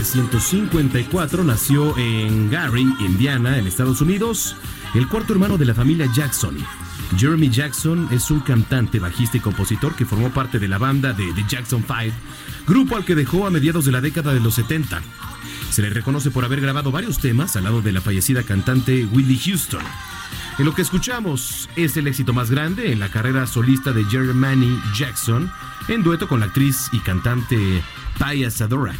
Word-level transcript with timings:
1954 0.00 1.44
nació 1.44 1.96
en 1.98 2.50
Gary, 2.50 2.88
Indiana, 3.00 3.58
en 3.58 3.66
Estados 3.66 4.00
Unidos, 4.00 4.56
el 4.94 5.06
cuarto 5.06 5.34
hermano 5.34 5.58
de 5.58 5.66
la 5.66 5.74
familia 5.74 6.10
Jackson. 6.14 6.56
Jeremy 7.18 7.50
Jackson 7.50 8.08
es 8.10 8.30
un 8.30 8.40
cantante, 8.40 8.98
bajista 8.98 9.36
y 9.36 9.40
compositor 9.40 9.94
que 9.94 10.06
formó 10.06 10.30
parte 10.30 10.58
de 10.58 10.68
la 10.68 10.78
banda 10.78 11.12
de 11.12 11.30
The 11.34 11.44
Jackson 11.46 11.84
Five, 11.84 12.14
grupo 12.66 12.96
al 12.96 13.04
que 13.04 13.14
dejó 13.14 13.46
a 13.46 13.50
mediados 13.50 13.84
de 13.84 13.92
la 13.92 14.00
década 14.00 14.32
de 14.32 14.40
los 14.40 14.54
70. 14.54 15.02
Se 15.70 15.82
le 15.82 15.90
reconoce 15.90 16.30
por 16.30 16.46
haber 16.46 16.62
grabado 16.62 16.90
varios 16.90 17.18
temas 17.18 17.56
al 17.56 17.64
lado 17.64 17.82
de 17.82 17.92
la 17.92 18.00
fallecida 18.00 18.42
cantante 18.42 19.04
Whitney 19.04 19.38
Houston. 19.38 19.82
En 20.58 20.64
lo 20.64 20.74
que 20.74 20.80
escuchamos 20.80 21.68
es 21.76 21.98
el 21.98 22.06
éxito 22.06 22.32
más 22.32 22.50
grande 22.50 22.90
en 22.90 23.00
la 23.00 23.10
carrera 23.10 23.46
solista 23.46 23.92
de 23.92 24.04
Jeremy 24.04 24.80
Jackson, 24.96 25.52
en 25.88 26.02
dueto 26.02 26.26
con 26.26 26.40
la 26.40 26.46
actriz 26.46 26.88
y 26.92 27.00
cantante 27.00 27.82
Paya 28.18 28.50
Sadora. 28.50 28.94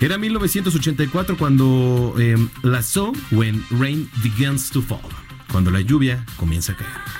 Era 0.00 0.16
1984 0.16 1.36
cuando 1.36 2.14
eh, 2.18 2.36
la 2.62 2.82
So 2.82 3.12
When 3.32 3.64
Rain 3.70 4.08
Begins 4.22 4.70
to 4.70 4.80
Fall, 4.80 5.00
cuando 5.50 5.72
la 5.72 5.80
lluvia 5.80 6.24
comienza 6.36 6.72
a 6.72 6.76
caer. 6.76 7.18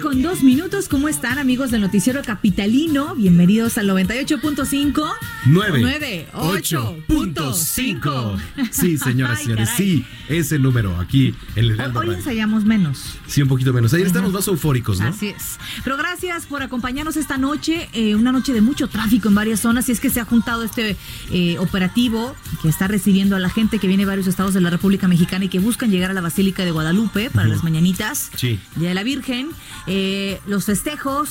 con 0.00 0.22
dos 0.22 0.42
minutos. 0.42 0.81
¿Cómo 0.92 1.08
están, 1.08 1.38
amigos 1.38 1.70
del 1.70 1.80
Noticiero 1.80 2.20
Capitalino? 2.20 3.14
Bienvenidos 3.14 3.78
al 3.78 3.88
98.5. 3.88 5.02
98.5. 5.46 8.38
Sí, 8.70 8.98
señoras 8.98 9.40
y 9.40 9.44
señores, 9.44 9.70
sí, 9.74 10.04
ese 10.28 10.58
número 10.58 11.00
aquí 11.00 11.34
en 11.56 11.64
el 11.64 11.80
Hoy, 11.80 12.08
hoy 12.08 12.16
ensayamos 12.16 12.66
menos. 12.66 13.16
Sí, 13.26 13.40
un 13.40 13.48
poquito 13.48 13.72
menos. 13.72 13.94
Ayer 13.94 14.06
estamos 14.06 14.34
más 14.34 14.46
eufóricos, 14.48 15.00
¿no? 15.00 15.06
Así 15.06 15.28
es. 15.28 15.58
Pero 15.82 15.96
gracias 15.96 16.44
por 16.44 16.62
acompañarnos 16.62 17.16
esta 17.16 17.38
noche, 17.38 17.88
eh, 17.94 18.14
una 18.14 18.30
noche 18.30 18.52
de 18.52 18.60
mucho 18.60 18.88
tráfico 18.88 19.28
en 19.28 19.34
varias 19.34 19.60
zonas. 19.60 19.88
Y 19.88 19.92
es 19.92 20.00
que 20.00 20.10
se 20.10 20.20
ha 20.20 20.26
juntado 20.26 20.62
este 20.62 20.98
eh, 21.30 21.58
operativo 21.58 22.36
que 22.60 22.68
está 22.68 22.86
recibiendo 22.86 23.34
a 23.34 23.38
la 23.38 23.48
gente 23.48 23.78
que 23.78 23.86
viene 23.86 24.02
de 24.02 24.08
varios 24.08 24.26
estados 24.26 24.52
de 24.52 24.60
la 24.60 24.68
República 24.68 25.08
Mexicana 25.08 25.46
y 25.46 25.48
que 25.48 25.58
buscan 25.58 25.90
llegar 25.90 26.10
a 26.10 26.14
la 26.14 26.20
Basílica 26.20 26.66
de 26.66 26.70
Guadalupe 26.70 27.30
para 27.30 27.48
las 27.48 27.64
mañanitas. 27.64 28.30
Sí. 28.36 28.60
Día 28.76 28.90
de 28.90 28.94
la 28.94 29.04
Virgen. 29.04 29.48
Eh, 29.86 30.38
los 30.46 30.68
festejos. 30.82 31.28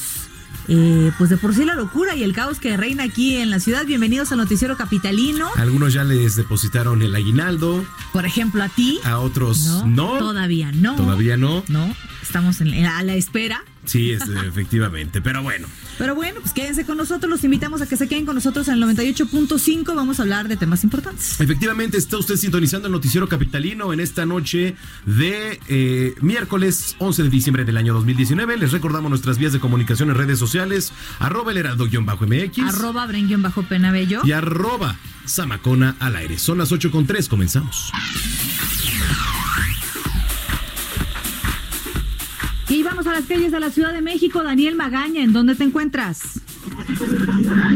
Eh, 0.67 1.11
pues 1.17 1.29
de 1.29 1.37
por 1.37 1.53
sí 1.53 1.65
la 1.65 1.75
locura 1.75 2.15
y 2.15 2.23
el 2.23 2.33
caos 2.33 2.59
que 2.59 2.77
reina 2.77 3.03
aquí 3.03 3.37
en 3.37 3.49
la 3.49 3.59
ciudad. 3.59 3.85
Bienvenidos 3.85 4.31
al 4.31 4.37
Noticiero 4.37 4.77
Capitalino. 4.77 5.49
Algunos 5.57 5.93
ya 5.93 6.05
les 6.05 6.37
depositaron 6.37 7.01
el 7.01 7.13
aguinaldo. 7.13 7.83
Por 8.13 8.25
ejemplo, 8.25 8.63
a 8.63 8.69
ti. 8.69 9.01
A 9.03 9.19
otros 9.19 9.83
no. 9.85 10.19
Todavía 10.19 10.71
no. 10.71 10.95
Todavía 10.95 11.35
no. 11.35 11.63
No, 11.67 11.93
estamos 12.21 12.61
en, 12.61 12.85
a 12.85 13.03
la 13.03 13.15
espera. 13.15 13.63
Sí, 13.85 14.11
es, 14.11 14.21
efectivamente, 14.47 15.21
pero 15.21 15.41
bueno. 15.41 15.67
Pero 15.97 16.15
bueno, 16.15 16.39
pues 16.41 16.53
quédense 16.53 16.85
con 16.85 16.97
nosotros, 16.97 17.29
los 17.29 17.43
invitamos 17.43 17.81
a 17.81 17.87
que 17.87 17.97
se 17.97 18.07
queden 18.07 18.25
con 18.25 18.35
nosotros 18.35 18.67
en 18.67 18.75
el 18.75 18.83
98.5, 18.83 19.95
vamos 19.95 20.19
a 20.19 20.23
hablar 20.23 20.47
de 20.47 20.57
temas 20.57 20.83
importantes. 20.83 21.39
Efectivamente, 21.39 21.97
está 21.97 22.17
usted 22.17 22.35
sintonizando 22.37 22.87
el 22.87 22.91
noticiero 22.91 23.27
capitalino 23.27 23.93
en 23.93 23.99
esta 23.99 24.25
noche 24.25 24.75
de 25.05 25.59
eh, 25.67 26.15
miércoles 26.21 26.95
11 26.99 27.23
de 27.23 27.29
diciembre 27.29 27.65
del 27.65 27.77
año 27.77 27.93
2019. 27.93 28.57
Les 28.57 28.71
recordamos 28.71 29.09
nuestras 29.09 29.37
vías 29.37 29.53
de 29.53 29.59
comunicación 29.59 30.09
en 30.09 30.15
redes 30.15 30.39
sociales, 30.39 30.93
arroba 31.19 31.51
el 31.51 31.57
heraldo-mx, 31.57 32.59
arroba 32.67 33.05
bren-penabello 33.07 34.21
y 34.23 34.31
arroba 34.31 34.97
samacona 35.25 35.95
al 35.99 36.15
aire. 36.15 36.37
Son 36.37 36.57
las 36.57 36.71
8 36.71 36.91
con 36.91 37.05
3, 37.05 37.27
comenzamos. 37.27 37.91
Y 42.81 42.83
vamos 42.83 43.05
a 43.05 43.11
las 43.11 43.27
calles 43.27 43.51
de 43.51 43.59
la 43.59 43.69
Ciudad 43.69 43.93
de 43.93 44.01
México. 44.01 44.41
Daniel 44.41 44.75
Magaña, 44.75 45.21
¿en 45.21 45.33
dónde 45.33 45.53
te 45.53 45.63
encuentras? 45.63 46.41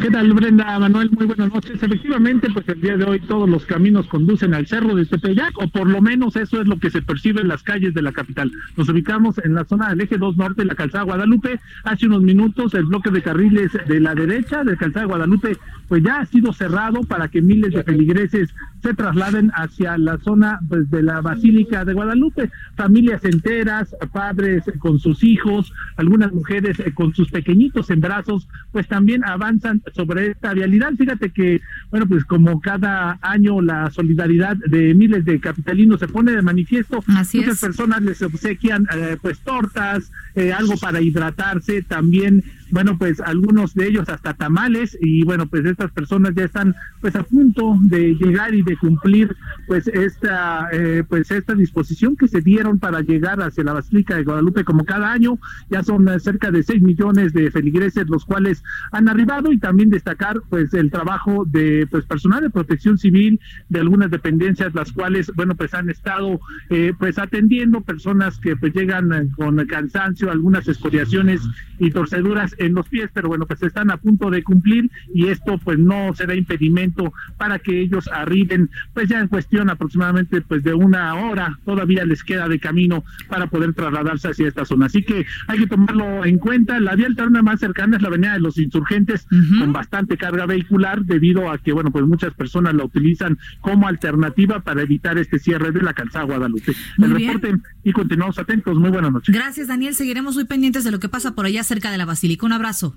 ¿Qué 0.02 0.10
tal, 0.10 0.34
Brenda 0.34 0.80
Manuel? 0.80 1.12
Muy 1.12 1.28
buenas 1.28 1.54
noches. 1.54 1.84
Efectivamente, 1.84 2.48
pues 2.52 2.68
el 2.69 2.81
día 2.81 2.98
de 2.98 3.04
hoy 3.04 3.19
todos 3.19 3.48
los 3.48 3.68
caminos 3.68 4.07
conducen 4.07 4.56
al 4.56 4.66
cerro 4.66 4.96
de 4.96 5.06
Tepeyac, 5.06 5.60
o 5.60 5.68
por 5.68 5.88
lo 5.88 6.02
menos 6.02 6.36
eso 6.38 6.60
es 6.60 6.68
lo 6.68 6.80
que 6.80 6.90
se 6.90 7.04
percibe 7.04 7.42
en 7.42 7.50
las 7.50 7.62
calles 7.62 7.94
de 7.94 8.02
la 8.02 8.13
capital. 8.13 8.52
Nos 8.75 8.90
ubicamos 8.90 9.38
en 9.46 9.54
la 9.54 9.66
zona 9.66 9.90
del 9.90 10.02
eje 10.02 10.18
2 10.18 10.38
norte 10.38 10.63
de 10.63 10.69
la 10.69 10.75
calzada 10.75 11.04
Guadalupe. 11.04 11.60
Hace 11.84 12.07
unos 12.07 12.24
minutos 12.24 12.74
el 12.74 12.86
bloque 12.86 13.12
de 13.12 13.22
carriles 13.22 13.74
de 13.88 14.00
la 14.00 14.16
derecha 14.16 14.63
del 14.63 14.75
calzada 14.75 15.06
Guadalupe 15.06 15.56
pues 15.87 16.03
ya 16.03 16.19
ha 16.19 16.25
sido 16.25 16.53
cerrado 16.53 17.01
para 17.03 17.27
que 17.27 17.41
miles 17.41 17.73
de 17.73 17.83
feligreses 17.83 18.53
se 18.81 18.93
trasladen 18.93 19.51
hacia 19.55 19.97
la 19.97 20.17
zona 20.19 20.59
pues, 20.67 20.89
de 20.91 21.03
la 21.03 21.21
Basílica 21.21 21.85
de 21.85 21.93
Guadalupe. 21.93 22.51
Familias 22.75 23.23
enteras, 23.25 23.95
padres 24.13 24.63
con 24.79 24.99
sus 24.99 25.23
hijos, 25.23 25.73
algunas 25.97 26.31
mujeres 26.31 26.77
con 26.93 27.13
sus 27.13 27.29
pequeñitos 27.31 27.89
en 27.89 28.01
brazos, 28.01 28.47
pues 28.71 28.87
también 28.87 29.23
avanzan 29.23 29.81
sobre 29.93 30.31
esta 30.31 30.53
vialidad. 30.53 30.93
Fíjate 30.93 31.31
que, 31.31 31.61
bueno, 31.89 32.07
pues 32.07 32.25
como 32.25 32.61
cada 32.61 33.17
año 33.21 33.61
la 33.61 33.89
solidaridad 33.91 34.55
de 34.55 34.93
miles 34.93 35.25
de 35.25 35.39
capitalinos 35.39 35.99
se 35.99 36.07
pone 36.07 36.31
de 36.31 36.41
manifiesto, 36.41 37.03
muchas 37.07 37.59
personas 37.59 38.01
les 38.01 38.21
obsequian 38.21 38.87
eh, 38.93 39.17
pues 39.21 39.39
tortas, 39.39 40.11
eh, 40.35 40.53
algo 40.53 40.75
para 40.77 41.01
hidratarse, 41.01 41.81
también 41.81 42.43
bueno, 42.71 42.97
pues 42.97 43.19
algunos 43.19 43.73
de 43.73 43.88
ellos 43.88 44.09
hasta 44.09 44.33
tamales 44.33 44.97
y 45.00 45.23
bueno, 45.23 45.47
pues 45.47 45.65
estas 45.65 45.91
personas 45.91 46.33
ya 46.35 46.45
están 46.45 46.75
pues 47.01 47.15
a 47.15 47.23
punto 47.23 47.75
de 47.81 48.15
llegar 48.15 48.53
y 48.53 48.63
de 48.63 48.77
cumplir 48.77 49.35
pues 49.67 49.88
esta 49.88 50.69
eh, 50.71 51.03
pues 51.07 51.29
esta 51.31 51.53
disposición 51.53 52.15
que 52.15 52.27
se 52.27 52.41
dieron 52.41 52.79
para 52.79 53.01
llegar 53.01 53.41
hacia 53.41 53.63
la 53.63 53.73
Basílica 53.73 54.15
de 54.15 54.23
Guadalupe 54.23 54.63
como 54.63 54.85
cada 54.85 55.12
año, 55.12 55.38
ya 55.69 55.83
son 55.83 56.07
eh, 56.07 56.19
cerca 56.19 56.51
de 56.51 56.63
6 56.63 56.81
millones 56.81 57.33
de 57.33 57.51
feligreses 57.51 58.09
los 58.09 58.25
cuales 58.25 58.63
han 58.91 59.07
arribado 59.09 59.51
y 59.51 59.59
también 59.59 59.89
destacar 59.89 60.41
pues 60.50 60.73
el 60.73 60.91
trabajo 60.91 61.45
de 61.45 61.88
pues 61.89 62.06
personal 62.06 62.41
de 62.41 62.50
protección 62.50 62.97
civil 62.97 63.39
de 63.69 63.79
algunas 63.79 64.09
dependencias 64.09 64.73
las 64.73 64.91
cuales 64.91 65.31
bueno 65.35 65.56
pues 65.56 65.73
han 65.73 65.89
estado 65.89 66.39
eh, 66.69 66.94
pues 66.97 67.19
atendiendo 67.19 67.81
personas 67.81 68.39
que 68.39 68.56
pues 68.56 68.73
llegan 68.73 69.29
con 69.35 69.63
cansancio, 69.65 70.31
algunas 70.31 70.68
escoriaciones 70.68 71.41
y 71.79 71.91
torceduras 71.91 72.55
en 72.57 72.74
los 72.74 72.88
pies, 72.90 73.10
pero 73.13 73.28
bueno, 73.28 73.46
pues 73.46 73.62
están 73.63 73.92
a 73.92 73.98
punto 73.98 74.30
de 74.30 74.44
cumplir 74.44 74.90
y 75.13 75.28
esto 75.28 75.57
pues 75.57 75.80
no 75.80 76.13
será 76.16 76.36
impedimento 76.36 77.13
para 77.38 77.60
que 77.60 77.81
ellos 77.81 78.07
arriben, 78.12 78.69
pues 78.94 79.10
ya 79.10 79.19
en 79.19 79.28
cuestión 79.28 79.69
aproximadamente 79.69 80.42
pues 80.42 80.63
de 80.63 80.74
una 80.74 81.16
hora, 81.16 81.60
todavía 81.66 82.06
les 82.06 82.24
queda 82.24 82.48
de 82.48 82.60
camino 82.60 83.04
para 83.30 83.48
poder 83.48 83.74
trasladarse 83.74 84.30
hacia 84.30 84.48
esta 84.48 84.66
zona. 84.66 84.88
Así 84.88 85.04
que 85.04 85.25
hay 85.48 85.60
que 85.60 85.68
tomarlo 85.68 86.25
en 86.25 86.38
cuenta. 86.38 86.80
La 86.80 86.96
vía 86.96 87.07
alterna 87.07 87.42
más 87.42 87.60
cercana 87.60 87.98
es 87.98 88.02
la 88.02 88.10
avenida 88.10 88.34
de 88.34 88.40
los 88.40 88.57
insurgentes 88.57 89.28
con 89.60 89.74
bastante 89.74 90.18
carga 90.18 90.46
vehicular 90.46 91.04
debido 91.04 91.50
a 91.50 91.57
que, 91.57 91.74
bueno, 91.74 91.92
pues 91.92 92.06
muchas 92.06 92.34
personas 92.34 92.74
la 92.74 92.86
utilizan 92.86 93.38
como 93.62 93.88
alternativa 93.88 94.62
para 94.62 94.81
evitar 94.81 95.18
este 95.18 95.40
cierre 95.40 95.72
de 95.72 95.81
la 95.81 95.94
calzada 95.94 96.25
Guadalupe. 96.25 96.74
El 96.98 97.12
reporte 97.12 97.56
y 97.84 97.92
continuamos 97.92 98.38
atentos. 98.40 98.78
Muy 98.78 98.90
buenas 98.90 99.12
noches. 99.12 99.34
Gracias, 99.34 99.68
Daniel. 99.68 99.96
Seguiremos 99.96 100.36
muy 100.36 100.46
pendientes 100.46 100.84
de 100.84 100.92
lo 100.92 101.00
que 101.00 101.10
pasa 101.10 101.36
por 101.36 101.46
allá 101.46 101.63
cerca 101.63 101.92
de 101.92 101.98
la 101.98 102.06
Basílica. 102.06 102.44
Un 102.45 102.53
abrazo. 102.53 102.95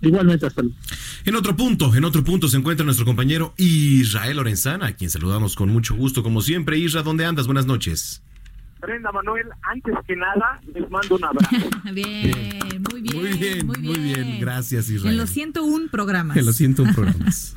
Igualmente, 0.00 0.46
hasta 0.46 0.62
luego. 0.62 0.76
En 1.26 1.34
otro 1.34 1.54
punto, 1.54 1.94
en 1.94 2.04
otro 2.04 2.24
punto 2.24 2.48
se 2.48 2.56
encuentra 2.56 2.82
nuestro 2.82 3.04
compañero 3.04 3.52
Israel 3.58 4.38
Lorenzana, 4.38 4.86
a 4.86 4.92
quien 4.92 5.10
saludamos 5.10 5.54
con 5.54 5.68
mucho 5.68 5.94
gusto, 5.94 6.22
como 6.22 6.40
siempre. 6.40 6.78
Isra, 6.78 7.02
¿dónde 7.02 7.26
andas? 7.26 7.44
Buenas 7.44 7.66
noches. 7.66 8.22
Brenda 8.80 9.12
Manuel, 9.12 9.48
antes 9.70 9.94
que 10.06 10.16
nada, 10.16 10.58
les 10.72 10.90
mando 10.90 11.16
un 11.16 11.24
abrazo. 11.24 11.56
bien, 11.92 12.82
muy 12.90 13.02
bien. 13.02 13.16
Muy 13.16 13.36
bien, 13.36 13.66
muy 13.66 13.98
bien. 13.98 14.40
Gracias, 14.40 14.88
Israel. 14.88 15.12
En 15.12 15.20
los 15.20 15.28
101 15.28 15.88
programas. 15.90 16.38
En 16.38 16.46
los 16.46 16.56
101 16.56 16.92
programas. 16.94 17.56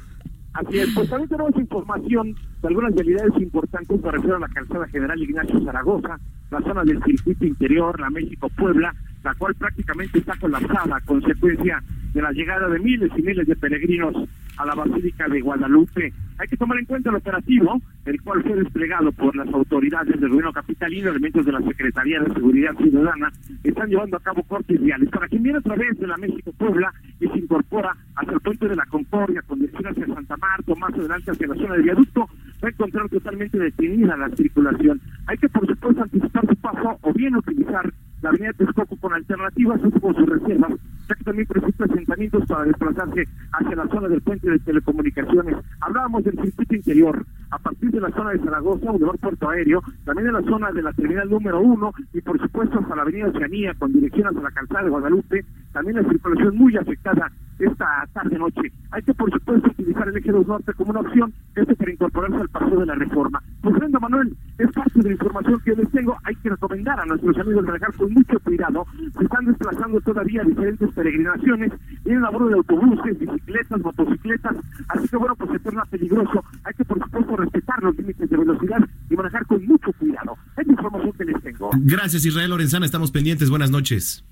Así 0.52 0.78
es, 0.78 0.90
pues 0.94 1.10
también 1.10 1.30
tenemos 1.30 1.56
información 1.56 2.36
de 2.62 2.68
algunas 2.68 2.94
realidades 2.94 3.32
importantes 3.42 4.02
para 4.02 4.18
refiero 4.18 4.36
a 4.36 4.40
la 4.40 4.50
calzada 4.50 4.88
general 4.90 5.24
Ignacio 5.24 5.64
Zaragoza, 5.64 6.20
la 6.52 6.62
zona 6.62 6.84
del 6.84 7.02
circuito 7.04 7.46
interior, 7.46 7.98
la 8.00 8.10
México-Puebla, 8.10 8.94
la 9.24 9.34
cual 9.36 9.56
prácticamente 9.56 10.20
está 10.20 10.36
colapsada 10.38 10.98
a 10.98 11.02
consecuencia 11.02 11.82
de 12.14 12.22
la 12.22 12.32
llegada 12.32 12.68
de 12.70 12.80
miles 12.80 13.12
y 13.18 13.22
miles 13.22 13.48
de 13.48 13.56
peregrinos 13.56 14.16
a 14.58 14.66
la 14.66 14.76
Basílica 14.76 15.28
de 15.28 15.42
Guadalupe. 15.42 16.14
Hay 16.38 16.48
que 16.48 16.58
tomar 16.58 16.78
en 16.78 16.86
cuenta 16.86 17.10
el 17.10 17.16
operativo, 17.16 17.82
el 18.06 18.22
cual 18.22 18.44
fue 18.44 18.56
desplegado 18.56 19.12
por 19.12 19.36
las 19.36 19.48
autoridades 19.54 20.20
del 20.20 20.30
gobierno 20.30 20.54
capitalino, 20.54 21.10
elementos 21.10 21.46
de 21.46 21.52
la 21.52 21.62
Secretaría 21.62 22.20
de 22.20 22.34
Seguridad 22.34 22.76
Ciudadana, 22.76 23.32
están 23.64 23.90
llevando 23.90 24.18
a 24.18 24.20
cabo 24.20 24.44
cortes 24.44 24.80
viales. 24.80 25.10
Para 25.10 25.28
quien 25.28 25.44
viene 25.44 25.60
a 25.60 25.62
través 25.62 25.98
de 25.98 26.08
la 26.08 26.18
México-Puebla 26.18 26.94
y 27.20 27.28
se 27.28 27.38
incorpora 27.38 27.96
hacia 28.16 28.34
el 28.34 28.42
puente 28.42 28.68
de 28.68 28.76
la 28.76 28.86
Concordia, 28.86 29.42
con 29.44 29.60
dirección 29.60 29.88
hacia 29.88 30.14
Santa 30.14 30.38
Marta, 30.38 30.76
más 30.76 30.94
adelante 30.94 31.32
hacia 31.32 31.48
la 31.48 31.56
zona 31.56 31.74
del 31.74 31.84
viaducto, 31.84 32.30
va 32.64 32.68
a 32.68 32.72
encontrar 32.72 33.10
totalmente 33.10 33.58
detenida 33.58 34.18
la 34.18 34.30
circulación. 34.30 35.02
Hay 35.28 35.38
que, 35.38 35.50
por 35.50 35.66
supuesto, 35.66 36.04
anticipar 36.04 36.48
su 36.48 36.56
paso 36.58 37.00
o 37.02 37.14
bien 37.14 37.36
utilizar 37.36 37.92
la 38.24 38.30
avenida 38.30 38.54
Texcoco 38.54 38.96
con 38.96 39.14
alternativas, 39.14 39.82
o 39.84 40.00
con 40.00 40.16
sus 40.16 40.28
reservas, 40.28 40.72
ya 41.10 41.16
que 41.16 41.24
también 41.26 41.46
presenta 41.46 41.84
asentamientos 41.84 42.46
para 42.48 42.64
desplazarse 42.64 43.28
hacia 43.52 43.76
la 43.76 43.88
zona 43.90 44.08
del 44.08 44.22
puente 44.22 44.50
de 44.50 44.60
telecomunicaciones. 44.60 45.58
Hablábamos 45.82 46.24
del 46.24 46.40
circuito 46.42 46.74
interior, 46.74 47.26
a 47.52 47.60
partir 47.60 47.92
de 47.92 48.00
la 48.00 48.10
zona 48.12 48.32
de 48.32 48.40
Zaragoza, 48.40 48.92
Boulevard 48.92 49.20
Puerto 49.20 49.50
Aéreo, 49.50 49.84
también 50.06 50.30
en 50.30 50.34
la 50.34 50.42
zona 50.44 50.72
de 50.72 50.82
la 50.82 50.94
terminal 50.94 51.30
número 51.30 51.60
uno 51.60 51.92
y 52.14 52.22
por 52.22 52.40
supuesto 52.40 52.80
hasta 52.80 52.96
la 52.96 53.02
avenida 53.02 53.28
Oceanía 53.28 53.74
con 53.74 53.92
dirección 53.92 54.28
hacia 54.28 54.42
la 54.42 54.52
calzada 54.52 54.84
de 54.84 54.90
Guadalupe, 54.90 55.46
también 55.74 55.98
la 55.98 56.10
circulación 56.10 56.58
muy 56.58 56.78
afectada 56.78 57.30
esta 57.60 58.08
tarde-noche. 58.14 58.72
Hay 58.92 59.02
que 59.04 59.14
por 59.14 59.32
supuesto 59.32 59.70
utilizar 59.70 60.08
el 60.08 60.18
eje 60.18 60.32
2 60.32 60.48
norte 60.48 60.74
como 60.74 60.92
una 60.92 61.02
opción, 61.02 61.34
este 61.56 61.76
para 61.76 61.92
incorporarse 61.92 62.38
al 62.38 62.50
paso 62.50 62.80
de 62.80 62.86
la 62.86 62.96
reforma. 62.96 63.44
Pues 63.62 63.76
Manuel, 64.02 64.36
es 64.58 64.72
parte 64.72 65.00
de 65.02 65.04
la 65.04 65.12
información 65.12 65.60
que 65.62 65.76
les 65.76 65.90
tengo, 65.92 66.18
hay 66.24 66.36
que 66.36 66.50
recomendar 66.50 67.00
a 67.00 67.06
nuestros 67.06 67.38
amigos 67.38 67.66
manejar 67.66 67.94
con 67.94 68.14
mucho 68.14 68.40
cuidado, 68.40 68.86
se 69.18 69.24
están 69.24 69.46
desplazando 69.46 70.02
todavía 70.02 70.44
diferentes 70.44 70.92
peregrinaciones, 70.94 71.72
vienen 72.04 72.26
a 72.26 72.30
bordo 72.30 72.50
de 72.50 72.56
autobuses, 72.56 73.20
bicicletas, 73.20 73.82
motocicletas, 73.82 74.58
así 74.90 75.08
que 75.08 75.18
bueno, 75.18 75.36
pues 75.36 75.52
se 75.52 75.60
torna 75.60 75.86
peligroso, 75.86 76.44
hay 76.64 76.74
que 76.74 76.86
por 76.86 77.00
supuesto 77.04 77.36
respetar 77.38 77.84
los 77.84 77.96
límites 77.98 78.30
de 78.30 78.38
velocidad 78.38 78.80
y 79.10 79.16
manejar 79.16 79.46
con 79.46 79.66
mucho 79.66 79.92
cuidado. 79.94 80.36
Es 80.58 80.68
la 80.68 80.74
información 80.74 81.14
que 81.14 81.26
les 81.26 81.42
tengo. 81.42 81.70
Gracias 81.74 82.26
Israel 82.26 82.52
Lorenzana, 82.52 82.86
estamos 82.86 83.12
pendientes, 83.12 83.50
buenas 83.50 83.72
noches. 83.72 84.24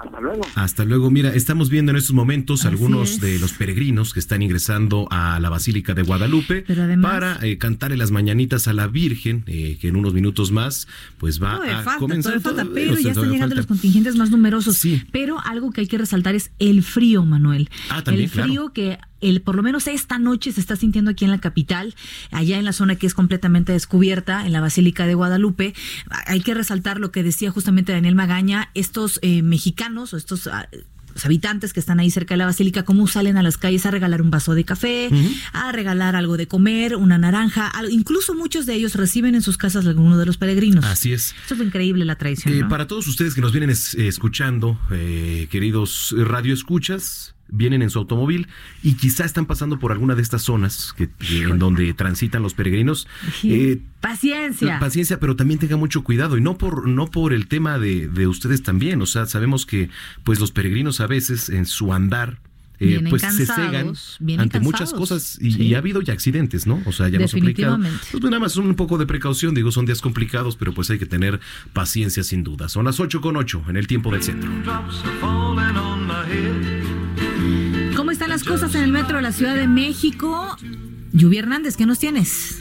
Hasta 0.00 0.20
luego. 0.20 0.42
Hasta 0.54 0.84
luego. 0.84 1.10
Mira, 1.10 1.34
estamos 1.34 1.68
viendo 1.68 1.90
en 1.90 1.96
estos 1.96 2.14
momentos 2.14 2.64
algunos 2.64 3.20
de 3.20 3.38
los 3.38 3.52
peregrinos 3.52 4.14
que 4.14 4.20
están 4.20 4.42
ingresando 4.42 5.06
a 5.10 5.38
la 5.40 5.50
Basílica 5.50 5.92
de 5.94 6.02
Guadalupe 6.02 6.64
para 7.02 7.38
eh, 7.42 7.58
cantarle 7.58 7.96
las 7.96 8.10
mañanitas 8.10 8.66
a 8.66 8.72
la 8.72 8.86
Virgen, 8.86 9.44
eh, 9.46 9.76
que 9.80 9.88
en 9.88 9.96
unos 9.96 10.14
minutos 10.14 10.52
más 10.52 10.88
pues 11.18 11.42
va 11.42 11.56
a 11.56 11.98
comenzar. 11.98 12.40
Falta, 12.40 12.66
pero 12.72 12.98
ya 12.98 13.10
están 13.10 13.30
llegando 13.30 13.54
los 13.54 13.66
contingentes 13.66 14.16
más 14.16 14.30
numerosos. 14.30 14.76
Sí. 14.78 15.02
Pero 15.12 15.38
algo 15.40 15.70
que 15.70 15.82
hay 15.82 15.86
que 15.86 15.98
resaltar 15.98 16.34
es 16.34 16.50
el 16.58 16.82
frío, 16.82 17.24
Manuel. 17.24 17.68
Ah, 17.90 18.02
también, 18.02 18.24
el 18.24 18.30
frío 18.30 18.72
que 18.72 18.98
el, 19.20 19.42
por 19.42 19.56
lo 19.56 19.62
menos 19.62 19.86
esta 19.86 20.18
noche 20.18 20.52
se 20.52 20.60
está 20.60 20.76
sintiendo 20.76 21.10
aquí 21.10 21.24
en 21.24 21.30
la 21.30 21.38
capital, 21.38 21.94
allá 22.30 22.58
en 22.58 22.64
la 22.64 22.72
zona 22.72 22.96
que 22.96 23.06
es 23.06 23.14
completamente 23.14 23.72
descubierta, 23.72 24.46
en 24.46 24.52
la 24.52 24.60
Basílica 24.60 25.06
de 25.06 25.14
Guadalupe. 25.14 25.74
Hay 26.26 26.40
que 26.40 26.54
resaltar 26.54 26.98
lo 26.98 27.12
que 27.12 27.22
decía 27.22 27.50
justamente 27.50 27.92
Daniel 27.92 28.14
Magaña, 28.14 28.70
estos 28.74 29.18
eh, 29.22 29.42
mexicanos 29.42 30.12
o 30.14 30.16
estos... 30.16 30.46
Ah, 30.46 30.68
habitantes 31.24 31.72
que 31.72 31.80
están 31.80 32.00
ahí 32.00 32.10
cerca 32.10 32.34
de 32.34 32.38
la 32.38 32.46
basílica, 32.46 32.84
cómo 32.84 33.06
salen 33.06 33.36
a 33.36 33.42
las 33.42 33.56
calles 33.56 33.86
a 33.86 33.90
regalar 33.90 34.22
un 34.22 34.30
vaso 34.30 34.54
de 34.54 34.64
café, 34.64 35.10
a 35.52 35.72
regalar 35.72 36.16
algo 36.16 36.36
de 36.36 36.46
comer, 36.46 36.96
una 36.96 37.18
naranja, 37.18 37.72
incluso 37.90 38.34
muchos 38.34 38.66
de 38.66 38.74
ellos 38.74 38.94
reciben 38.94 39.34
en 39.34 39.42
sus 39.42 39.56
casas 39.56 39.86
alguno 39.86 40.18
de 40.18 40.26
los 40.26 40.36
peregrinos. 40.36 40.84
Así 40.84 41.12
es. 41.12 41.34
Eso 41.44 41.54
es 41.54 41.60
increíble 41.60 42.04
la 42.04 42.16
tradición. 42.16 42.54
Eh, 42.54 42.64
para 42.68 42.86
todos 42.86 43.06
ustedes 43.06 43.34
que 43.34 43.40
nos 43.40 43.52
vienen 43.52 43.70
escuchando, 43.70 44.78
eh, 44.90 45.48
queridos 45.50 46.14
radioescuchas, 46.16 47.34
vienen 47.52 47.82
en 47.82 47.90
su 47.90 47.98
automóvil 47.98 48.48
y 48.82 48.94
quizá 48.94 49.24
están 49.24 49.46
pasando 49.46 49.78
por 49.78 49.92
alguna 49.92 50.14
de 50.14 50.22
estas 50.22 50.42
zonas 50.42 50.94
que, 50.96 51.08
en 51.30 51.58
donde 51.58 51.92
transitan 51.94 52.42
los 52.42 52.54
peregrinos. 52.54 53.06
Eh, 53.42 53.80
paciencia. 54.00 54.78
Paciencia, 54.78 55.20
pero 55.20 55.36
también 55.36 55.60
tenga 55.60 55.76
mucho 55.76 56.04
cuidado 56.04 56.36
y 56.36 56.40
no 56.40 56.58
por 56.58 56.88
no 56.88 57.10
por 57.10 57.32
el 57.32 57.46
tema 57.48 57.78
de, 57.78 58.08
de 58.08 58.26
ustedes 58.26 58.62
también. 58.62 59.00
O 59.02 59.06
sea, 59.06 59.26
sabemos 59.26 59.66
que 59.66 59.90
pues 60.24 60.40
los 60.40 60.52
peregrinos 60.52 61.00
a 61.00 61.06
veces 61.06 61.48
en 61.48 61.66
su 61.66 61.92
andar 61.92 62.38
eh, 62.80 63.04
pues 63.10 63.20
se 63.20 63.44
cegan 63.44 63.92
ante 64.38 64.58
muchas 64.58 64.94
cosas 64.94 65.38
y, 65.40 65.74
ha 65.74 65.78
habido 65.78 66.00
ya 66.00 66.14
accidentes, 66.14 66.66
¿no? 66.66 66.82
O 66.86 66.92
sea, 66.92 67.08
ya 67.08 67.18
nos 67.18 67.34
ha 67.34 67.38
Pues 67.38 68.24
nada 68.24 68.38
más 68.38 68.56
un 68.56 68.74
poco 68.74 68.96
de 68.96 69.04
precaución, 69.04 69.54
digo, 69.54 69.70
son 69.70 69.84
días 69.84 70.00
complicados, 70.00 70.56
pero 70.56 70.72
pues 70.72 70.88
hay 70.88 70.98
que 70.98 71.04
tener 71.04 71.40
paciencia 71.74 72.24
sin 72.24 72.42
duda. 72.42 72.70
Son 72.70 72.86
las 72.86 72.98
8 72.98 73.20
con 73.20 73.36
8 73.36 73.64
en 73.68 73.76
el 73.76 73.86
tiempo 73.86 74.10
del 74.10 74.22
centro. 74.22 74.50
¿Cómo 78.44 78.54
están 78.54 78.60
las 78.60 78.70
cosas 78.70 78.74
en 78.74 78.82
el 78.84 78.92
metro 78.92 79.16
de 79.16 79.22
la 79.22 79.32
Ciudad 79.32 79.54
de 79.54 79.66
México? 79.66 80.56
Lluvia 81.12 81.40
Hernández, 81.40 81.76
¿qué 81.76 81.86
nos 81.86 81.98
tienes? 81.98 82.59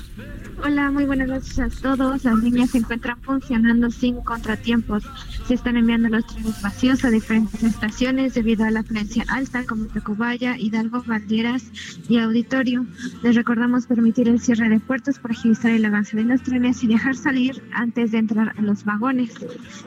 Hola, 0.62 0.92
muy 0.92 1.06
buenas 1.06 1.30
noches 1.30 1.58
a 1.58 1.70
todos. 1.70 2.26
Las 2.26 2.38
líneas 2.40 2.72
se 2.72 2.80
encuentran 2.80 3.18
funcionando 3.22 3.90
sin 3.90 4.22
contratiempos. 4.22 5.04
Se 5.48 5.54
están 5.54 5.78
enviando 5.78 6.10
los 6.10 6.26
trenes 6.26 6.62
vacíos 6.62 7.06
a 7.06 7.10
diferentes 7.10 7.64
estaciones 7.64 8.34
debido 8.34 8.66
a 8.66 8.72
la 8.72 8.82
afluencia 8.82 9.24
alta 9.30 9.64
como 9.66 9.86
Tacubaya, 9.86 10.58
Hidalgo, 10.58 11.02
Valderas 11.08 11.64
y 12.10 12.20
Auditorio. 12.20 12.86
Les 13.24 13.36
recordamos 13.36 13.88
permitir 13.88 14.28
el 14.28 14.42
cierre 14.42 14.68
de 14.68 14.82
puertos 14.82 15.18
para 15.18 15.34
agilizar 15.34 15.72
el 15.72 15.86
avance 15.86 16.18
de 16.18 16.26
los 16.26 16.42
trenes 16.44 16.84
y 16.84 16.88
dejar 16.88 17.16
salir 17.16 17.64
antes 17.72 18.12
de 18.12 18.18
entrar 18.18 18.54
a 18.58 18.62
los 18.62 18.84
vagones. 18.84 19.34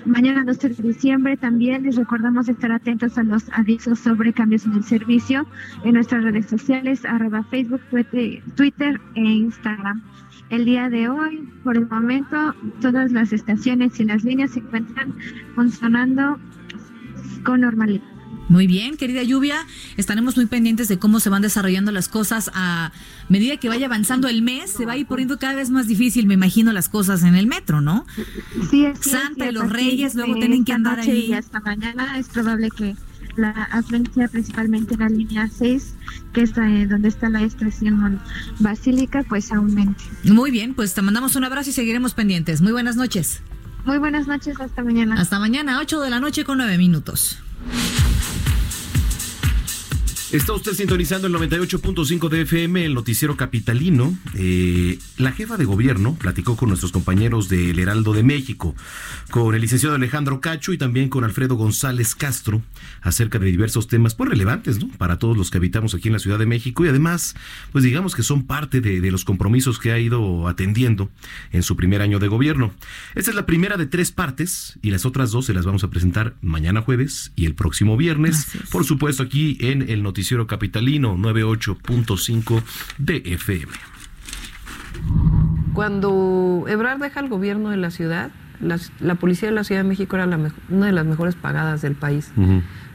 Mañana 0.07 0.43
12 0.43 0.71
de 0.71 0.83
diciembre 0.83 1.37
también 1.37 1.83
les 1.83 1.97
recordamos 1.97 2.49
estar 2.49 2.73
atentos 2.73 3.19
a 3.19 3.23
los 3.25 3.45
avisos 3.53 3.99
sobre 3.99 4.33
cambios 4.33 4.65
en 4.65 4.73
el 4.73 4.85
servicio 4.85 5.47
en 5.85 5.95
nuestras 5.95 6.25
redes 6.25 6.47
sociales, 6.47 7.05
arroba 7.05 7.45
Facebook, 7.45 7.83
Twitter 8.57 9.01
e 9.15 9.21
Instagram. 9.21 10.03
El 10.51 10.65
día 10.65 10.91
de 10.91 11.09
hoy, 11.09 11.49
por 11.65 11.77
el 11.77 11.89
momento, 11.89 12.55
todas 12.81 13.11
las 13.13 13.33
estaciones 13.33 13.99
y 14.01 14.05
las 14.05 14.23
líneas 14.23 14.51
se 14.53 14.61
encuentran 14.61 15.15
funcionando 15.55 16.39
con 17.45 17.63
normalidad. 17.63 18.03
Muy 18.49 18.67
bien, 18.67 18.97
querida 18.99 19.23
Lluvia, 19.23 19.67
estaremos 19.97 20.37
muy 20.37 20.45
pendientes 20.47 20.89
de 20.89 20.99
cómo 20.99 21.21
se 21.21 21.31
van 21.31 21.41
desarrollando 21.41 21.91
las 21.91 22.09
cosas 22.09 22.51
a 22.55 22.93
medida 23.31 23.57
que 23.57 23.69
vaya 23.69 23.87
avanzando 23.87 24.29
el 24.29 24.43
mes, 24.43 24.71
se 24.71 24.85
va 24.85 24.93
a 24.93 24.97
ir 24.99 25.07
poniendo 25.07 25.39
cada 25.39 25.55
vez 25.55 25.71
más 25.71 25.87
difícil, 25.87 26.27
me 26.27 26.35
imagino, 26.35 26.71
las 26.73 26.91
cosas 26.91 27.23
en 27.23 27.35
el 27.35 27.47
metro, 27.47 27.81
¿no? 27.81 28.05
Sí, 28.71 28.87
Santa 29.01 29.49
y 29.49 29.53
los 29.53 29.71
Reyes 29.71 30.15
luego 30.15 30.35
tienen 30.35 30.65
que 30.67 30.73
andar 30.73 31.01
ahí. 31.01 31.33
Hasta 31.33 31.61
mañana 31.61 32.19
es 32.19 32.29
probable 32.29 32.71
que 32.71 32.95
la 33.37 33.51
afluencia 33.51 34.29
principalmente 34.29 34.95
en 34.95 35.01
la 35.01 35.09
línea 35.09 35.49
6, 35.49 35.95
que 36.33 36.43
está 36.43 36.69
eh, 36.69 36.87
donde 36.87 37.09
está 37.09 37.29
la 37.29 37.43
estación 37.43 38.21
basílica, 38.59 39.25
pues 39.29 39.53
aumente. 39.53 40.03
Muy 40.25 40.51
bien, 40.51 40.75
pues 40.75 40.95
te 40.95 41.03
mandamos 41.03 41.37
un 41.37 41.45
abrazo 41.45 41.71
y 41.71 41.73
seguiremos 41.73 42.15
pendientes. 42.15 42.61
Muy 42.61 42.73
buenas 42.73 42.97
noches. 42.97 43.41
Muy 43.85 43.99
buenas 43.99 44.27
noches, 44.27 44.61
hasta 44.61 44.85
mañana. 44.85 45.21
Hasta 45.21 45.39
mañana, 45.39 45.79
8 45.81 46.01
de 46.01 46.11
la 46.11 46.21
noche 46.21 46.45
con 46.45 46.59
9 46.59 46.79
minutos. 46.79 47.39
Está 50.33 50.55
usted 50.55 50.73
sintonizando 50.73 51.27
el 51.27 51.35
98.5 51.35 52.31
de 52.31 52.41
FM, 52.41 52.87
el 52.87 52.95
noticiero 52.95 53.37
capitalino. 53.37 54.17
Eh, 54.35 54.99
la 55.19 55.33
jefa 55.33 55.59
de 55.59 55.67
gobierno 55.67 56.15
platicó 56.15 56.57
con 56.57 56.71
nuestros 56.71 56.91
compañeros 56.91 57.51
del 57.51 57.79
Heraldo 57.79 58.15
de 58.15 58.23
México, 58.23 58.75
con 59.31 59.55
el 59.55 59.61
licenciado 59.61 59.95
Alejandro 59.95 60.41
Cacho 60.41 60.73
y 60.73 60.79
también 60.79 61.11
con 61.11 61.25
Alfredo 61.25 61.57
González 61.57 62.15
Castro 62.15 62.63
acerca 63.03 63.39
de 63.39 63.45
diversos 63.45 63.89
temas 63.89 64.15
pues 64.15 64.31
relevantes 64.31 64.81
¿no? 64.81 64.89
para 64.97 65.19
todos 65.19 65.37
los 65.37 65.51
que 65.51 65.59
habitamos 65.59 65.95
aquí 65.95 66.09
en 66.09 66.15
la 66.15 66.19
Ciudad 66.19 66.39
de 66.39 66.47
México 66.47 66.83
y 66.87 66.89
además, 66.89 67.35
pues 67.71 67.85
digamos 67.85 68.15
que 68.15 68.23
son 68.23 68.47
parte 68.47 68.81
de, 68.81 69.03
de 69.03 69.11
los 69.11 69.27
compromisos 69.27 69.79
que 69.79 69.93
ha 69.93 69.99
ido 69.99 70.49
atendiendo 70.49 71.11
en 71.51 71.63
su 71.63 71.77
primer 71.77 72.01
año 72.01 72.19
de 72.19 72.29
gobierno. 72.29 72.73
Esta 73.15 73.33
es 73.33 73.37
la 73.37 73.45
primera 73.45 73.77
de 73.77 73.85
tres 73.85 74.13
partes 74.13 74.79
y 74.81 74.93
las 74.93 75.05
otras 75.05 75.31
dos 75.31 75.45
se 75.45 75.53
las 75.53 75.67
vamos 75.67 75.85
a 75.85 75.91
presentar 75.91 76.37
mañana 76.41 76.81
jueves 76.81 77.33
y 77.37 77.45
el 77.45 77.55
próximo 77.55 77.99
viernes, 77.99 78.47
por 78.71 78.87
supuesto 78.87 79.23
aquí 79.23 79.59
en 79.61 79.91
el 79.91 80.03
noticiero 80.03 80.22
Noticiero 80.23 80.47
Capitalino 80.47 81.17
98.5 81.17 82.63
de 82.97 83.23
FM. 83.25 83.73
Cuando 85.75 86.65
Ebrard 86.69 87.01
deja 87.01 87.19
el 87.19 87.29
gobierno 87.29 87.71
de 87.71 87.77
la 87.77 87.91
ciudad, 87.91 88.31
la, 88.61 89.17
policía 89.17 89.49
de 89.49 89.55
la 89.57 89.65
Ciudad 89.65 89.83
de 89.83 89.89
México 89.89 90.15
era 90.15 90.29
una 90.69 90.87
de 90.87 90.93
las 90.93 91.05
mejores 91.07 91.35
pagadas 91.35 91.83
del 91.83 91.97
país. 91.97 92.31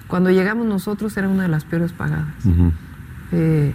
Cuando 0.08 0.32
llegamos 0.32 0.68
nosotros 0.68 1.18
era 1.18 1.28
una 1.28 1.44
de 1.44 1.50
las 1.50 1.66
peores 1.66 1.92
pagadas. 1.92 2.34
Eh, 3.34 3.74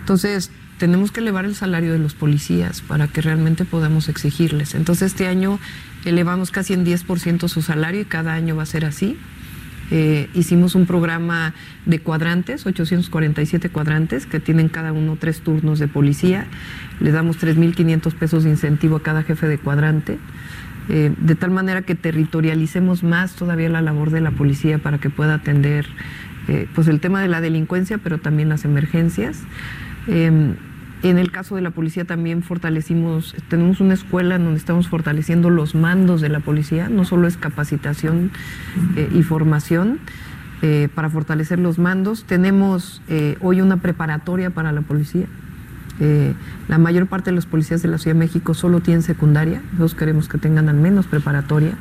entonces, 0.00 0.50
tenemos 0.78 1.12
que 1.12 1.20
elevar 1.20 1.44
el 1.44 1.54
salario 1.54 1.92
de 1.92 1.98
los 1.98 2.14
policías 2.14 2.80
para 2.80 3.08
que 3.08 3.20
realmente 3.20 3.66
podamos 3.66 4.08
exigirles. 4.08 4.74
Entonces, 4.74 5.12
este 5.12 5.28
año 5.28 5.58
elevamos 6.06 6.50
casi 6.50 6.72
en 6.72 6.86
10% 6.86 7.46
su 7.48 7.60
salario 7.60 8.00
y 8.00 8.04
cada 8.06 8.32
año 8.32 8.56
va 8.56 8.62
a 8.62 8.66
ser 8.66 8.86
así. 8.86 9.18
Eh, 9.90 10.28
hicimos 10.34 10.74
un 10.74 10.86
programa 10.86 11.54
de 11.84 12.00
cuadrantes, 12.00 12.66
847 12.66 13.68
cuadrantes, 13.68 14.26
que 14.26 14.40
tienen 14.40 14.68
cada 14.68 14.92
uno 14.92 15.16
tres 15.18 15.40
turnos 15.40 15.78
de 15.78 15.88
policía. 15.88 16.46
Le 17.00 17.12
damos 17.12 17.38
3.500 17.38 18.14
pesos 18.14 18.44
de 18.44 18.50
incentivo 18.50 18.96
a 18.96 19.02
cada 19.02 19.22
jefe 19.22 19.46
de 19.46 19.58
cuadrante, 19.58 20.18
eh, 20.88 21.12
de 21.16 21.34
tal 21.34 21.50
manera 21.50 21.82
que 21.82 21.94
territorialicemos 21.94 23.02
más 23.02 23.34
todavía 23.34 23.68
la 23.68 23.82
labor 23.82 24.10
de 24.10 24.20
la 24.20 24.30
policía 24.30 24.78
para 24.78 24.98
que 24.98 25.10
pueda 25.10 25.34
atender 25.34 25.86
eh, 26.48 26.68
pues 26.74 26.86
el 26.88 27.00
tema 27.00 27.20
de 27.20 27.28
la 27.28 27.40
delincuencia, 27.40 27.98
pero 27.98 28.18
también 28.18 28.48
las 28.48 28.64
emergencias. 28.64 29.42
Em, 30.06 30.54
en 31.02 31.18
el 31.18 31.30
caso 31.30 31.56
de 31.56 31.62
la 31.62 31.70
policía 31.70 32.04
también 32.04 32.42
fortalecimos, 32.42 33.34
tenemos 33.48 33.80
una 33.80 33.94
escuela 33.94 34.36
en 34.36 34.44
donde 34.44 34.58
estamos 34.58 34.88
fortaleciendo 34.88 35.50
los 35.50 35.74
mandos 35.74 36.20
de 36.20 36.28
la 36.28 36.40
policía, 36.40 36.88
no 36.88 37.04
solo 37.04 37.28
es 37.28 37.36
capacitación 37.36 38.30
eh, 38.96 39.08
y 39.12 39.22
formación 39.22 39.98
eh, 40.62 40.88
para 40.94 41.10
fortalecer 41.10 41.58
los 41.58 41.78
mandos, 41.78 42.24
tenemos 42.24 43.02
eh, 43.08 43.36
hoy 43.40 43.60
una 43.60 43.76
preparatoria 43.76 44.50
para 44.50 44.72
la 44.72 44.80
policía. 44.80 45.26
la 46.68 46.76
mayor 46.78 47.06
parte 47.06 47.30
de 47.30 47.34
los 47.34 47.46
policías 47.46 47.80
de 47.80 47.88
la 47.88 47.96
Ciudad 47.96 48.14
de 48.14 48.18
México 48.18 48.52
solo 48.52 48.80
tienen 48.80 49.02
secundaria, 49.02 49.62
nosotros 49.72 49.94
queremos 49.94 50.28
que 50.28 50.38
tengan 50.38 50.68
al 50.68 50.76
menos 50.76 51.06
preparatoria. 51.06 51.74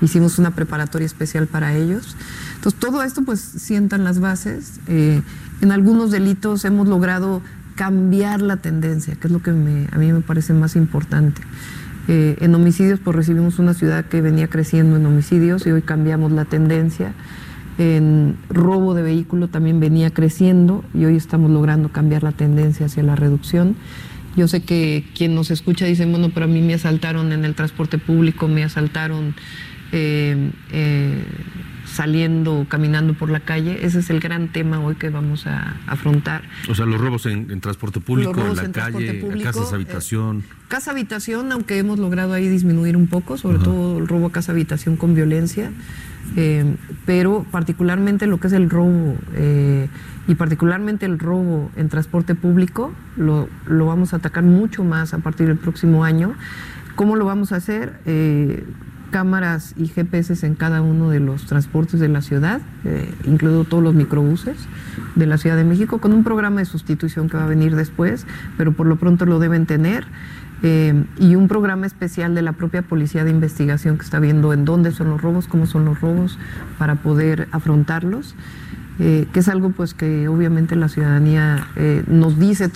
Hicimos 0.00 0.38
una 0.38 0.52
preparatoria 0.52 1.06
especial 1.06 1.48
para 1.48 1.74
ellos. 1.74 2.16
Entonces, 2.54 2.78
todo 2.78 3.02
esto 3.02 3.22
pues 3.22 3.40
sientan 3.40 4.04
las 4.04 4.20
bases. 4.20 4.78
en 4.86 5.72
algunos 5.72 6.12
delitos 6.12 6.64
hemos 6.64 6.86
logrado 6.86 7.42
cambiar 7.76 8.42
la 8.42 8.56
tendencia, 8.56 9.14
que 9.14 9.28
es 9.28 9.32
lo 9.32 9.40
que 9.40 9.50
a 9.50 9.54
mí 9.54 10.12
me 10.12 10.20
parece 10.22 10.52
más 10.52 10.74
importante. 10.74 11.42
Eh, 12.08 12.36
en 12.40 12.54
homicidios, 12.54 13.00
pues 13.00 13.16
recibimos 13.16 13.58
una 13.58 13.74
ciudad 13.74 14.06
que 14.06 14.20
venía 14.20 14.48
creciendo 14.48 14.96
en 14.96 15.06
homicidios 15.06 15.66
y 15.66 15.70
hoy 15.70 15.82
cambiamos 15.82 16.32
la 16.32 16.44
tendencia. 16.44 17.12
En 17.78 18.36
robo 18.48 18.94
de 18.94 19.02
vehículo 19.02 19.48
también 19.48 19.80
venía 19.80 20.10
creciendo 20.10 20.84
y 20.94 21.04
hoy 21.04 21.16
estamos 21.16 21.50
logrando 21.50 21.90
cambiar 21.90 22.22
la 22.22 22.32
tendencia 22.32 22.86
hacia 22.86 23.02
la 23.02 23.16
reducción. 23.16 23.76
Yo 24.36 24.48
sé 24.48 24.62
que 24.62 25.04
quien 25.14 25.34
nos 25.34 25.50
escucha 25.50 25.86
dice, 25.86 26.06
bueno, 26.06 26.30
pero 26.32 26.44
a 26.44 26.48
mí 26.48 26.60
me 26.62 26.74
asaltaron 26.74 27.32
en 27.32 27.44
el 27.44 27.54
transporte 27.54 27.98
público, 27.98 28.48
me 28.48 28.64
asaltaron 28.64 29.34
eh, 29.92 30.50
eh, 30.72 31.24
saliendo, 31.96 32.66
caminando 32.68 33.14
por 33.14 33.30
la 33.30 33.40
calle. 33.40 33.84
Ese 33.84 34.00
es 34.00 34.10
el 34.10 34.20
gran 34.20 34.48
tema 34.48 34.80
hoy 34.80 34.96
que 34.96 35.08
vamos 35.08 35.46
a 35.46 35.76
afrontar. 35.86 36.42
O 36.68 36.74
sea, 36.74 36.84
los 36.84 37.00
robos 37.00 37.24
en, 37.24 37.60
transporte 37.60 38.00
público, 38.00 38.38
en 38.38 38.54
la 38.54 38.70
calle, 38.70 39.24
casas 39.42 39.72
habitación. 39.72 40.40
Eh, 40.40 40.54
casa 40.68 40.90
habitación, 40.90 41.50
aunque 41.52 41.78
hemos 41.78 41.98
logrado 41.98 42.34
ahí 42.34 42.48
disminuir 42.48 42.98
un 42.98 43.06
poco, 43.06 43.38
sobre 43.38 43.58
todo 43.58 43.98
el 43.98 44.06
robo 44.06 44.26
a 44.26 44.32
casa 44.32 44.52
habitación 44.52 44.96
con 44.96 45.14
violencia, 45.14 45.72
eh, 46.36 46.76
pero 47.06 47.46
particularmente 47.50 48.26
lo 48.26 48.38
que 48.38 48.48
es 48.48 48.52
el 48.52 48.68
robo 48.68 49.16
eh, 49.34 49.88
y 50.28 50.34
particularmente 50.34 51.06
el 51.06 51.18
robo 51.18 51.70
en 51.76 51.88
transporte 51.88 52.34
público 52.34 52.92
lo, 53.16 53.48
lo, 53.64 53.86
vamos 53.86 54.12
a 54.12 54.16
atacar 54.16 54.44
mucho 54.44 54.84
más 54.84 55.14
a 55.14 55.18
partir 55.18 55.46
del 55.46 55.56
próximo 55.56 56.04
año. 56.04 56.34
¿Cómo 56.94 57.16
lo 57.16 57.24
vamos 57.24 57.52
a 57.52 57.56
hacer? 57.56 58.00
Cámaras 59.16 59.72
y 59.78 59.86
GPS 59.86 60.46
en 60.46 60.54
cada 60.56 60.82
uno 60.82 61.08
de 61.08 61.20
los 61.20 61.46
transportes 61.46 62.00
de 62.00 62.08
la 62.08 62.20
ciudad, 62.20 62.60
eh, 62.84 63.10
incluido 63.24 63.64
todos 63.64 63.82
los 63.82 63.94
microbuses 63.94 64.58
de 65.14 65.24
la 65.24 65.38
Ciudad 65.38 65.56
de 65.56 65.64
México, 65.64 66.02
con 66.02 66.12
un 66.12 66.22
programa 66.22 66.60
de 66.60 66.66
sustitución 66.66 67.30
que 67.30 67.38
va 67.38 67.44
a 67.44 67.46
venir 67.46 67.76
después, 67.76 68.26
pero 68.58 68.72
por 68.72 68.86
lo 68.86 68.96
pronto 68.96 69.24
lo 69.24 69.38
deben 69.38 69.64
tener. 69.64 70.04
Eh, 70.62 71.02
y 71.18 71.34
un 71.34 71.48
programa 71.48 71.86
especial 71.86 72.34
de 72.34 72.42
la 72.42 72.52
propia 72.52 72.82
Policía 72.82 73.24
de 73.24 73.30
Investigación 73.30 73.96
que 73.96 74.04
está 74.04 74.20
viendo 74.20 74.52
en 74.52 74.66
dónde 74.66 74.92
son 74.92 75.08
los 75.08 75.22
robos, 75.22 75.46
cómo 75.46 75.64
son 75.64 75.86
los 75.86 75.98
robos, 75.98 76.38
para 76.76 76.96
poder 76.96 77.48
afrontarlos, 77.52 78.34
eh, 78.98 79.26
que 79.32 79.40
es 79.40 79.48
algo 79.48 79.70
pues 79.70 79.94
que 79.94 80.28
obviamente 80.28 80.76
la 80.76 80.90
ciudadanía 80.90 81.68
nos 82.06 82.38
dice, 82.38 82.68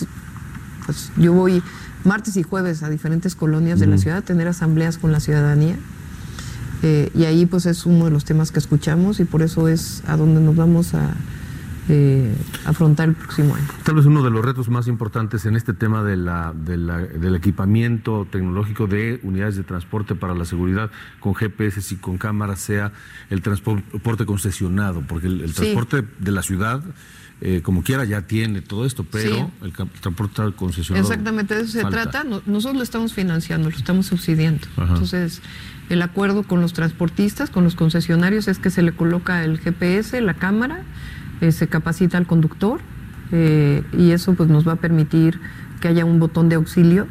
pues 0.86 1.12
yo 1.18 1.34
voy 1.34 1.62
martes 2.02 2.38
y 2.38 2.42
jueves 2.42 2.82
a 2.82 2.88
diferentes 2.88 3.34
colonias 3.34 3.78
de 3.78 3.88
la 3.88 3.98
ciudad 3.98 4.16
a 4.16 4.22
tener 4.22 4.48
asambleas 4.48 4.96
con 4.96 5.12
la 5.12 5.20
ciudadanía 5.20 5.76
eh, 6.82 7.10
y 7.14 7.24
ahí 7.24 7.46
pues 7.46 7.66
es 7.66 7.86
uno 7.86 8.06
de 8.06 8.10
los 8.10 8.24
temas 8.24 8.52
que 8.52 8.58
escuchamos 8.58 9.20
y 9.20 9.24
por 9.24 9.42
eso 9.42 9.68
es 9.68 10.02
a 10.06 10.16
donde 10.16 10.40
nos 10.40 10.56
vamos 10.56 10.94
a 10.94 11.14
eh, 11.88 12.32
afrontar 12.66 13.08
el 13.08 13.14
próximo 13.16 13.54
año. 13.54 13.66
Tal 13.82 13.96
vez 13.96 14.06
uno 14.06 14.22
de 14.22 14.30
los 14.30 14.44
retos 14.44 14.68
más 14.68 14.86
importantes 14.86 15.44
en 15.44 15.56
este 15.56 15.72
tema 15.72 16.04
de 16.04 16.16
la, 16.16 16.52
del 16.54 17.34
equipamiento 17.34 18.28
tecnológico 18.30 18.86
de 18.86 19.18
unidades 19.24 19.56
de 19.56 19.64
transporte 19.64 20.14
para 20.14 20.34
la 20.34 20.44
seguridad 20.44 20.90
con 21.18 21.34
GPS 21.34 21.94
y 21.94 21.96
con 21.96 22.16
cámaras 22.16 22.60
sea 22.60 22.92
el 23.28 23.42
transporte 23.42 24.24
concesionado, 24.24 25.02
porque 25.02 25.26
el, 25.26 25.52
transporte 25.52 26.04
de 26.18 26.30
la 26.30 26.42
ciudad... 26.42 26.82
Eh, 27.42 27.62
como 27.62 27.82
quiera 27.82 28.04
ya 28.04 28.22
tiene 28.22 28.60
todo 28.60 28.84
esto, 28.84 29.04
pero 29.10 29.50
el 29.62 29.72
transporte 29.72 30.42
concesionado. 30.56 31.06
Exactamente, 31.06 31.54
de 31.54 31.62
eso 31.62 31.72
se 31.72 31.84
trata. 31.84 32.22
nosotros 32.24 32.76
lo 32.76 32.82
estamos 32.82 33.14
financiando, 33.14 33.70
lo 33.70 33.76
estamos 33.76 34.06
subsidiando. 34.06 34.66
Entonces, 34.76 35.40
el 35.88 36.02
acuerdo 36.02 36.42
con 36.42 36.60
los 36.60 36.74
transportistas, 36.74 37.48
con 37.48 37.64
los 37.64 37.76
concesionarios, 37.76 38.46
es 38.46 38.58
que 38.58 38.68
se 38.68 38.82
le 38.82 38.92
coloca 38.92 39.42
el 39.42 39.58
GPS, 39.58 40.20
la 40.20 40.34
cámara, 40.34 40.82
eh, 41.40 41.50
se 41.52 41.66
capacita 41.66 42.18
al 42.18 42.26
conductor 42.26 42.80
eh, 43.32 43.84
y 43.96 44.10
eso 44.10 44.34
pues 44.34 44.50
nos 44.50 44.68
va 44.68 44.72
a 44.72 44.76
permitir 44.76 45.40
que 45.80 45.88
haya 45.88 46.04
un 46.04 46.20
botón 46.20 46.50
de 46.50 46.56
auxilio 46.56 47.08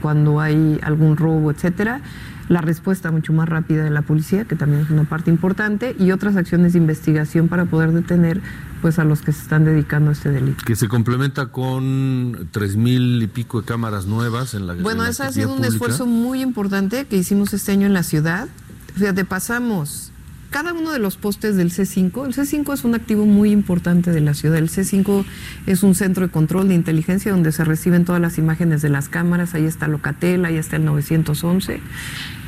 cuando 0.00 0.40
hay 0.40 0.78
algún 0.82 1.16
robo, 1.16 1.50
etcétera 1.50 2.00
la 2.48 2.60
respuesta 2.60 3.10
mucho 3.10 3.32
más 3.32 3.48
rápida 3.48 3.84
de 3.84 3.90
la 3.90 4.02
policía, 4.02 4.44
que 4.44 4.56
también 4.56 4.82
es 4.82 4.90
una 4.90 5.04
parte 5.04 5.30
importante, 5.30 5.94
y 5.98 6.12
otras 6.12 6.36
acciones 6.36 6.72
de 6.72 6.78
investigación 6.78 7.48
para 7.48 7.66
poder 7.66 7.92
detener 7.92 8.40
pues 8.80 8.98
a 8.98 9.04
los 9.04 9.22
que 9.22 9.32
se 9.32 9.42
están 9.42 9.64
dedicando 9.64 10.10
a 10.10 10.12
este 10.12 10.30
delito. 10.30 10.64
Que 10.64 10.76
se 10.76 10.88
complementa 10.88 11.46
con 11.46 12.48
tres 12.52 12.76
mil 12.76 13.22
y 13.22 13.26
pico 13.26 13.60
de 13.60 13.66
cámaras 13.66 14.06
nuevas 14.06 14.54
en 14.54 14.66
la 14.66 14.74
Bueno, 14.74 15.04
ese 15.04 15.24
ha 15.24 15.32
sido 15.32 15.52
un 15.52 15.64
esfuerzo 15.64 16.06
muy 16.06 16.40
importante 16.40 17.06
que 17.06 17.16
hicimos 17.16 17.52
este 17.52 17.72
año 17.72 17.86
en 17.86 17.92
la 17.92 18.02
ciudad. 18.02 18.48
Fíjate, 18.94 19.24
pasamos 19.24 20.12
cada 20.50 20.72
uno 20.72 20.92
de 20.92 20.98
los 20.98 21.16
postes 21.16 21.56
del 21.56 21.70
C5, 21.70 22.26
el 22.26 22.34
C5 22.34 22.72
es 22.72 22.84
un 22.84 22.94
activo 22.94 23.26
muy 23.26 23.50
importante 23.50 24.12
de 24.12 24.20
la 24.20 24.32
ciudad. 24.32 24.56
El 24.56 24.70
C5 24.70 25.24
es 25.66 25.82
un 25.82 25.94
centro 25.94 26.26
de 26.26 26.32
control 26.32 26.68
de 26.68 26.74
inteligencia 26.74 27.32
donde 27.32 27.52
se 27.52 27.64
reciben 27.64 28.04
todas 28.04 28.20
las 28.20 28.38
imágenes 28.38 28.80
de 28.80 28.88
las 28.88 29.08
cámaras. 29.08 29.54
Ahí 29.54 29.64
está 29.64 29.88
Locatel, 29.88 30.44
ahí 30.44 30.56
está 30.56 30.76
el 30.76 30.84
911. 30.86 31.80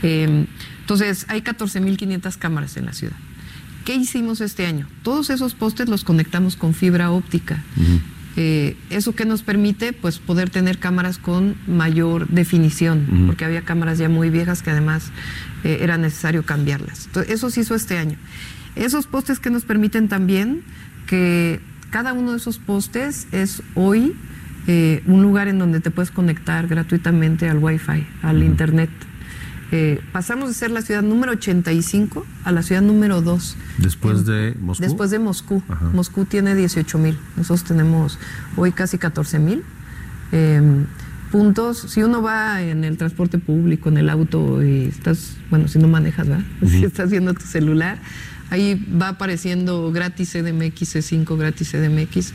Em, 0.03 0.47
entonces, 0.81 1.27
hay 1.29 1.43
14.500 1.43 2.39
cámaras 2.39 2.77
en 2.77 2.87
la 2.87 2.95
ciudad. 2.95 3.17
¿Qué 3.85 3.95
hicimos 3.95 4.41
este 4.41 4.67
año? 4.67 4.87
Todos 5.03 5.31
esos 5.31 5.55
postes 5.55 5.89
los 5.89 6.05
conectamos 6.05 6.57
con 6.57 6.75
fibra 6.75 7.11
óptica. 7.11 7.63
Eh, 8.43 8.75
¿Eso 8.89 9.15
que 9.15 9.27
nos 9.27 9.43
permite? 9.43 9.93
Pues 9.93 10.19
poder 10.19 10.49
tener 10.49 10.79
cámaras 10.79 11.19
con 11.19 11.57
mayor 11.67 12.27
definición, 12.29 13.27
porque 13.27 13.45
había 13.45 13.67
cámaras 13.67 13.99
ya 13.99 14.09
muy 14.09 14.31
viejas 14.31 14.63
que 14.63 14.71
además 14.71 15.13
eh, 15.63 15.81
era 15.83 15.99
necesario 15.99 16.43
cambiarlas. 16.43 17.05
Entonces, 17.05 17.35
eso 17.35 17.51
se 17.51 17.61
hizo 17.61 17.75
este 17.75 17.99
año. 17.99 18.17
Esos 18.77 19.07
postes 19.07 19.41
que 19.41 19.51
nos 19.51 19.67
permiten 19.67 20.09
también 20.09 20.63
que 21.07 21.61
cada 21.91 22.15
uno 22.15 22.31
de 22.31 22.39
esos 22.39 22.57
postes 22.57 23.27
es 23.31 23.63
hoy 23.75 24.17
eh, 24.67 25.03
un 25.05 25.21
lugar 25.21 25.47
en 25.49 25.59
donde 25.59 25.81
te 25.81 25.91
puedes 25.91 26.11
conectar 26.11 26.67
gratuitamente 26.67 27.47
al 27.47 27.59
Wi-Fi, 27.59 28.07
al 28.23 28.43
Internet. 28.43 28.89
Eh, 29.73 30.01
pasamos 30.13 30.49
de 30.49 30.55
ser 30.55 30.71
la 30.71 30.83
ciudad 30.83 31.03
número 31.03 31.33
85 31.33 32.27
a 32.45 32.53
la 32.53 32.63
ciudad 32.63 32.83
número 32.83 33.23
2. 33.23 33.57
Después 33.79 34.27
de 34.27 34.55
Moscú. 34.61 34.83
Después 34.83 35.11
de 35.11 35.19
Moscú. 35.19 35.63
Moscú 35.93 36.25
tiene 36.25 36.55
18 36.55 36.99
mil. 36.99 37.19
Nosotros 37.37 37.65
tenemos 37.65 38.19
hoy 38.57 38.73
casi 38.73 38.99
14 38.99 39.39
mil. 39.39 39.63
Em, 40.33 40.87
puntos, 41.31 41.79
si 41.79 42.03
uno 42.03 42.21
va 42.21 42.63
en 42.63 42.83
el 42.83 42.97
transporte 42.97 43.39
público, 43.39 43.89
en 43.89 43.99
el 43.99 44.11
auto 44.11 44.63
y 44.63 44.87
estás, 44.87 45.37
bueno, 45.51 45.69
si 45.69 45.79
no 45.79 45.87
manejas, 45.87 46.29
¿verdad? 46.29 46.45
Si 46.67 46.85
estás 46.85 47.11
viendo 47.11 47.33
tu 47.35 47.43
celular, 47.43 47.99
ahí 48.51 48.75
va 49.01 49.09
apareciendo 49.09 49.91
gratis 49.93 50.33
CDMX, 50.33 50.97
C5 50.97 51.37
gratis 51.39 51.71
CDMX, 51.71 52.33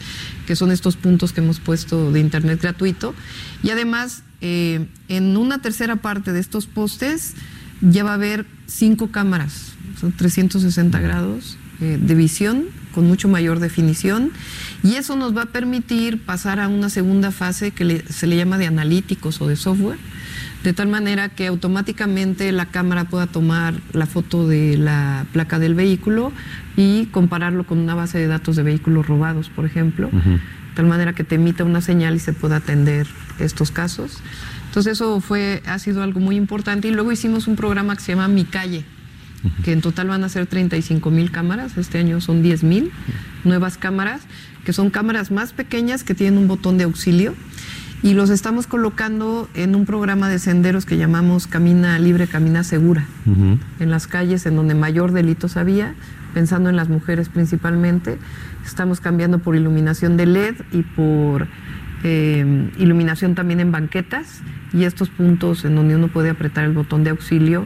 que 0.48 0.56
son 0.56 0.72
estos 0.72 0.96
puntos 0.96 1.34
que 1.34 1.42
hemos 1.42 1.60
puesto 1.60 2.12
de 2.12 2.20
internet 2.20 2.62
gratuito. 2.62 3.14
Y 3.62 3.70
además 3.70 4.24
eh, 4.42 4.88
en 5.08 5.38
una 5.38 5.62
tercera 5.62 5.98
parte 5.98 6.32
de 6.32 6.40
estos 6.40 6.66
postes 6.66 7.34
ya 7.82 8.04
va 8.04 8.12
a 8.12 8.16
haber 8.16 8.46
cinco 8.68 9.12
cámaras, 9.12 9.74
son 10.00 10.12
360 10.12 11.00
grados 11.00 11.58
eh, 11.82 11.98
de 12.02 12.16
visión 12.16 12.66
con 12.96 13.06
mucho 13.06 13.28
mayor 13.28 13.60
definición. 13.60 14.32
Y 14.82 14.96
eso 14.96 15.18
nos 15.18 15.36
va 15.36 15.44
a 15.44 15.46
permitir 15.48 16.20
pasar 16.22 16.62
a 16.62 16.70
una 16.70 16.90
segunda 16.90 17.32
fase 17.32 17.72
que 17.72 18.04
se 18.10 18.25
le 18.25 18.38
llama 18.38 18.58
de 18.58 18.68
analíticos 18.68 19.42
o 19.42 19.48
de 19.48 19.58
software, 19.58 20.00
de 20.64 20.74
tal 20.74 20.88
manera 20.88 21.30
que 21.30 21.48
automáticamente 21.48 22.52
la 22.54 22.68
cámara 22.68 23.04
pueda 23.04 23.28
tomar 23.28 23.75
la 23.92 24.06
foto 24.06 24.48
de 24.48 24.78
la 24.78 25.25
placa 25.34 25.60
del 25.60 25.75
vehículo 25.75 26.32
y 26.78 27.08
compararlo 27.08 27.66
con 27.66 27.78
una 27.78 27.94
base 27.94 28.18
de 28.18 28.28
datos 28.28 28.56
de 28.56 28.64
vehículos 28.64 29.06
robados, 29.06 29.50
por 29.50 29.66
ejemplo 29.66 30.10
tal 30.75 30.86
manera 30.86 31.14
que 31.14 31.24
te 31.24 31.36
emita 31.36 31.64
una 31.64 31.82
señal 31.82 32.16
y 32.16 32.20
se 32.20 32.34
pueda 32.34 32.58
atender 32.58 33.08
estos 33.40 33.72
casos. 33.72 34.20
Entonces 34.68 34.94
eso 34.94 35.22
fue, 35.22 35.64
ha 35.66 35.80
sido 35.80 36.04
algo 36.04 36.20
muy 36.20 36.36
importante. 36.36 36.90
Y 36.90 36.92
luego 36.92 37.12
hicimos 37.12 37.48
un 37.48 37.56
programa 37.56 37.96
que 37.96 38.02
se 38.02 38.12
llama 38.12 38.28
Mi 38.28 38.44
Calle, 38.44 38.84
que 39.64 39.72
en 39.72 39.82
total 39.82 40.08
van 40.08 40.24
a 40.24 40.30
ser 40.30 40.48
35 40.48 41.12
mil 41.12 41.32
cámaras, 41.32 41.78
este 41.78 41.98
año 41.98 42.22
son 42.22 42.42
10 42.42 42.64
mil 42.64 42.92
nuevas 43.44 43.78
cámaras, 43.78 44.22
que 44.64 44.74
son 44.74 44.90
cámaras 44.90 45.32
más 45.32 45.54
pequeñas 45.54 46.04
que 46.04 46.16
tienen 46.16 46.40
un 46.40 46.48
botón 46.48 46.78
de 46.78 46.86
auxilio 46.86 47.34
y 48.06 48.14
los 48.14 48.30
estamos 48.30 48.68
colocando 48.68 49.50
en 49.56 49.75
un 49.75 49.86
programa 49.86 50.30
de 50.30 50.38
senderos 50.38 50.86
que 50.86 50.98
llamamos 50.98 51.48
Camina 51.48 51.98
Libre, 51.98 52.28
Camina 52.28 52.64
Segura, 52.64 53.06
en 53.25 53.90
las 53.90 54.06
calles 54.06 54.46
en 54.46 54.56
donde 54.56 54.75
mayor 54.75 55.12
delitos 55.12 55.58
había, 55.58 55.96
pensando 56.34 56.70
en 56.70 56.75
las 56.75 56.88
mujeres 56.88 57.30
principalmente. 57.30 58.20
Estamos 58.64 59.00
cambiando 59.00 59.40
por 59.40 59.56
iluminación 59.56 60.18
de 60.18 60.28
LED 60.28 60.56
y 60.72 60.84
por 60.84 61.48
eh, 62.04 62.70
iluminación 62.78 63.34
también 63.34 63.60
en 63.60 63.72
banquetas 63.72 64.42
y 64.72 64.84
estos 64.84 65.10
puntos 65.10 65.66
en 65.66 65.75
donde 65.75 65.96
uno 65.96 66.08
puede 66.10 66.30
apretar 66.30 66.66
el 66.66 66.74
botón 66.74 67.04
de 67.04 67.10
auxilio 67.10 67.66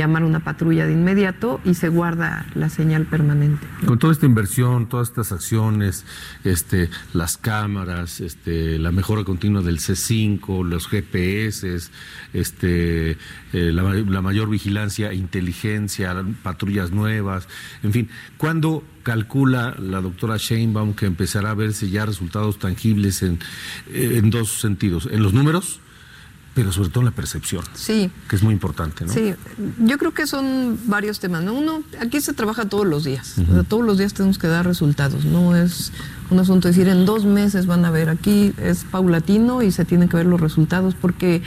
llamar 0.00 0.24
una 0.24 0.40
patrulla 0.40 0.86
de 0.86 0.94
inmediato 0.94 1.60
y 1.62 1.74
se 1.74 1.88
guarda 1.90 2.46
la 2.54 2.70
señal 2.70 3.04
permanente. 3.04 3.66
Con 3.84 3.98
toda 3.98 4.14
esta 4.14 4.24
inversión, 4.24 4.88
todas 4.88 5.08
estas 5.08 5.30
acciones, 5.30 6.06
este, 6.42 6.88
las 7.12 7.36
cámaras, 7.36 8.20
este, 8.20 8.78
la 8.78 8.92
mejora 8.92 9.24
continua 9.24 9.60
del 9.60 9.78
C5, 9.78 10.64
los 10.64 10.88
GPS, 10.88 11.76
este, 12.32 13.10
eh, 13.10 13.16
la, 13.52 14.22
mayor 14.22 14.48
vigilancia, 14.48 15.12
inteligencia, 15.12 16.24
patrullas 16.42 16.92
nuevas, 16.92 17.46
en 17.82 17.92
fin, 17.92 18.08
¿cuándo 18.38 18.82
calcula 19.02 19.76
la 19.78 20.00
doctora 20.00 20.38
Sheinbaum 20.38 20.94
que 20.94 21.04
empezará 21.04 21.50
a 21.50 21.54
verse 21.54 21.90
ya 21.90 22.06
resultados 22.06 22.58
tangibles 22.58 23.22
en, 23.22 23.38
en 23.92 24.30
dos 24.30 24.60
sentidos? 24.60 25.08
¿En 25.10 25.22
los 25.22 25.34
números? 25.34 25.80
Pero 26.54 26.72
sobre 26.72 26.88
todo 26.88 27.00
en 27.00 27.06
la 27.06 27.10
percepción. 27.12 27.62
Sí. 27.74 28.10
Que 28.28 28.36
es 28.36 28.42
muy 28.42 28.52
importante, 28.52 29.04
¿no? 29.04 29.12
Sí, 29.12 29.34
yo 29.78 29.98
creo 29.98 30.12
que 30.12 30.26
son 30.26 30.78
varios 30.86 31.20
temas, 31.20 31.44
¿no? 31.44 31.54
Uno, 31.54 31.82
aquí 32.00 32.20
se 32.20 32.32
trabaja 32.32 32.64
todos 32.64 32.86
los 32.86 33.04
días, 33.04 33.36
todos 33.68 33.84
los 33.84 33.98
días 33.98 34.14
tenemos 34.14 34.38
que 34.38 34.48
dar 34.48 34.66
resultados, 34.66 35.24
no 35.24 35.54
es 35.54 35.92
un 36.30 36.38
asunto 36.38 36.68
de 36.68 36.74
decir 36.74 36.88
en 36.88 37.06
dos 37.06 37.24
meses 37.24 37.66
van 37.66 37.84
a 37.84 37.90
ver, 37.90 38.08
aquí 38.08 38.52
es 38.58 38.84
paulatino 38.84 39.62
y 39.62 39.70
se 39.70 39.84
tienen 39.84 40.08
que 40.08 40.16
ver 40.16 40.26
los 40.26 40.40
resultados, 40.40 40.94
porque 40.94 41.42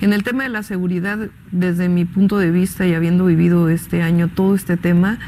en 0.00 0.12
el 0.12 0.22
tema 0.22 0.42
de 0.42 0.48
la 0.48 0.62
seguridad, 0.62 1.18
desde 1.52 1.88
mi 1.88 2.04
punto 2.04 2.38
de 2.38 2.50
vista 2.50 2.86
y 2.86 2.94
habiendo 2.94 3.26
vivido 3.26 3.68
este 3.68 4.02
año 4.02 4.28
todo 4.28 4.54
este 4.54 4.76
tema, 4.76 5.18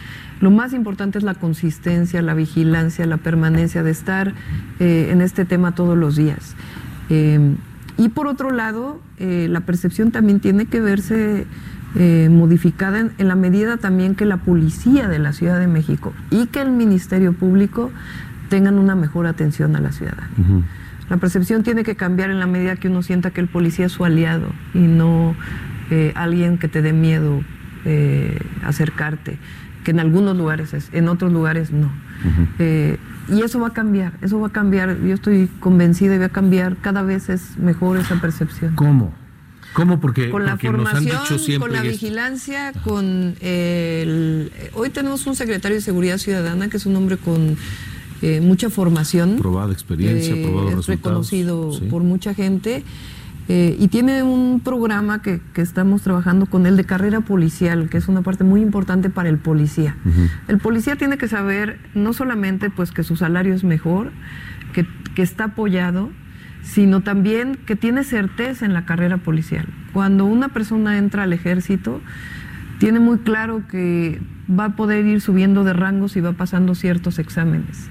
lo 0.41 0.51
más 0.51 0.73
importante 0.73 1.19
es 1.19 1.25
la 1.25 1.35
consistencia, 1.35 2.23
la 2.23 2.35
vigilancia, 2.35 3.05
la 3.07 3.19
permanencia 3.19 3.83
de 3.83 3.91
estar 3.91 4.35
eh, 4.79 5.09
en 5.11 5.21
este 5.21 5.45
tema 5.45 5.75
todos 5.75 5.99
los 5.99 6.17
días. 6.17 6.55
Eh, 7.11 7.57
y 8.01 8.09
por 8.09 8.29
otro 8.29 8.51
lado, 8.51 8.99
eh, 9.19 9.47
la 9.51 9.61
percepción 9.61 10.11
también 10.11 10.41
tiene 10.41 10.65
que 10.65 10.81
verse 10.81 11.47
eh, 11.97 12.29
modificada 12.31 12.99
en, 13.01 13.29
la 13.29 13.35
medida 13.35 13.77
también 13.77 14.15
que 14.15 14.25
la 14.25 14.39
policía 14.39 15.07
de 15.07 15.19
la 15.19 15.35
Ciudad 15.35 15.61
de 15.61 15.67
México 15.67 16.15
y 16.31 16.47
que 16.47 16.63
el 16.63 16.71
Ministerio 16.71 17.35
Público 17.35 17.91
tengan 18.49 18.79
una 18.79 18.95
mejor 18.95 19.27
atención 19.27 19.77
a 19.77 19.81
la 19.81 19.93
ciudadanía. 19.93 20.65
La 21.11 21.19
percepción 21.19 21.63
tiene 21.63 21.85
que 21.85 21.95
cambiar 21.95 22.31
en 22.31 22.39
la 22.39 22.47
medida 22.47 22.75
que 22.77 22.89
uno 22.89 23.03
sienta 23.03 23.33
que 23.33 23.43
el 23.43 23.49
policía 23.49 23.85
es 23.85 23.93
su 23.93 24.03
aliado 24.03 24.51
y 24.73 24.79
no 24.79 25.35
eh, 25.91 26.13
alguien 26.15 26.57
que 26.57 26.69
te 26.69 26.81
dé 26.81 26.95
miedo 26.95 27.43
acercarte, 28.65 29.37
que 29.85 29.91
en 29.91 30.01
algunos 30.01 30.39
lugares 30.39 30.73
es, 30.73 30.89
en 30.95 31.07
otros 31.07 31.33
lugares 31.35 31.71
no. 31.71 31.91
Y 33.31 33.43
eso 33.43 33.61
va 33.61 33.69
a 33.69 33.73
cambiar, 33.73 34.15
eso 34.23 34.41
va 34.41 34.49
a 34.49 34.53
cambiar. 34.53 35.01
Yo 35.03 35.15
estoy 35.15 35.49
convencida 35.61 36.15
y 36.15 36.19
va 36.19 36.27
a 36.27 36.31
cambiar. 36.31 36.77
Cada 36.79 37.03
vez 37.03 37.29
es 37.29 37.57
mejor 37.59 37.99
esa 37.99 38.21
percepción. 38.21 38.75
¿Cómo? 38.75 39.15
¿Cómo? 39.73 40.01
Porque, 40.01 40.31
con 40.31 40.45
la 40.45 40.57
formación, 40.57 40.85
nos 40.85 40.95
han 40.95 41.23
dicho 41.23 41.39
siempre 41.39 41.69
con 41.69 41.77
la 41.77 41.83
vigilancia, 41.83 42.73
con 42.85 43.37
el... 43.41 44.51
Hoy 44.75 44.91
tenemos 44.91 45.27
un 45.27 45.37
secretario 45.37 45.77
de 45.77 45.81
Seguridad 45.81 46.19
Ciudadana 46.19 46.69
que 46.69 46.77
es 46.77 46.87
un 46.87 46.97
hombre 46.97 47.19
con 47.19 47.57
eh, 48.23 48.41
mucha 48.41 48.69
formación. 48.69 49.37
Probada 49.37 49.73
experiencia, 49.73 50.35
eh, 50.35 50.43
probado 50.43 50.77
resultados. 50.77 51.31
reconocido 51.31 51.89
por 51.89 52.03
mucha 52.03 52.35
gente. 52.35 52.83
Eh, 53.53 53.77
y 53.81 53.89
tiene 53.89 54.23
un 54.23 54.61
programa 54.61 55.23
que, 55.23 55.41
estamos 55.57 56.03
trabajando 56.03 56.47
con 56.47 56.67
él 56.67 56.77
de 56.77 56.85
carrera 56.85 57.21
policial, 57.21 57.89
que 57.89 57.99
es 57.99 58.07
una 58.07 58.23
parte 58.23 58.45
muy 58.45 58.61
importante 58.61 59.11
para 59.11 59.29
el 59.29 59.39
policía. 59.39 59.97
El 60.47 60.59
policía 60.59 60.95
tiene 60.95 61.19
que 61.19 61.27
saber 61.27 61.81
no 61.93 62.13
solamente 62.13 62.71
pues 62.71 62.93
que 62.93 63.03
su 63.03 63.17
salario 63.17 63.53
es 63.53 63.65
mejor, 63.65 64.13
que, 64.73 64.87
que 65.17 65.23
está 65.23 65.47
apoyado, 65.47 66.11
sino 66.63 67.01
también 67.01 67.57
que 67.67 67.75
tiene 67.75 68.05
certeza 68.05 68.67
en 68.67 68.73
la 68.73 68.85
carrera 68.85 69.17
policial. 69.17 69.67
Cuando 69.93 70.27
una 70.27 70.51
persona 70.51 70.97
entra 70.97 71.25
al 71.25 71.33
ejército, 71.33 72.01
tiene 72.79 73.01
muy 73.01 73.19
claro 73.19 73.65
que 73.67 74.21
va 74.49 74.67
a 74.67 74.77
poder 74.77 75.07
ir 75.07 75.21
subiendo 75.21 75.65
de 75.65 75.73
rangos 75.73 76.17
y 76.17 76.21
va 76.21 76.35
pasando 76.35 76.77
ciertos 76.77 77.19
exámenes. 77.19 77.91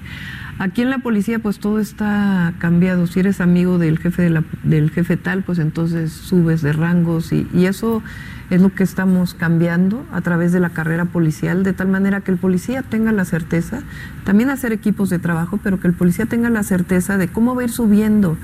Aquí 0.60 0.82
en 0.82 0.90
la 0.90 0.98
policía 0.98 1.38
pues 1.38 1.58
todo 1.58 1.78
está 1.78 2.52
cambiado. 2.58 3.06
Si 3.06 3.18
eres 3.18 3.40
amigo 3.40 3.78
del 3.78 3.98
jefe, 3.98 4.28
de 4.28 4.44
del 4.62 4.90
jefe 4.90 5.16
tal, 5.16 5.42
pues 5.42 5.58
entonces 5.58 6.12
subes 6.12 6.60
de 6.60 6.74
rangos 6.74 7.32
y, 7.32 7.48
eso 7.64 8.02
es 8.50 8.60
lo 8.60 8.68
que 8.68 8.82
estamos 8.82 9.32
cambiando 9.32 10.04
a 10.12 10.20
través 10.20 10.52
de 10.52 10.60
la 10.60 10.68
carrera 10.68 11.06
policial, 11.06 11.62
de 11.62 11.72
tal 11.72 11.88
manera 11.88 12.20
que 12.20 12.30
el 12.30 12.36
policía 12.36 12.82
tenga 12.82 13.10
la 13.10 13.24
certeza, 13.24 13.80
también 14.24 14.50
hacer 14.50 14.72
equipos 14.72 15.08
de 15.08 15.18
trabajo, 15.18 15.58
pero 15.62 15.80
que 15.80 15.88
el 15.88 15.94
policía 15.94 16.26
tenga 16.26 16.50
la 16.50 16.62
certeza 16.62 17.16
de 17.16 17.28
cómo 17.28 17.54
va 17.54 17.62
a 17.62 17.64
ir 17.64 17.70
subiendo 17.70 18.36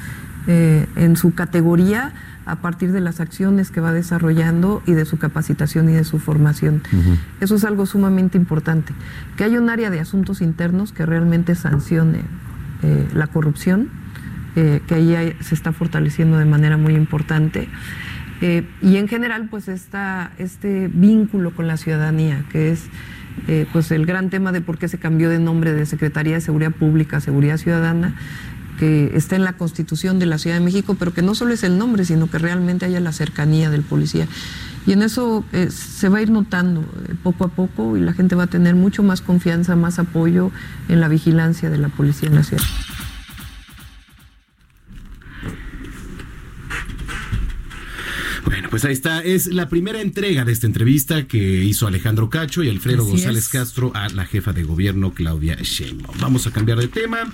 eh, 0.47 0.87
en 0.97 1.17
su 1.17 1.35
categoría 1.35 2.13
a 2.47 2.57
partir 2.57 2.93
de 2.93 3.01
las 3.01 3.21
acciones 3.21 3.71
que 3.71 3.81
va 3.81 3.93
desarrollando 3.93 4.83
y 4.87 4.93
de 4.93 5.05
su 5.05 5.19
capacitación 5.19 5.91
y 5.91 5.93
de 5.93 6.05
su 6.05 6.21
formación. 6.21 6.83
Eso 7.41 7.57
es 7.57 7.65
algo 7.65 7.87
sumamente 7.87 8.39
importante. 8.39 8.95
Que 9.37 9.43
haya 9.43 9.61
un 9.61 9.69
área 9.69 9.91
de 9.91 9.99
asuntos 9.99 10.41
internos 10.41 10.93
que 10.93 11.05
realmente 11.05 11.57
sancione 11.57 12.21
eh, 12.83 13.09
la 13.15 13.27
corrupción, 13.27 13.89
eh, 14.55 14.81
que 14.87 14.95
ahí 14.95 15.37
se 15.41 15.57
está 15.57 15.73
fortaleciendo 15.73 16.39
de 16.39 16.45
manera 16.45 16.77
muy 16.77 16.95
importante. 16.95 17.69
Eh, 18.41 18.69
y 18.81 18.97
en 18.97 19.09
general, 19.09 19.49
pues 19.51 19.67
esta, 19.67 20.31
este 20.39 20.89
vínculo 20.93 21.51
con 21.51 21.67
la 21.67 21.77
ciudadanía, 21.77 22.45
que 22.51 22.71
es 22.71 22.85
pues 23.71 23.91
el 23.91 24.07
gran 24.07 24.31
tema 24.31 24.51
de 24.51 24.63
por 24.63 24.79
qué 24.79 24.89
se 24.89 24.97
cambió 24.97 25.29
de 25.29 25.39
nombre 25.39 25.75
de 25.75 25.85
Secretaría 25.85 26.37
de 26.37 26.41
Seguridad 26.41 26.73
Pública 26.73 27.19
a 27.19 27.21
Seguridad 27.21 27.59
Ciudadana, 27.59 28.15
que 28.79 29.17
está 29.17 29.37
en 29.37 29.45
la 29.45 29.55
Constitución 29.55 30.19
de 30.19 30.27
la 30.27 30.39
Ciudad 30.39 30.57
de 30.57 30.65
México, 30.65 30.97
pero 30.99 31.13
que 31.13 31.23
no 31.23 31.35
solo 31.35 31.55
es 31.55 31.63
el 31.63 31.79
nombre, 31.79 32.05
sino 32.05 32.31
que 32.31 32.39
realmente 32.39 32.85
haya 32.87 33.01
la 33.01 33.13
cercanía 33.13 33.71
del 33.71 33.83
policía. 33.83 34.27
Y 34.87 34.93
en 34.93 35.03
eso 35.03 35.45
eh, 35.53 35.69
se 35.71 36.09
va 36.09 36.19
a 36.19 36.23
ir 36.23 36.31
notando 36.31 36.81
eh, 36.81 37.15
poco 37.23 37.45
a 37.45 37.49
poco 37.49 37.97
y 37.97 38.01
la 38.01 38.13
gente 38.13 38.37
va 38.37 38.45
a 38.45 38.47
tener 38.47 38.77
mucho 38.77 39.03
más 39.03 39.21
confianza, 39.21 39.75
más 39.75 39.99
apoyo 39.99 40.53
en 40.89 41.01
la 41.01 41.09
vigilancia 41.09 41.71
de 41.71 41.79
la 41.79 41.89
policía 41.89 42.29
en 42.29 42.37
la 42.37 42.45
ciudad. 42.45 42.63
Bueno, 48.47 48.69
pues 48.71 48.85
ahí 48.85 48.93
está. 48.93 49.23
Es 49.23 49.49
la 49.49 49.69
primera 49.69 50.01
entrega 50.01 50.45
de 50.45 50.53
esta 50.53 50.69
entrevista 50.69 51.27
que 51.27 51.65
hizo 51.65 51.89
Alejandro 51.89 52.31
Cacho 52.31 52.63
y 52.63 52.69
Alfredo 52.69 53.05
González 53.05 53.49
Castro 53.49 53.91
a 53.95 54.09
la 54.09 54.25
jefa 54.25 54.53
de 54.53 54.63
gobierno 54.63 55.13
Claudia 55.13 55.57
Sheinbaum. 55.61 56.17
Vamos 56.21 56.47
a 56.47 56.53
cambiar 56.53 56.79
de 56.79 56.87
tema. 56.87 57.33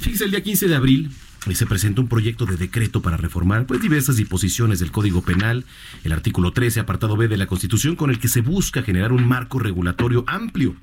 Fíjese, 0.00 0.24
el 0.24 0.30
día 0.30 0.44
15 0.44 0.68
de 0.68 0.74
abril 0.76 1.10
se 1.52 1.66
presentó 1.66 2.02
un 2.02 2.08
proyecto 2.08 2.46
de 2.46 2.56
decreto 2.56 3.02
para 3.02 3.16
reformar 3.16 3.66
pues, 3.66 3.82
diversas 3.82 4.16
disposiciones 4.16 4.78
del 4.78 4.92
Código 4.92 5.22
Penal, 5.22 5.64
el 6.04 6.12
artículo 6.12 6.52
13, 6.52 6.80
apartado 6.80 7.16
B 7.16 7.26
de 7.26 7.36
la 7.36 7.46
Constitución, 7.46 7.96
con 7.96 8.10
el 8.10 8.20
que 8.20 8.28
se 8.28 8.40
busca 8.40 8.82
generar 8.82 9.12
un 9.12 9.26
marco 9.26 9.58
regulatorio 9.58 10.24
amplio 10.28 10.76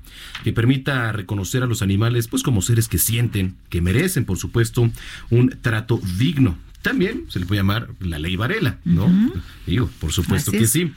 que 0.44 0.52
permita 0.52 1.10
reconocer 1.12 1.62
a 1.62 1.66
los 1.66 1.80
animales 1.80 2.28
pues 2.28 2.42
como 2.42 2.60
seres 2.60 2.88
que 2.88 2.98
sienten, 2.98 3.56
que 3.70 3.80
merecen, 3.80 4.26
por 4.26 4.36
supuesto, 4.36 4.88
un 5.30 5.48
trato 5.62 5.98
digno. 6.18 6.58
También 6.82 7.26
se 7.28 7.38
le 7.38 7.46
puede 7.46 7.60
llamar 7.60 7.88
la 8.00 8.18
ley 8.18 8.36
Varela, 8.36 8.78
¿no? 8.84 9.10
Digo, 9.66 9.88
por 10.00 10.12
supuesto 10.12 10.50
que 10.50 10.66
sí. 10.66 10.92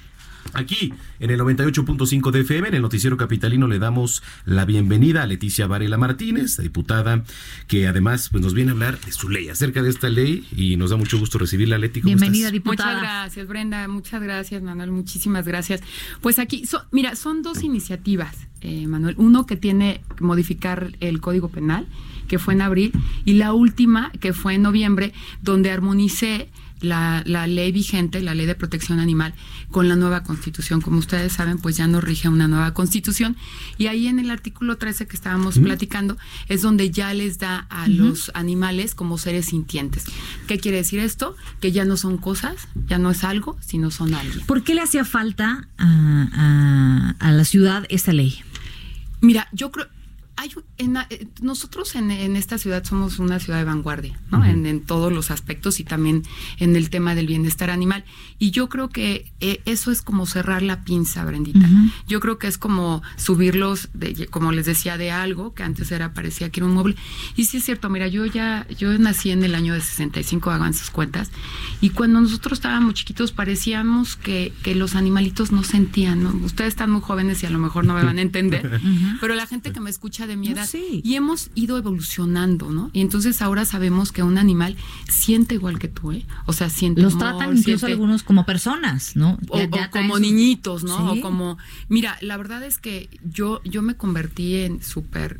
Aquí, 0.53 0.93
en 1.19 1.31
el 1.31 1.39
98.5 1.39 2.31
de 2.31 2.41
FM, 2.41 2.69
en 2.69 2.75
el 2.75 2.81
Noticiero 2.81 3.17
Capitalino, 3.17 3.67
le 3.67 3.79
damos 3.79 4.23
la 4.45 4.63
bienvenida 4.65 5.23
a 5.23 5.27
Leticia 5.27 5.67
Varela 5.67 5.97
Martínez, 5.97 6.57
diputada, 6.57 7.23
que 7.67 7.87
además 7.87 8.29
pues, 8.31 8.43
nos 8.43 8.53
viene 8.53 8.71
a 8.71 8.73
hablar 8.73 8.99
de 8.99 9.11
su 9.11 9.27
ley, 9.29 9.49
acerca 9.49 9.81
de 9.81 9.89
esta 9.89 10.07
ley, 10.07 10.47
y 10.55 10.77
nos 10.77 10.91
da 10.91 10.97
mucho 10.97 11.19
gusto 11.19 11.37
recibirla, 11.39 11.77
Leti. 11.77 12.01
Bienvenida, 12.01 12.51
diputada. 12.51 12.93
Muchas 12.93 13.01
gracias, 13.01 13.47
Brenda. 13.47 13.87
Muchas 13.87 14.21
gracias, 14.21 14.61
Manuel. 14.61 14.91
Muchísimas 14.91 15.45
gracias. 15.45 15.81
Pues 16.21 16.39
aquí, 16.39 16.63
mira, 16.91 17.15
son 17.15 17.41
dos 17.41 17.63
iniciativas, 17.63 18.47
eh, 18.61 18.87
Manuel. 18.87 19.15
Uno 19.17 19.45
que 19.45 19.57
tiene 19.57 20.01
que 20.15 20.23
modificar 20.23 20.93
el 21.01 21.19
Código 21.19 21.49
Penal, 21.49 21.87
que 22.27 22.39
fue 22.39 22.53
en 22.53 22.61
abril, 22.61 22.93
y 23.25 23.33
la 23.33 23.51
última, 23.51 24.11
que 24.21 24.31
fue 24.31 24.53
en 24.53 24.61
noviembre, 24.61 25.13
donde 25.41 25.71
armonicé 25.71 26.49
la, 26.81 27.23
la, 27.25 27.47
ley 27.47 27.71
vigente, 27.71 28.21
la 28.21 28.33
ley 28.33 28.45
de 28.45 28.55
protección 28.55 28.99
animal, 28.99 29.33
con 29.71 29.87
la 29.87 29.95
nueva 29.95 30.23
constitución. 30.23 30.81
Como 30.81 30.99
ustedes 30.99 31.33
saben, 31.33 31.57
pues 31.57 31.77
ya 31.77 31.87
nos 31.87 32.03
rige 32.03 32.29
una 32.29 32.47
nueva 32.47 32.73
constitución. 32.73 33.35
Y 33.77 33.87
ahí 33.87 34.07
en 34.07 34.19
el 34.19 34.31
artículo 34.31 34.77
13 34.77 35.07
que 35.07 35.15
estábamos 35.15 35.59
platicando 35.59 36.17
es 36.47 36.61
donde 36.61 36.91
ya 36.91 37.13
les 37.13 37.39
da 37.39 37.59
a 37.69 37.87
los 37.87 38.31
animales 38.33 38.95
como 38.95 39.17
seres 39.17 39.47
sintientes. 39.47 40.05
¿Qué 40.47 40.59
quiere 40.59 40.77
decir 40.77 40.99
esto? 40.99 41.35
Que 41.59 41.71
ya 41.71 41.85
no 41.85 41.97
son 41.97 42.17
cosas, 42.17 42.67
ya 42.87 42.97
no 42.97 43.11
es 43.11 43.23
algo, 43.23 43.57
sino 43.61 43.91
son 43.91 44.13
alguien. 44.13 44.45
¿Por 44.45 44.63
qué 44.63 44.75
le 44.75 44.81
hacía 44.81 45.05
falta 45.05 45.67
a, 45.77 47.15
a, 47.19 47.27
a 47.27 47.31
la 47.31 47.45
ciudad 47.45 47.85
esta 47.89 48.13
ley? 48.13 48.41
Mira, 49.21 49.47
yo 49.53 49.71
creo, 49.71 49.87
hay, 50.37 50.51
en, 50.77 50.97
eh, 50.97 51.27
nosotros 51.41 51.95
en, 51.95 52.11
esta 52.35 52.57
ciudad 52.57 52.83
somos 52.83 53.19
una 53.19 53.39
ciudad 53.39 53.59
de 53.59 53.65
vanguardia, 53.65 54.19
¿no? 54.31 54.43
en, 54.43 54.81
todos 54.81 55.11
los 55.11 55.31
aspectos 55.31 55.79
y 55.79 55.83
también 55.83 56.23
en 56.59 56.75
el 56.75 56.89
tema 56.89 57.15
del 57.15 57.27
bienestar 57.27 57.69
animal. 57.69 58.03
Y 58.37 58.51
yo 58.51 58.67
creo 58.67 58.89
que 58.89 59.31
eh, 59.39 59.61
eso 59.65 59.91
es 59.91 60.01
como 60.01 60.25
cerrar 60.25 60.61
la 60.61 60.83
pinza, 60.83 61.23
Brendita. 61.23 61.67
Yo 62.07 62.19
creo 62.19 62.37
que 62.37 62.47
es 62.47 62.57
como 62.57 63.01
subirlos, 63.15 63.89
de, 63.93 64.27
como 64.27 64.51
les 64.51 64.65
decía, 64.65 64.97
de 64.97 65.11
algo 65.11 65.53
que 65.53 65.63
antes 65.63 65.91
era 65.91 66.13
parecía 66.13 66.49
que 66.49 66.59
era 66.59 66.67
un 66.67 66.73
mueble. 66.73 66.95
Y 67.35 67.45
sí 67.45 67.57
es 67.57 67.63
cierto, 67.63 67.89
mira, 67.89 68.07
yo 68.07 68.25
ya, 68.25 68.67
yo 68.77 68.97
nací 68.97 69.31
en 69.31 69.43
el 69.43 69.55
año 69.55 69.73
de 69.73 69.81
65, 69.81 70.51
hagan 70.51 70.73
sus 70.73 70.89
cuentas, 70.89 71.31
y 71.79 71.91
cuando 71.91 72.19
nosotros 72.19 72.59
estábamos 72.59 72.95
chiquitos 72.95 73.31
parecíamos 73.31 74.15
que, 74.15 74.53
que 74.63 74.75
los 74.75 74.95
animalitos 74.95 75.51
no 75.51 75.63
sentían, 75.63 76.23
¿no? 76.23 76.29
Ustedes 76.45 76.69
están 76.69 76.91
muy 76.91 77.01
jóvenes 77.01 77.41
y 77.43 77.45
a 77.45 77.49
lo 77.49 77.59
mejor 77.59 77.85
no 77.85 77.93
me 77.93 78.03
van 78.03 78.17
a 78.17 78.21
entender, 78.21 78.81
pero 79.21 79.35
la 79.35 79.47
gente 79.47 79.71
que 79.71 79.79
me 79.79 79.89
escucha 79.89 80.24
de 80.27 80.35
mi 80.35 80.49
edad. 80.49 80.67
Y 80.73 81.15
hemos 81.15 81.49
ido 81.55 81.77
evolucionando, 81.77 82.71
¿no? 82.71 82.89
Y 82.93 83.01
entonces 83.01 83.41
ahora 83.41 83.65
sabemos 83.65 84.11
que 84.11 84.23
un 84.23 84.37
animal 84.37 84.75
siente 85.07 85.55
igual 85.55 85.79
que 85.79 85.87
tú, 85.87 86.11
¿eh? 86.11 86.25
O 86.45 86.53
sea, 86.53 86.69
siente. 86.69 87.01
Los 87.01 87.17
tratan 87.17 87.57
incluso 87.57 87.85
algunos 87.85 88.23
como 88.23 88.45
personas, 88.45 89.15
¿no? 89.15 89.37
O, 89.49 89.59
como 89.91 90.19
niñitos, 90.19 90.83
¿no? 90.83 91.13
O 91.13 91.21
como. 91.21 91.57
Mira, 91.89 92.17
la 92.21 92.37
verdad 92.37 92.63
es 92.63 92.77
que 92.77 93.09
yo, 93.23 93.61
yo 93.63 93.81
me 93.81 93.95
convertí 93.95 94.55
en 94.55 94.81
súper 94.81 95.39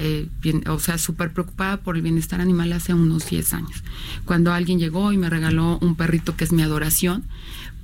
eh, 0.00 0.28
o 0.68 0.78
sea, 0.78 0.96
súper 0.96 1.32
preocupada 1.32 1.78
por 1.78 1.96
el 1.96 2.02
bienestar 2.02 2.40
animal 2.40 2.72
hace 2.72 2.94
unos 2.94 3.28
10 3.28 3.54
años. 3.54 3.82
Cuando 4.24 4.52
alguien 4.52 4.78
llegó 4.78 5.12
y 5.12 5.16
me 5.16 5.28
regaló 5.28 5.78
un 5.80 5.96
perrito 5.96 6.36
que 6.36 6.44
es 6.44 6.52
mi 6.52 6.62
adoración, 6.62 7.24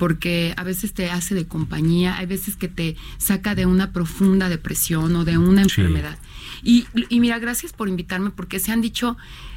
porque 0.05 0.53
a 0.59 0.65
veces 0.65 0.93
te 0.93 1.11
hace 1.11 1.35
de 1.35 1.47
compañía, 1.47 2.19
hay 2.19 2.27
veces 2.27 2.57
que 2.57 2.69
te 2.69 2.95
saca 3.17 3.55
de 3.55 3.65
una 3.65 3.91
profunda 3.91 4.51
depresión 4.51 5.17
o 5.17 5.25
de 5.25 5.39
una 5.39 5.63
enfermedad. 5.63 6.19
Y, 6.63 6.85
y 7.09 7.21
mira, 7.21 7.39
gracias 7.39 7.73
por 7.73 7.89
invitarme, 7.89 8.29
porque 8.29 8.59
se 8.59 8.71
han 8.71 8.83
dicho, 8.83 9.17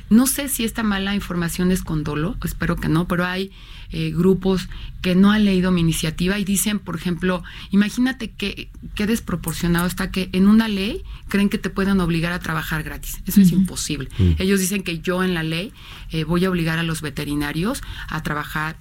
no 0.10 0.26
sé 0.26 0.48
si 0.48 0.64
esta 0.64 0.84
mala 0.84 1.16
información 1.16 1.70
es 1.70 1.84
con 1.84 2.06
dolo, 2.06 2.38
espero 2.46 2.78
que 2.78 2.88
no, 2.88 3.10
pero 3.10 3.26
hay 3.26 3.52
eh, 3.92 4.14
grupos 4.16 4.70
que 5.02 5.16
no 5.16 5.32
han 5.32 5.44
leído 5.44 5.70
mi 5.72 5.82
iniciativa 5.82 6.40
y 6.40 6.46
dicen, 6.46 6.80
por 6.80 6.96
ejemplo, 6.96 7.44
imagínate 7.72 8.32
que, 8.32 8.70
qué 8.96 9.06
desproporcionado 9.06 9.86
está 9.86 10.12
que 10.12 10.30
en 10.32 10.48
una 10.48 10.70
ley 10.70 11.04
creen 11.28 11.50
que 11.50 11.58
te 11.58 11.70
pueden 11.70 12.00
obligar 12.00 12.32
a 12.32 12.40
trabajar 12.40 12.84
gratis. 12.84 13.22
Eso 13.26 13.42
es 13.42 13.52
imposible. 13.52 14.08
Ellos 14.40 14.62
dicen 14.62 14.82
que 14.84 15.00
yo 15.00 15.26
en 15.26 15.34
la 15.34 15.44
ley 15.44 15.74
eh, 16.12 16.24
voy 16.24 16.46
a 16.46 16.50
obligar 16.50 16.80
a 16.80 16.84
los 16.84 17.02
veterinarios 17.02 17.82
a 18.08 18.24
trabajar 18.24 18.78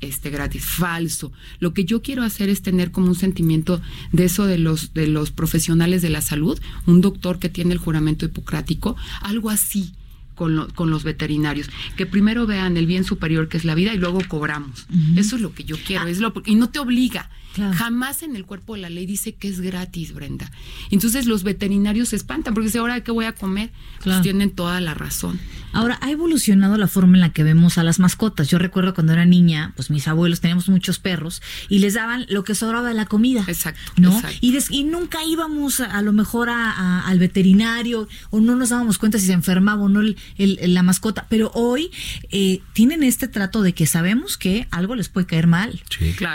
este 0.00 0.30
gratis 0.30 0.64
falso 0.64 1.32
lo 1.58 1.72
que 1.74 1.84
yo 1.84 2.02
quiero 2.02 2.22
hacer 2.22 2.48
es 2.48 2.62
tener 2.62 2.90
como 2.90 3.08
un 3.08 3.14
sentimiento 3.14 3.80
de 4.12 4.24
eso 4.24 4.46
de 4.46 4.58
los 4.58 4.94
de 4.94 5.06
los 5.06 5.30
profesionales 5.30 6.02
de 6.02 6.10
la 6.10 6.20
salud 6.20 6.58
un 6.86 7.00
doctor 7.00 7.38
que 7.38 7.48
tiene 7.48 7.72
el 7.72 7.78
juramento 7.78 8.24
hipocrático 8.24 8.96
algo 9.22 9.50
así 9.50 9.92
con, 10.38 10.70
con, 10.70 10.88
los 10.88 11.02
veterinarios, 11.02 11.68
que 11.96 12.06
primero 12.06 12.46
vean 12.46 12.76
el 12.76 12.86
bien 12.86 13.02
superior 13.02 13.48
que 13.48 13.56
es 13.56 13.64
la 13.64 13.74
vida 13.74 13.92
y 13.92 13.98
luego 13.98 14.20
cobramos. 14.28 14.86
Eso 15.16 15.34
es 15.34 15.42
lo 15.42 15.52
que 15.52 15.64
yo 15.64 15.76
quiero, 15.84 16.06
es 16.06 16.20
lo 16.20 16.32
y 16.46 16.54
no 16.54 16.70
te 16.70 16.78
obliga. 16.78 17.28
Jamás 17.56 18.22
en 18.22 18.36
el 18.36 18.44
cuerpo 18.44 18.74
de 18.74 18.82
la 18.82 18.90
ley 18.90 19.06
dice 19.06 19.34
que 19.34 19.48
es 19.48 19.60
gratis, 19.60 20.12
Brenda. 20.12 20.50
Entonces 20.90 21.26
los 21.26 21.42
veterinarios 21.42 22.10
se 22.10 22.16
espantan 22.16 22.54
porque 22.54 22.66
dicen, 22.66 22.80
ahora 22.80 23.02
qué 23.02 23.10
voy 23.10 23.24
a 23.24 23.32
comer, 23.32 23.70
pues 24.02 24.22
tienen 24.22 24.50
toda 24.50 24.80
la 24.80 24.94
razón. 24.94 25.40
Ahora, 25.72 25.98
ha 26.00 26.10
evolucionado 26.10 26.76
la 26.76 26.88
forma 26.88 27.16
en 27.16 27.20
la 27.20 27.32
que 27.32 27.42
vemos 27.42 27.78
a 27.78 27.84
las 27.84 27.98
mascotas. 27.98 28.48
Yo 28.48 28.58
recuerdo 28.58 28.94
cuando 28.94 29.12
era 29.12 29.24
niña, 29.24 29.72
pues 29.76 29.90
mis 29.90 30.08
abuelos 30.08 30.40
teníamos 30.40 30.68
muchos 30.68 30.98
perros 30.98 31.42
y 31.68 31.80
les 31.80 31.94
daban 31.94 32.26
lo 32.28 32.42
que 32.42 32.54
sobraba 32.54 32.88
de 32.88 32.94
la 32.94 33.06
comida. 33.06 33.44
Exacto. 33.46 33.80
¿no? 33.96 34.20
Y, 34.40 34.56
y, 34.70 34.84
nunca 34.84 35.18
íbamos 35.24 35.80
a, 35.80 36.00
lo 36.02 36.12
mejor 36.12 36.48
a, 36.48 37.06
al 37.06 37.18
veterinario 37.18 38.08
o 38.30 38.40
no 38.40 38.56
nos 38.56 38.70
dábamos 38.70 38.98
cuenta 38.98 39.18
si 39.18 39.26
se 39.26 39.32
enfermaba 39.32 39.82
o 39.82 39.88
no 39.88 40.00
el, 40.00 40.16
la 40.62 40.82
mascota. 40.82 41.26
Pero 41.28 41.50
hoy 41.54 41.90
eh, 42.30 42.60
tienen 42.72 43.02
este 43.02 43.28
trato 43.28 43.62
de 43.62 43.72
que 43.74 43.86
sabemos 43.86 44.38
que 44.38 44.66
algo 44.70 44.94
les 44.94 45.08
puede 45.08 45.26
caer 45.26 45.46
mal, 45.46 45.82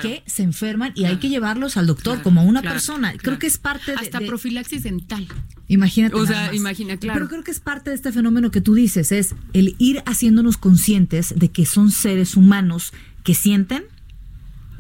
que 0.02 0.24
se 0.26 0.44
enferman 0.44 0.92
y 0.96 1.03
hay 1.06 1.18
que 1.18 1.30
llevarlos 1.30 1.78
al 1.78 1.88
doctor 1.88 2.22
como 2.22 2.44
una 2.44 2.62
persona. 2.62 3.14
Creo 3.18 3.40
que 3.40 3.48
es 3.48 3.58
parte 3.58 3.92
de... 3.92 3.98
Hasta 3.98 4.20
profilaxis 4.20 4.84
dental. 4.84 5.28
Imagínate. 5.68 6.16
O 6.16 6.26
sea, 6.26 6.54
imagina, 6.54 6.98
claro. 6.98 7.20
Pero 7.20 7.30
creo 7.30 7.44
que 7.44 7.52
es 7.52 7.60
parte 7.60 7.90
de 7.90 7.96
este 7.96 8.12
fenómeno 8.12 8.52
que 8.52 8.62
tú 8.62 8.74
dices, 8.74 9.12
es 9.12 9.36
el 9.54 9.76
ir 9.80 10.04
haciéndonos 10.06 10.58
conscientes 10.58 11.34
de 11.36 11.50
que 11.52 11.66
son 11.66 11.92
seres 11.92 12.36
humanos 12.36 12.94
que 13.24 13.34
sienten, 13.34 13.84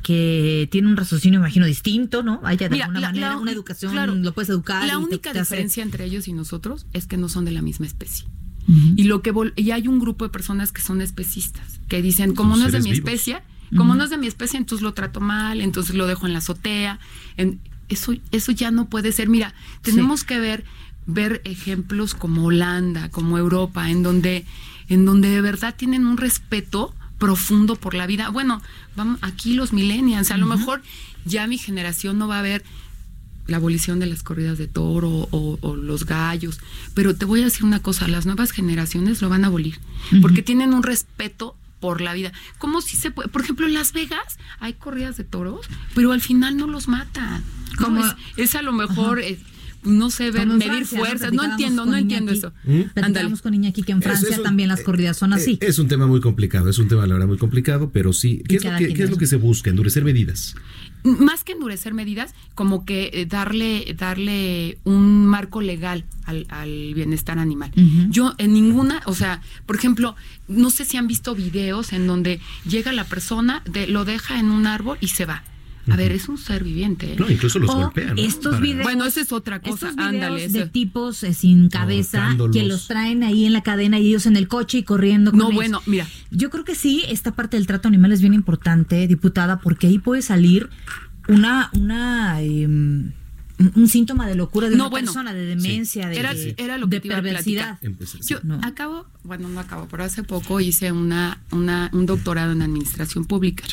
que 0.03 0.67
tienen 0.71 0.91
un 0.91 0.97
raciocinio, 0.97 1.39
imagino, 1.39 1.65
distinto, 1.65 2.23
¿no? 2.23 2.41
Vaya, 2.41 2.67
de 2.67 2.83
alguna 2.83 2.99
manera, 2.99 3.37
una 3.37 3.51
educación, 3.51 4.23
lo 4.23 4.33
puedes 4.33 4.49
educar. 4.49 4.85
La 4.85 4.97
única 4.97 5.33
diferencia 5.33 5.81
entre 5.81 6.05
ellos 6.05 6.27
y 6.27 6.33
nosotros 6.33 6.85
es 6.93 7.07
que 7.07 7.17
no 7.17 7.29
son 7.29 7.45
de 7.45 7.51
la 7.51 7.61
misma 7.61 7.85
especie. 7.85 8.27
Y 8.67 9.03
lo 9.03 9.21
que 9.21 9.33
y 9.55 9.71
hay 9.71 9.87
un 9.87 9.99
grupo 9.99 10.25
de 10.25 10.29
personas 10.29 10.71
que 10.71 10.81
son 10.81 11.01
especistas, 11.01 11.79
que 11.87 12.01
dicen, 12.01 12.33
como 12.33 12.55
no 12.55 12.65
es 12.67 12.71
de 12.71 12.81
mi 12.81 12.91
especie, 12.91 13.41
como 13.75 13.95
no 13.95 14.03
es 14.03 14.09
de 14.09 14.17
mi 14.17 14.27
especie, 14.27 14.57
entonces 14.57 14.83
lo 14.83 14.93
trato 14.93 15.19
mal, 15.19 15.61
entonces 15.61 15.95
lo 15.95 16.07
dejo 16.07 16.27
en 16.27 16.33
la 16.33 16.39
azotea. 16.39 16.99
En, 17.37 17.59
eso, 17.89 18.13
eso 18.31 18.51
ya 18.51 18.71
no 18.71 18.85
puede 18.85 19.11
ser. 19.11 19.29
Mira, 19.29 19.53
tenemos 19.81 20.23
que 20.23 20.39
ver 20.39 20.63
ver 21.05 21.41
ejemplos 21.45 22.13
como 22.13 22.45
Holanda, 22.45 23.09
como 23.09 23.37
Europa, 23.37 23.89
en 23.89 24.03
donde, 24.03 24.45
en 24.89 25.05
donde 25.05 25.29
de 25.29 25.41
verdad 25.41 25.75
tienen 25.75 26.05
un 26.05 26.17
respeto 26.17 26.93
profundo 27.17 27.75
por 27.75 27.93
la 27.93 28.07
vida. 28.07 28.29
Bueno, 28.29 28.61
vamos, 28.95 29.19
aquí 29.21 29.53
los 29.53 29.73
millennials, 29.73 30.31
a 30.31 30.37
lo 30.37 30.45
mejor 30.45 30.81
ya 31.25 31.47
mi 31.47 31.57
generación 31.57 32.17
no 32.17 32.27
va 32.27 32.39
a 32.39 32.41
ver 32.41 32.63
la 33.47 33.57
abolición 33.57 33.99
de 33.99 34.05
las 34.05 34.23
corridas 34.23 34.57
de 34.57 34.67
toro 34.67 35.27
o, 35.31 35.75
los 35.75 36.05
gallos, 36.05 36.59
pero 36.93 37.15
te 37.15 37.25
voy 37.25 37.41
a 37.41 37.45
decir 37.45 37.65
una 37.65 37.81
cosa, 37.81 38.07
las 38.07 38.25
nuevas 38.25 38.51
generaciones 38.51 39.21
lo 39.21 39.27
van 39.27 39.43
a 39.43 39.47
abolir, 39.47 39.79
porque 40.21 40.41
tienen 40.41 40.73
un 40.73 40.83
respeto 40.83 41.55
por 41.83 41.99
la 41.99 42.13
vida. 42.13 42.31
Como 42.59 42.79
si 42.79 42.95
se 42.95 43.11
puede, 43.11 43.27
por 43.27 43.41
ejemplo, 43.41 43.67
en 43.67 43.73
Las 43.73 43.91
Vegas 43.91 44.39
hay 44.61 44.71
corridas 44.71 45.17
de 45.17 45.25
toros, 45.25 45.67
pero 45.93 46.13
al 46.13 46.21
final 46.21 46.55
no 46.55 46.65
los 46.65 46.87
matan. 46.87 47.43
Como 47.77 48.01
es, 48.37 48.55
a 48.55 48.61
lo 48.61 48.71
mejor 48.71 49.21
no 49.85 50.09
sé, 50.09 50.31
ver, 50.31 50.47
medir 50.47 50.85
fuerzas. 50.85 51.33
No 51.33 51.43
entiendo, 51.43 51.85
no 51.85 51.95
entiendo 51.95 52.31
eso. 52.31 52.51
¿Mm? 52.63 53.33
con 53.41 53.53
Iñaki 53.53 53.83
que 53.83 53.91
en 53.91 54.01
Francia 54.01 54.41
también 54.41 54.69
las 54.69 54.81
corridas 54.81 55.17
son 55.17 55.33
así. 55.33 55.57
Es 55.61 55.79
un 55.79 55.87
tema 55.87 56.07
muy 56.07 56.21
complicado, 56.21 56.69
es 56.69 56.77
un 56.77 56.87
tema, 56.87 57.05
la 57.05 57.13
verdad, 57.13 57.27
muy 57.27 57.37
complicado, 57.37 57.89
pero 57.91 58.13
sí. 58.13 58.43
¿Qué, 58.47 58.57
es 58.57 58.63
lo, 58.63 58.77
que, 58.77 58.93
¿qué 58.93 59.03
es 59.03 59.09
lo 59.09 59.17
que 59.17 59.27
se 59.27 59.35
busca? 59.35 59.69
¿Endurecer 59.69 60.03
medidas? 60.03 60.55
Más 61.03 61.43
que 61.43 61.51
endurecer 61.51 61.93
medidas, 61.93 62.33
como 62.55 62.85
que 62.85 63.09
eh, 63.13 63.25
darle, 63.25 63.93
darle 63.97 64.77
un 64.85 65.25
marco 65.25 65.61
legal 65.61 66.05
al, 66.25 66.93
bienestar 66.93 67.39
animal. 67.39 67.71
Yo 68.09 68.33
en 68.37 68.53
ninguna, 68.53 69.01
o 69.05 69.13
sea, 69.13 69.41
por 69.65 69.75
ejemplo, 69.75 70.15
no 70.47 70.69
sé 70.69 70.85
si 70.85 70.95
han 70.95 71.07
visto 71.07 71.35
videos 71.35 71.91
en 71.91 72.07
donde 72.07 72.39
llega 72.65 72.93
la 72.93 73.03
persona, 73.03 73.61
de, 73.69 73.87
lo 73.87 74.05
deja 74.05 74.39
en 74.39 74.49
un 74.49 74.65
árbol 74.65 74.97
y 75.01 75.09
se 75.09 75.25
va 75.25 75.43
a 75.91 75.95
ver, 75.95 76.11
es 76.11 76.29
un 76.29 76.37
ser 76.37 76.63
viviente. 76.63 77.13
¿eh? 77.13 77.15
No, 77.19 77.29
incluso 77.29 77.59
los 77.59 77.73
golpean. 77.73 78.17
Estos 78.17 78.59
videos, 78.61 78.83
bueno, 78.83 79.05
esa 79.05 79.21
es 79.21 79.31
otra 79.31 79.59
cosa. 79.59 79.89
Estos 79.89 80.11
videos 80.11 80.53
de 80.53 80.67
tipos 80.67 81.23
eh, 81.23 81.33
sin 81.33 81.69
cabeza 81.69 82.35
que 82.51 82.63
los 82.63 82.87
traen 82.87 83.23
ahí 83.23 83.45
en 83.45 83.53
la 83.53 83.61
cadena 83.61 83.99
y 83.99 84.07
ellos 84.07 84.25
en 84.25 84.37
el 84.37 84.47
coche 84.47 84.79
y 84.79 84.83
corriendo. 84.83 85.31
no, 85.31 85.51
bueno, 85.51 85.81
mira. 85.85 86.07
Yo 86.31 86.49
creo 86.49 86.63
que 86.63 86.75
sí, 86.75 87.03
esta 87.09 87.31
parte 87.31 87.57
del 87.57 87.67
trato 87.67 87.87
animal 87.87 88.11
es 88.11 88.21
bien 88.21 88.33
importante, 88.33 89.07
diputada, 89.07 89.59
porque 89.59 89.87
ahí 89.87 89.99
puede 89.99 90.21
salir 90.21 90.69
una, 91.27 91.69
una 91.73 92.41
em, 92.41 93.11
un 93.75 93.87
síntoma 93.87 94.27
de 94.27 94.35
locura 94.35 94.69
de 94.69 94.75
una 94.75 94.89
persona, 94.89 95.33
de 95.33 95.45
demencia, 95.45 96.07
de, 96.07 96.55
era, 96.57 96.77
lo 96.77 96.89
que 96.89 97.01
perversidad. 97.01 97.79
Yo 98.27 98.39
acabo, 98.61 99.05
bueno, 99.23 99.49
no 99.49 99.59
acabo, 99.59 99.87
pero 99.87 100.03
hace 100.03 100.23
poco 100.23 100.59
hice 100.59 100.91
una, 100.91 101.41
una 101.51 101.89
un 101.93 102.05
doctorado 102.05 102.51
en 102.51 102.61
administración 102.61 103.25
pública. 103.25 103.63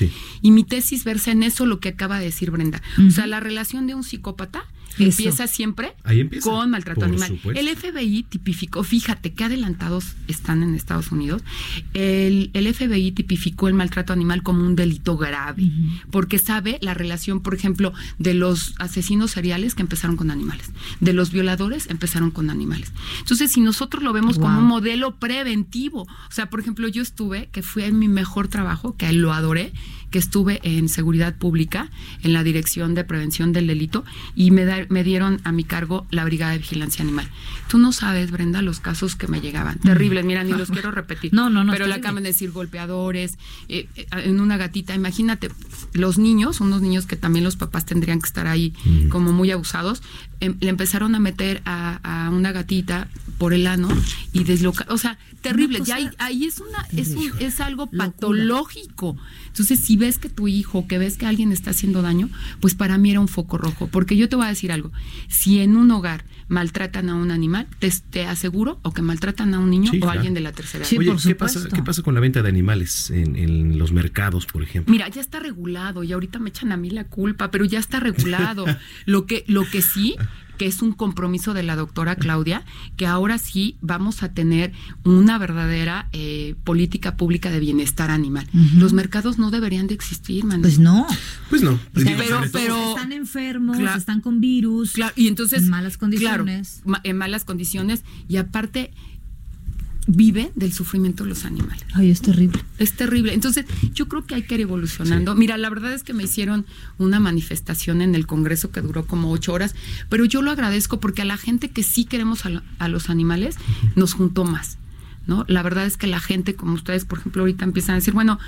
Y 0.43 0.51
mi 0.51 0.65
tesis 0.65 1.05
versa 1.05 1.31
en 1.33 1.43
eso 1.43 1.67
lo 1.67 1.81
que 1.81 1.91
acaba 1.91 2.19
de 2.19 2.27
decir 2.27 2.51
Brenda. 2.51 2.83
O 3.07 3.11
sea, 3.11 3.27
la 3.27 3.41
relación 3.41 3.87
de 3.87 3.95
un 3.95 4.05
psicópata 4.05 4.65
empieza 4.99 5.47
siempre 5.47 5.95
con 6.43 6.71
maltrato 6.71 7.05
animal. 7.05 7.39
El 7.55 7.69
FBI 7.77 8.25
tipificó, 8.25 8.83
fíjate 8.83 9.33
qué 9.33 9.45
adelantados 9.45 10.17
están 10.29 10.63
en 10.63 10.75
Estados 10.75 11.13
Unidos. 11.13 11.43
El, 11.95 12.51
FBI 12.53 13.13
tipificó 13.13 13.69
el 13.69 13.75
maltrato 13.75 14.13
animal 14.13 14.43
como 14.43 14.65
un 14.65 14.77
delito 14.77 15.17
grave, 15.17 15.71
porque 16.11 16.39
sabe 16.39 16.79
la 16.81 16.95
relación, 16.95 17.41
por 17.41 17.55
ejemplo, 17.55 17.93
de 18.19 18.35
los 18.35 18.75
asesinos 18.79 19.33
seriales 19.33 19.75
que 19.75 19.83
empezaron 19.83 20.17
con 20.17 20.31
animales, 20.31 20.71
de 21.01 21.13
los 21.13 21.33
violadores 21.33 21.89
empezaron 21.89 22.31
con 22.31 22.51
animales. 22.51 22.93
Entonces, 23.19 23.53
si 23.53 23.61
nosotros 23.61 24.03
lo 24.03 24.13
vemos 24.13 24.39
como 24.39 24.59
un 24.59 24.67
modelo 24.67 25.17
preventivo, 25.17 26.03
o 26.03 26.33
sea, 26.33 26.51
por 26.51 26.61
ejemplo, 26.61 26.89
yo 26.89 27.03
estuve, 27.03 27.49
que 27.53 27.63
fue 27.63 27.91
mi 27.93 28.09
mejor 28.09 28.49
trabajo, 28.49 28.97
que 28.97 29.13
lo 29.13 29.33
adoré, 29.33 29.73
que 30.11 30.19
estuve 30.19 30.61
en 30.63 30.89
seguridad 30.89 31.35
pública, 31.37 31.91
en 32.23 32.33
la 32.33 32.43
Dirección 32.43 32.95
de 32.95 33.05
Prevención 33.05 33.53
del 33.53 33.67
Delito, 33.67 34.05
y 34.35 34.51
me, 34.51 34.87
me 34.89 35.05
dieron 35.05 35.41
a 35.45 35.53
mi 35.53 35.65
cargo 35.65 36.07
la 36.11 36.25
Brigada 36.25 36.53
de 36.53 36.59
Vigilancia 36.59 37.03
Animal. 37.03 37.29
Tú 37.69 37.79
no 37.79 37.93
sabes, 37.93 38.31
Brenda, 38.31 38.63
los 38.63 38.81
casos 38.81 39.17
que 39.17 39.29
me 39.29 39.41
llegaban. 39.41 39.77
Mm. 39.77 39.87
Terribles, 39.87 40.25
mira, 40.25 40.45
ni 40.45 40.53
los 40.53 40.71
quiero 40.71 40.91
repetir. 40.91 41.33
No, 41.33 41.51
no, 41.51 41.65
no. 41.65 41.73
Pero 41.73 41.87
le 41.87 41.95
acaban 41.95 42.23
de 42.23 42.31
decir 42.31 42.51
golpeadores, 42.51 43.39
eh, 43.69 43.89
eh, 43.97 44.07
en 44.13 44.41
una 44.41 44.57
gatita. 44.57 44.95
Imagínate, 44.95 45.51
los 45.93 46.19
niños, 46.19 46.61
unos 46.61 46.83
niños 46.83 47.07
que 47.07 47.17
también 47.17 47.45
los 47.45 47.57
papás 47.57 47.87
tendrían 47.87 48.21
que 48.21 48.27
estar 48.27 48.47
ahí 48.47 48.75
mm. 48.85 49.09
como 49.09 49.33
muy 49.33 49.51
abusados, 49.51 50.03
em, 50.41 50.57
le 50.61 50.69
empezaron 50.71 51.15
a 51.15 51.21
meter 51.21 51.63
a, 51.65 52.31
una 52.33 52.53
gatita 52.53 53.09
por 53.39 53.53
el 53.55 53.67
ano 53.67 53.89
y 54.33 54.45
deslocar. 54.45 54.91
O 54.91 54.99
sea, 54.99 55.19
terrible. 55.41 55.81
Ya 55.85 55.97
ahí, 56.19 56.45
es, 56.45 56.61
una, 56.61 56.87
es, 56.97 57.15
es 57.39 57.61
algo 57.61 57.87
patológico. 57.87 59.17
Entonces, 59.47 59.81
si 59.81 59.97
ves 60.01 60.19
que 60.19 60.29
tu 60.29 60.49
hijo, 60.49 60.89
que 60.89 60.99
ves 60.99 61.17
que 61.17 61.27
alguien 61.27 61.53
está 61.53 61.71
haciendo 61.71 62.03
daño, 62.03 62.29
pues 62.59 62.75
para 62.75 62.99
mí 62.99 63.13
era 63.13 63.21
un 63.21 63.29
foco 63.29 63.57
rojo. 63.57 63.87
Porque 63.87 64.17
yo 64.17 64.29
te 64.29 64.35
voy 64.35 64.47
a 64.47 64.49
decir 64.49 64.73
algo, 64.73 64.91
si 65.29 65.61
en 65.61 65.77
un 65.77 65.91
hogar 65.93 66.25
maltratan 66.49 67.09
a 67.09 67.15
un 67.15 67.31
animal, 67.31 67.69
te, 68.11 68.27
aseguro 68.27 68.81
o 68.83 68.93
que 68.93 69.03
maltratan 69.03 69.55
a 69.55 69.61
un 69.61 69.71
niño 69.71 69.93
o 70.03 70.09
a 70.09 70.13
alguien 70.13 70.35
de 70.35 70.41
la 70.41 70.51
tercera 70.51 70.85
edad. 70.85 70.99
Oye, 70.99 71.15
¿qué 71.23 71.35
pasa, 71.37 71.69
¿qué 71.73 71.83
pasa 71.83 72.03
con 72.03 72.15
la 72.15 72.21
venta 72.21 72.43
de 72.43 72.49
animales 72.49 73.11
en, 73.13 73.37
en, 73.37 73.79
los 73.79 73.93
mercados, 73.93 74.47
por 74.47 74.65
ejemplo? 74.65 74.91
Mira, 74.91 75.09
ya 75.09 75.21
está 75.21 75.39
regulado 75.39 76.03
y 76.03 76.13
ahorita 76.13 76.41
me 76.41 76.49
echan 76.49 76.73
a 76.73 76.77
mí 76.77 76.91
la 76.91 77.05
culpa, 77.05 77.53
pero 77.53 77.65
ya 77.65 77.79
está 77.79 78.01
regulado. 78.01 78.65
lo 79.07 79.27
que, 79.27 79.45
lo 79.47 79.65
que 79.71 79.81
sí 79.81 80.17
que 80.61 80.67
es 80.67 80.83
un 80.83 80.93
compromiso 80.93 81.55
de 81.55 81.63
la 81.63 81.75
doctora 81.75 82.17
Claudia, 82.17 82.67
que 82.99 83.07
ahora 83.07 83.39
sí 83.39 83.79
vamos 83.81 84.23
a 84.23 84.35
tener 84.35 84.75
una 85.05 85.39
verdadera 85.39 86.11
eh, 86.13 86.55
política 86.65 87.17
pública 87.17 87.51
de 87.51 87.61
bienestar 87.61 88.11
animal. 88.11 88.47
Los 88.77 88.93
mercados 88.93 89.39
no 89.39 89.51
deberían 89.51 89.87
de 89.87 89.95
existir, 89.95 90.45
man. 90.45 90.61
Pues 90.61 90.79
no. 90.79 91.07
Pues 91.49 91.63
no. 91.63 91.81
pero, 91.95 92.43
pero, 92.53 92.91
están 92.91 93.13
enfermos, 93.13 93.79
están 93.97 94.21
con 94.21 94.43
virus, 94.43 94.93
claro, 94.93 95.15
y 95.17 95.29
entonces 95.29 95.63
en 95.63 95.71
malas 95.71 95.97
condiciones. 95.97 96.83
en 97.05 97.17
malas 97.17 97.45
condiciones 97.47 98.05
y 98.29 98.37
aparte 98.37 98.91
vive 100.13 100.51
del 100.57 100.73
sufrimiento 100.73 101.23
de 101.23 101.31
los 101.31 101.45
animales. 101.45 101.85
Ay, 101.95 102.11
es 102.11 102.21
terrible. 102.21 102.63
Es 102.79 102.95
terrible. 102.95 103.33
Entonces, 103.33 103.65
yo 103.95 104.09
creo 104.09 104.27
que 104.27 104.35
hay 104.35 104.43
que 104.43 104.57
ir 104.57 104.63
evolucionando. 104.63 105.35
Mira, 105.35 105.57
la 105.57 105.71
verdad 105.71 105.93
es 105.93 106.03
que 106.03 106.13
me 106.13 106.25
hicieron 106.25 106.67
una 106.99 107.21
manifestación 107.21 108.03
en 108.03 108.15
el 108.15 108.27
Congreso 108.27 108.73
que 108.73 108.81
duró 108.81 109.07
como 109.07 109.31
ocho 109.31 109.53
horas, 109.53 109.75
pero 110.09 110.25
yo 110.25 110.43
lo 110.43 110.51
agradezco 110.51 110.99
porque 110.99 111.23
a 111.23 111.25
la 111.25 111.37
gente 111.37 111.71
que 111.71 111.83
sí 111.83 112.05
queremos 112.05 112.43
a, 112.45 112.89
los 112.89 113.09
animales 113.09 113.57
nos 113.95 114.15
juntó 114.15 114.45
más. 114.45 114.79
¿No? 115.27 115.45
La 115.47 115.63
verdad 115.63 115.87
es 115.87 115.97
que 115.97 116.09
la 116.09 116.19
gente, 116.19 116.57
como 116.57 116.73
ustedes, 116.73 117.05
por 117.05 117.19
ejemplo, 117.19 117.43
ahorita 117.43 117.65
empiezan 117.65 117.93
a 117.93 117.99
decir, 117.99 118.15
bueno, 118.15 118.41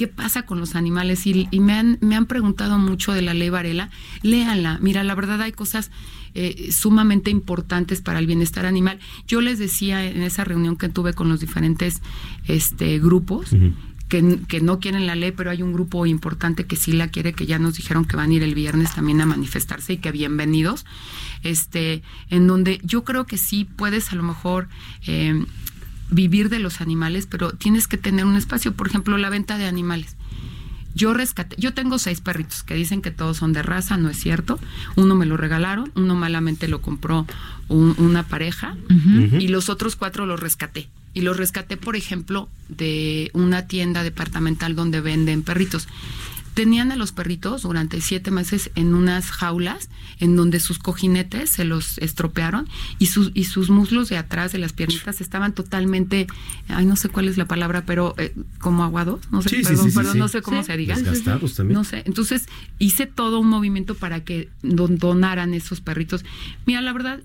¿qué 0.00 0.08
pasa 0.08 0.44
con 0.46 0.60
los 0.60 0.76
animales? 0.76 1.26
Y, 1.26 1.46
me, 1.60 1.74
han, 1.74 1.98
me 2.00 2.16
han 2.16 2.24
preguntado 2.24 2.78
mucho 2.78 3.12
de 3.12 3.20
la 3.20 3.34
ley 3.34 3.50
Varela. 3.50 3.90
Léanla. 4.22 4.78
Mira, 4.80 5.04
la 5.04 5.14
verdad 5.14 5.42
hay 5.42 5.52
cosas 5.52 5.90
eh, 6.32 6.70
sumamente 6.72 7.30
importantes 7.30 8.00
para 8.00 8.18
el 8.18 8.26
bienestar 8.26 8.64
animal. 8.64 8.98
Yo 9.26 9.42
les 9.42 9.58
decía 9.58 10.02
en 10.06 10.22
esa 10.22 10.42
reunión 10.42 10.76
que 10.76 10.88
tuve 10.88 11.12
con 11.12 11.28
los 11.28 11.38
diferentes 11.38 12.00
este, 12.46 12.98
grupos. 12.98 13.50
Que, 14.08 14.38
que, 14.48 14.62
no 14.62 14.80
quieren 14.80 15.06
la 15.06 15.16
ley, 15.16 15.32
pero 15.32 15.50
hay 15.50 15.60
un 15.62 15.74
grupo 15.74 16.06
importante 16.06 16.64
que 16.64 16.76
sí 16.76 16.92
la 16.92 17.08
quiere, 17.08 17.34
que 17.34 17.44
ya 17.44 17.58
nos 17.58 17.76
dijeron 17.76 18.06
que 18.06 18.16
van 18.16 18.30
a 18.30 18.34
ir 18.34 18.42
el 18.42 18.54
viernes 18.54 18.94
también 18.94 19.20
a 19.20 19.26
manifestarse 19.26 19.92
y 19.92 19.96
que 19.98 20.10
bienvenidos, 20.10 20.84
este, 21.42 22.02
en 22.28 22.48
donde 22.48 22.80
yo 22.82 23.04
creo 23.04 23.26
que 23.26 23.38
sí 23.38 23.68
puedes 23.76 24.10
a 24.12 24.16
lo 24.16 24.24
mejor 24.24 24.66
eh, 25.06 25.44
vivir 26.10 26.48
de 26.48 26.58
los 26.58 26.80
animales, 26.80 27.26
pero 27.26 27.52
tienes 27.52 27.86
que 27.86 27.96
tener 27.96 28.24
un 28.24 28.36
espacio, 28.36 28.72
por 28.72 28.88
ejemplo, 28.88 29.18
la 29.18 29.30
venta 29.30 29.58
de 29.58 29.66
animales. 29.66 30.16
Yo 30.94 31.14
rescaté, 31.14 31.54
yo 31.58 31.72
tengo 31.72 31.98
seis 31.98 32.20
perritos 32.20 32.64
que 32.64 32.74
dicen 32.74 33.00
que 33.00 33.12
todos 33.12 33.36
son 33.36 33.52
de 33.52 33.62
raza, 33.62 33.96
no 33.96 34.10
es 34.10 34.18
cierto. 34.18 34.58
Uno 34.96 35.14
me 35.14 35.24
lo 35.24 35.36
regalaron, 35.36 35.92
uno 35.94 36.16
malamente 36.16 36.66
lo 36.66 36.82
compró 36.82 37.26
una 37.68 38.24
pareja 38.24 38.76
y 39.38 39.48
los 39.48 39.68
otros 39.68 39.94
cuatro 39.94 40.26
los 40.26 40.40
rescaté. 40.40 40.88
Y 41.14 41.22
los 41.22 41.36
rescaté, 41.36 41.76
por 41.76 41.96
ejemplo, 41.96 42.48
de 42.68 43.30
una 43.34 43.66
tienda 43.66 44.02
departamental 44.02 44.76
donde 44.76 45.00
venden 45.00 45.42
perritos 45.42 45.88
tenían 46.54 46.92
a 46.92 46.96
los 46.96 47.12
perritos 47.12 47.62
durante 47.62 48.00
siete 48.00 48.30
meses 48.30 48.70
en 48.74 48.94
unas 48.94 49.30
jaulas 49.30 49.88
en 50.18 50.36
donde 50.36 50.60
sus 50.60 50.78
cojinetes 50.78 51.50
se 51.50 51.64
los 51.64 51.98
estropearon 51.98 52.68
y 52.98 53.06
sus 53.06 53.30
y 53.34 53.44
sus 53.44 53.70
muslos 53.70 54.08
de 54.08 54.16
atrás 54.16 54.52
de 54.52 54.58
las 54.58 54.72
piernitas 54.72 55.20
estaban 55.20 55.54
totalmente 55.54 56.26
ay 56.68 56.86
no 56.86 56.96
sé 56.96 57.08
cuál 57.08 57.28
es 57.28 57.36
la 57.36 57.46
palabra 57.46 57.84
pero 57.86 58.14
eh, 58.18 58.34
como 58.58 58.84
aguados 58.84 59.20
no 59.30 59.42
sé 59.42 59.62
perdón, 59.94 60.18
no 60.18 60.28
sé 60.28 60.42
cómo 60.42 60.62
se 60.62 60.76
diga. 60.76 60.96
También. 60.96 61.74
no 61.74 61.84
sé 61.84 62.02
entonces 62.06 62.46
hice 62.78 63.06
todo 63.06 63.40
un 63.40 63.48
movimiento 63.48 63.94
para 63.94 64.24
que 64.24 64.48
donaran 64.62 65.54
esos 65.54 65.80
perritos. 65.80 66.24
Mira 66.66 66.80
la 66.80 66.92
verdad 66.92 67.20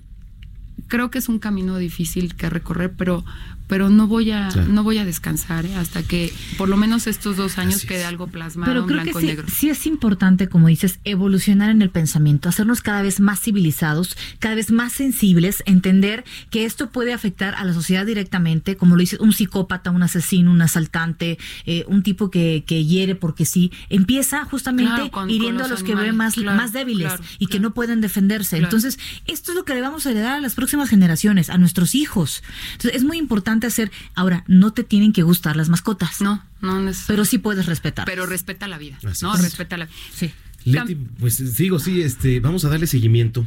creo 0.88 1.09
que 1.09 1.17
es 1.17 1.29
un 1.29 1.39
camino 1.39 1.77
difícil 1.77 2.35
que 2.35 2.49
recorrer 2.49 2.93
pero 2.95 3.25
pero 3.67 3.89
no 3.89 4.08
voy 4.08 4.32
a 4.32 4.49
no 4.49 4.84
voy 4.84 4.97
a 4.99 5.06
descansar 5.06 5.65
¿eh? 5.65 5.75
hasta 5.75 6.04
que 6.04 6.34
por 6.58 6.69
lo 6.69 6.78
menos 6.78 7.08
estos 7.08 7.38
dos 7.38 7.58
años 7.58 7.84
quede 7.86 8.06
algo 8.06 8.28
plasmado 8.28 8.71
pero 8.71 8.86
creo 8.86 8.99
en 8.99 9.04
blanco 9.06 9.19
que 9.19 9.25
y 9.25 9.30
sí, 9.30 9.36
negro. 9.36 9.47
sí 9.54 9.69
es 9.69 9.86
importante, 9.88 10.47
como 10.49 10.67
dices, 10.67 10.99
evolucionar 11.04 11.69
en 11.69 11.82
el 11.82 11.89
pensamiento, 11.89 12.49
hacernos 12.49 12.82
cada 12.82 13.01
vez 13.01 13.19
más 13.19 13.39
civilizados, 13.41 14.17
cada 14.39 14.56
vez 14.56 14.71
más 14.71 14.93
sensibles, 14.93 15.63
entender 15.65 16.23
que 16.49 16.65
esto 16.65 16.89
puede 16.91 17.13
afectar 17.13 17.56
a 17.56 17.63
la 17.65 17.73
sociedad 17.73 18.06
directamente, 18.06 18.75
como 18.78 18.95
lo 18.95 19.01
dice 19.01 19.17
un 19.19 19.34
psicópata, 19.34 19.91
un 19.91 20.04
asesino, 20.04 20.51
un 20.51 20.62
asaltante, 20.62 21.38
eh, 21.65 21.86
un 21.88 22.04
tipo 22.04 22.30
que, 22.30 22.63
que 22.67 22.86
hiere 22.86 23.15
porque 23.15 23.45
sí, 23.45 23.71
empieza 23.89 24.45
justamente 24.45 24.91
Claro, 24.93 25.12
con- 25.12 25.30
hiriendo 25.30 25.63
con 25.63 25.71
a 25.71 25.73
los 25.73 25.84
que 25.84 25.95
ven 25.95 26.15
más, 26.15 26.38
más 26.38 26.73
débiles 26.73 27.08
claro, 27.08 27.23
y 27.39 27.47
que 27.47 27.60
no 27.60 27.73
pueden 27.73 28.01
defenderse. 28.01 28.58
Claro. 28.58 28.65
Entonces, 28.65 28.99
esto 29.25 29.51
es 29.51 29.56
lo 29.58 29.65
que 29.65 29.73
le 29.73 29.82
vamos 29.82 30.06
a 30.06 30.12
heredar 30.12 30.34
a 30.36 30.41
las 30.41 30.54
próximas 30.56 30.89
generaciones, 30.89 31.49
a 31.49 31.58
nuestros 31.58 31.95
hijos. 31.95 32.43
Entonces, 32.73 32.95
es 32.95 33.04
muy 33.04 33.17
importante 33.17 33.55
hacer, 33.63 33.91
ahora, 34.15 34.44
no 34.48 34.74
te 34.74 34.84
tienen 34.84 35.13
que 35.13 35.24
gustar 35.24 35.56
las 35.56 35.70
mascotas. 35.70 36.22
No, 36.22 36.44
no 36.62 36.80
necesariamente. 36.82 37.04
Pero 37.08 37.26
sí 37.26 37.38
puedes 37.38 37.65
respetar. 37.65 38.06
Pero 38.06 38.26
respeta 38.26 38.68
la 38.68 38.78
vida, 38.78 38.98
Así 39.08 39.24
¿no? 39.26 39.34
es. 39.36 39.41
Respeta 39.41 39.78
la 39.78 39.88
Sí. 40.13 40.32
Leti, 40.65 40.95
pues 41.19 41.36
sigo, 41.36 41.78
sí, 41.80 42.01
este, 42.01 42.39
vamos 42.39 42.65
a 42.65 42.69
darle 42.69 42.88
seguimiento 42.88 43.45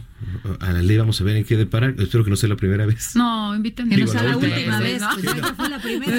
a 0.61 0.73
la 0.73 0.83
ley, 0.83 0.97
vamos 0.97 1.21
a 1.21 1.25
ver 1.25 1.37
en 1.37 1.45
qué 1.45 1.57
depara. 1.57 1.93
Espero 1.99 2.23
que 2.25 2.31
no 2.31 2.37
sea 2.37 2.49
la 2.49 2.57
primera 2.57 2.87
vez. 2.87 3.17
No, 3.17 3.55
invítenme. 3.57 3.91
Que 3.97 4.03
no 4.03 4.07
Digo, 4.07 4.13
sea 4.13 4.23
la 4.23 4.31
la 4.31 4.37
última 4.37 4.57
última 4.57 4.79
vez, 4.81 4.93
vez. 4.93 5.01
¿no? 5.01 5.09
pues 5.41 5.53
fue 5.57 5.69
la 5.69 5.79
primera. 5.83 6.17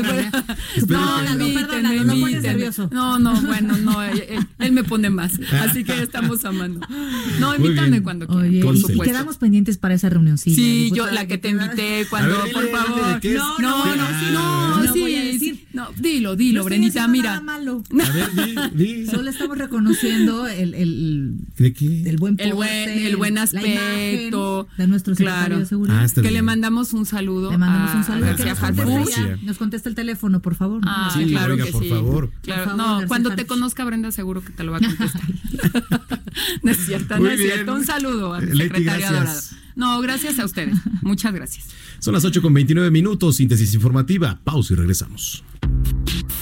Espero 0.75 0.99
No, 0.99 1.21
no. 1.21 1.45
Perdónalo, 1.53 2.03
pones 2.03 2.15
invítenme. 2.17 2.41
nervioso. 2.41 2.89
No, 2.91 3.17
no, 3.19 3.41
bueno, 3.41 3.77
no, 3.77 4.01
él, 4.03 4.71
me 4.71 4.83
pone 4.83 5.09
más, 5.09 5.39
así 5.62 5.83
que 5.83 6.01
estamos 6.01 6.43
amando. 6.45 6.85
No, 7.39 7.57
Muy 7.57 7.67
invítame 7.67 8.03
cuando 8.03 8.27
quieras, 8.27 8.89
y- 8.89 8.99
quedamos 8.99 9.38
pendientes 9.38 9.77
para 9.77 9.93
esa 9.95 10.09
reunioncilla. 10.09 10.55
Sí, 10.55 10.89
yo 10.89 11.05
diputada, 11.05 11.13
la 11.13 11.27
que 11.27 11.38
te 11.38 11.49
invité 11.49 12.05
cuando, 12.09 12.39
A 12.39 12.43
ver, 12.43 12.53
por 12.53 12.69
favor. 12.69 12.99
No, 13.23 13.57
no, 13.59 13.83
Sí. 13.83 13.89
no, 13.97 14.07
sí, 14.07 14.25
no, 14.33 14.83
No 14.83 14.93
sí, 14.93 15.15
a 15.15 15.21
sí. 15.21 15.28
Decir. 15.39 15.67
No, 15.73 15.89
dilo, 15.97 16.36
dilo, 16.36 16.60
No 16.60 16.65
Brenita, 16.65 17.08
mira. 17.08 17.30
nada 17.32 17.41
malo. 17.41 17.84
A 18.06 18.12
ver, 18.12 18.30
di, 18.75 18.84
di. 19.04 19.06
Solo 19.08 19.30
estamos 19.30 19.58
reconociendo 19.58 20.47
el, 20.47 20.73
el, 20.73 21.36
¿De 21.58 21.73
qué? 21.73 22.04
el 22.10 22.17
buen 22.17 22.36
El 22.39 22.54
buen, 22.54 22.69
porte, 22.86 23.08
el 23.08 23.15
buen 23.17 23.38
aspecto. 23.38 24.67
de 24.78 24.88
nuestro 24.88 25.15
secretario 25.15 25.45
Claro. 25.47 25.60
de 25.60 25.65
seguridad. 25.65 26.04
Ah, 26.04 26.08
Que 26.13 26.21
bien. 26.21 26.34
le 26.34 26.41
mandamos 26.41 26.93
un 26.93 27.06
saludo. 27.06 27.52
Le 27.52 27.58
mandamos 27.58 27.91
a- 27.91 27.97
un 27.97 28.04
saludo. 28.04 28.25
a 28.25 28.30
García 28.30 28.56
García. 28.56 29.38
nos 29.43 29.58
contesta 29.58 29.89
el 29.89 29.95
teléfono, 29.95 30.41
por 30.41 30.56
favor. 30.56 30.82
Ah, 30.86 31.10
Sí, 31.13 31.25
claro 31.25 31.54
oiga, 31.54 31.65
que 31.65 31.71
por 31.71 31.84
sí. 31.84 31.89
favor. 31.89 32.32
Claro, 32.41 32.63
Por 32.63 32.71
favor, 32.71 32.78
no, 32.78 32.91
García 32.93 33.08
cuando 33.08 33.36
te 33.36 33.45
conozca 33.45 33.84
Brenda 33.86 34.12
seguro 34.12 34.43
que 34.43 34.52
te 34.52 34.63
lo 34.63 34.71
va 34.71 34.78
a 34.78 34.82
contestar. 34.82 35.21
no 36.63 36.71
es 36.71 36.78
cierto, 36.86 37.19
no 37.19 37.30
es 37.30 37.39
bien. 37.39 37.52
cierto. 37.54 37.73
Un 37.73 37.86
saludo 37.86 38.34
al 38.34 38.45
Leti, 38.45 38.58
secretario 38.58 38.84
gracias. 39.10 39.12
adorado. 39.12 39.58
No, 39.79 40.01
gracias 40.01 40.37
a 40.39 40.45
ustedes. 40.45 40.77
Muchas 41.01 41.33
gracias. 41.33 41.67
Son 41.99 42.13
las 42.13 42.25
8 42.25 42.41
con 42.41 42.53
29 42.53 42.91
minutos, 42.91 43.37
síntesis 43.37 43.73
informativa. 43.73 44.37
Pausa 44.43 44.73
y 44.73 44.75
regresamos. 44.75 45.41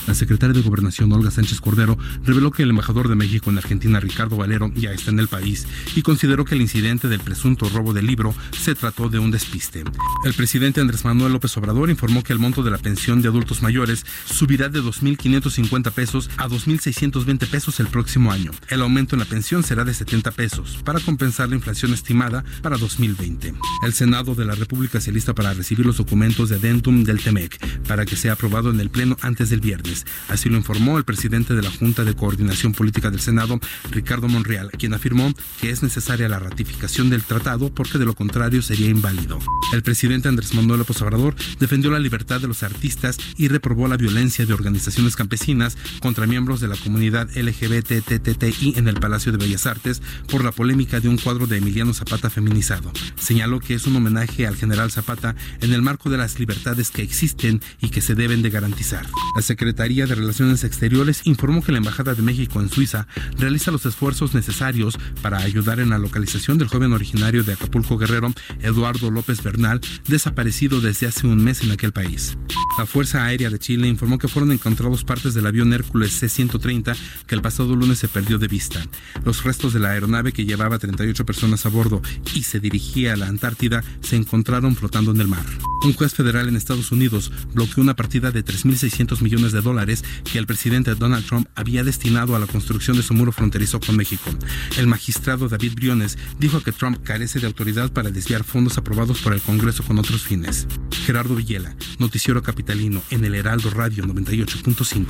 La 0.07 0.15
secretaria 0.15 0.53
de 0.53 0.61
Gobernación, 0.61 1.11
Olga 1.11 1.31
Sánchez 1.31 1.59
Cordero, 1.59 1.97
reveló 2.23 2.51
que 2.51 2.63
el 2.63 2.69
embajador 2.69 3.09
de 3.09 3.15
México 3.15 3.49
en 3.49 3.57
Argentina, 3.57 3.99
Ricardo 3.99 4.37
Valero, 4.37 4.71
ya 4.73 4.93
está 4.93 5.11
en 5.11 5.19
el 5.19 5.27
país 5.27 5.67
y 5.95 6.01
consideró 6.01 6.45
que 6.45 6.55
el 6.55 6.61
incidente 6.61 7.09
del 7.09 7.19
presunto 7.19 7.67
robo 7.67 7.93
del 7.93 8.07
libro 8.07 8.33
se 8.57 8.73
trató 8.73 9.09
de 9.09 9.19
un 9.19 9.31
despiste. 9.31 9.83
El 10.23 10.33
presidente 10.33 10.79
Andrés 10.79 11.03
Manuel 11.03 11.33
López 11.33 11.55
Obrador 11.57 11.89
informó 11.89 12.23
que 12.23 12.31
el 12.31 12.39
monto 12.39 12.63
de 12.63 12.71
la 12.71 12.77
pensión 12.77 13.21
de 13.21 13.27
adultos 13.27 13.61
mayores 13.61 14.05
subirá 14.25 14.69
de 14.69 14.81
2.550 14.81 15.91
pesos 15.91 16.29
a 16.37 16.47
2.620 16.47 17.47
pesos 17.47 17.79
el 17.81 17.87
próximo 17.87 18.31
año. 18.31 18.51
El 18.69 18.81
aumento 18.81 19.15
en 19.15 19.19
la 19.19 19.25
pensión 19.25 19.63
será 19.63 19.83
de 19.83 19.93
70 19.93 20.31
pesos 20.31 20.79
para 20.85 21.01
compensar 21.01 21.49
la 21.49 21.55
inflación 21.55 21.93
estimada 21.93 22.45
para 22.61 22.77
2020. 22.77 23.53
El 23.83 23.93
Senado 23.93 24.35
de 24.35 24.45
la 24.45 24.55
República 24.55 25.01
se 25.01 25.11
lista 25.11 25.35
para 25.35 25.53
recibir 25.53 25.85
los 25.85 25.97
documentos 25.97 26.47
de 26.47 26.55
adentum 26.55 27.03
del 27.03 27.19
TEMEC 27.19 27.83
para 27.87 28.05
que 28.05 28.15
sea 28.15 28.33
aprobado 28.33 28.71
en 28.71 28.79
el 28.79 28.89
Pleno 28.89 29.17
antes 29.21 29.49
del 29.49 29.59
viernes. 29.59 29.96
Así 30.29 30.49
lo 30.49 30.57
informó 30.57 30.97
el 30.97 31.03
presidente 31.03 31.53
de 31.53 31.61
la 31.61 31.71
Junta 31.71 32.03
de 32.03 32.15
Coordinación 32.15 32.73
Política 32.73 33.09
del 33.09 33.19
Senado, 33.19 33.59
Ricardo 33.91 34.27
Monreal, 34.27 34.71
quien 34.71 34.93
afirmó 34.93 35.33
que 35.61 35.69
es 35.69 35.83
necesaria 35.83 36.29
la 36.29 36.39
ratificación 36.39 37.09
del 37.09 37.23
tratado 37.23 37.73
porque 37.73 37.97
de 37.97 38.05
lo 38.05 38.15
contrario 38.15 38.61
sería 38.61 38.89
inválido. 38.89 39.39
El 39.73 39.83
presidente 39.83 40.29
Andrés 40.29 40.53
Manuel 40.53 40.79
López 40.79 41.01
Obrador 41.01 41.35
defendió 41.59 41.91
la 41.91 41.99
libertad 41.99 42.39
de 42.39 42.47
los 42.47 42.63
artistas 42.63 43.17
y 43.35 43.47
reprobó 43.47 43.87
la 43.87 43.97
violencia 43.97 44.45
de 44.45 44.53
organizaciones 44.53 45.15
campesinas 45.15 45.77
contra 46.01 46.27
miembros 46.27 46.59
de 46.59 46.67
la 46.67 46.75
comunidad 46.75 47.29
LGBTTTI 47.35 48.73
en 48.77 48.87
el 48.87 48.99
Palacio 48.99 49.31
de 49.31 49.37
Bellas 49.37 49.65
Artes 49.65 50.01
por 50.29 50.43
la 50.43 50.51
polémica 50.51 50.99
de 50.99 51.09
un 51.09 51.17
cuadro 51.17 51.47
de 51.47 51.57
Emiliano 51.57 51.93
Zapata 51.93 52.29
feminizado. 52.29 52.91
Señaló 53.19 53.59
que 53.59 53.73
es 53.73 53.85
un 53.87 53.95
homenaje 53.95 54.47
al 54.47 54.55
general 54.55 54.91
Zapata 54.91 55.35
en 55.61 55.73
el 55.73 55.81
marco 55.81 56.09
de 56.09 56.17
las 56.17 56.39
libertades 56.39 56.91
que 56.91 57.01
existen 57.01 57.61
y 57.81 57.89
que 57.89 58.01
se 58.01 58.15
deben 58.15 58.41
de 58.41 58.49
garantizar. 58.49 59.05
La 59.35 59.41
Secretaría 59.87 60.13
de 60.13 60.21
Relaciones 60.21 60.65
Exteriores 60.65 61.21
informó 61.23 61.63
que 61.63 61.71
la 61.71 61.77
Embajada 61.77 62.13
de 62.13 62.21
México 62.21 62.59
en 62.59 62.67
Suiza 62.67 63.07
realiza 63.37 63.71
los 63.71 63.85
esfuerzos 63.85 64.33
necesarios 64.33 64.97
para 65.21 65.37
ayudar 65.37 65.79
en 65.79 65.91
la 65.91 65.97
localización 65.97 66.57
del 66.57 66.67
joven 66.67 66.91
originario 66.91 67.45
de 67.45 67.53
Acapulco 67.53 67.97
Guerrero, 67.97 68.33
Eduardo 68.59 69.09
López 69.11 69.41
Bernal, 69.41 69.79
desaparecido 70.09 70.81
desde 70.81 71.07
hace 71.07 71.25
un 71.25 71.41
mes 71.41 71.61
en 71.61 71.71
aquel 71.71 71.93
país. 71.93 72.37
La 72.77 72.85
Fuerza 72.85 73.23
Aérea 73.23 73.49
de 73.49 73.59
Chile 73.59 73.87
informó 73.87 74.17
que 74.17 74.27
fueron 74.27 74.51
encontrados 74.51 75.05
partes 75.05 75.33
del 75.33 75.47
avión 75.47 75.71
Hércules 75.71 76.11
C-130 76.19 76.93
que 77.25 77.35
el 77.35 77.41
pasado 77.41 77.73
lunes 77.73 77.97
se 77.97 78.09
perdió 78.09 78.37
de 78.39 78.49
vista. 78.49 78.85
Los 79.23 79.45
restos 79.45 79.71
de 79.71 79.79
la 79.79 79.91
aeronave 79.91 80.33
que 80.33 80.43
llevaba 80.43 80.79
38 80.79 81.25
personas 81.25 81.65
a 81.65 81.69
bordo 81.69 82.01
y 82.35 82.43
se 82.43 82.59
dirigía 82.59 83.13
a 83.13 83.17
la 83.17 83.27
Antártida 83.27 83.85
se 84.01 84.17
encontraron 84.17 84.75
flotando 84.75 85.11
en 85.11 85.21
el 85.21 85.29
mar. 85.29 85.45
Un 85.85 85.93
juez 85.93 86.13
federal 86.13 86.49
en 86.49 86.57
Estados 86.57 86.91
Unidos 86.91 87.31
bloqueó 87.53 87.81
una 87.81 87.95
partida 87.95 88.31
de 88.31 88.43
3.600 88.43 89.21
millones 89.21 89.53
de 89.53 89.61
dólares 89.61 89.76
que 89.85 90.39
el 90.39 90.47
presidente 90.47 90.95
Donald 90.95 91.25
Trump 91.25 91.47
había 91.55 91.83
destinado 91.83 92.35
a 92.35 92.39
la 92.39 92.47
construcción 92.47 92.97
de 92.97 93.03
su 93.03 93.13
muro 93.13 93.31
fronterizo 93.31 93.79
con 93.79 93.95
México. 93.95 94.29
El 94.77 94.87
magistrado 94.87 95.47
David 95.47 95.73
Briones 95.75 96.17
dijo 96.39 96.61
que 96.61 96.71
Trump 96.71 97.03
carece 97.03 97.39
de 97.39 97.47
autoridad 97.47 97.91
para 97.91 98.09
desviar 98.09 98.43
fondos 98.43 98.77
aprobados 98.77 99.19
por 99.19 99.33
el 99.33 99.41
Congreso 99.41 99.83
con 99.83 99.99
otros 99.99 100.21
fines. 100.21 100.67
Gerardo 101.05 101.35
Villela, 101.35 101.75
Noticiero 101.99 102.41
Capitalino 102.41 103.01
en 103.11 103.25
el 103.25 103.35
Heraldo 103.35 103.69
Radio 103.69 104.03
98.5. 104.05 105.05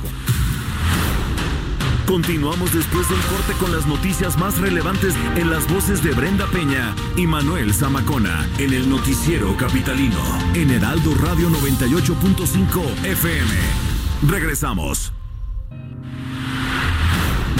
Continuamos 2.08 2.72
después 2.72 3.06
del 3.10 3.20
corte 3.20 3.52
con 3.60 3.70
las 3.70 3.86
noticias 3.86 4.38
más 4.38 4.58
relevantes 4.58 5.14
en 5.36 5.50
las 5.50 5.70
voces 5.70 6.02
de 6.02 6.12
Brenda 6.12 6.46
Peña 6.46 6.94
y 7.16 7.26
Manuel 7.26 7.74
Zamacona 7.74 8.48
en 8.56 8.72
el 8.72 8.88
noticiero 8.88 9.54
capitalino 9.58 10.16
en 10.54 10.70
Heraldo 10.70 11.14
Radio 11.16 11.50
98.5 11.50 13.04
FM. 13.04 13.97
Regresamos. 14.26 15.12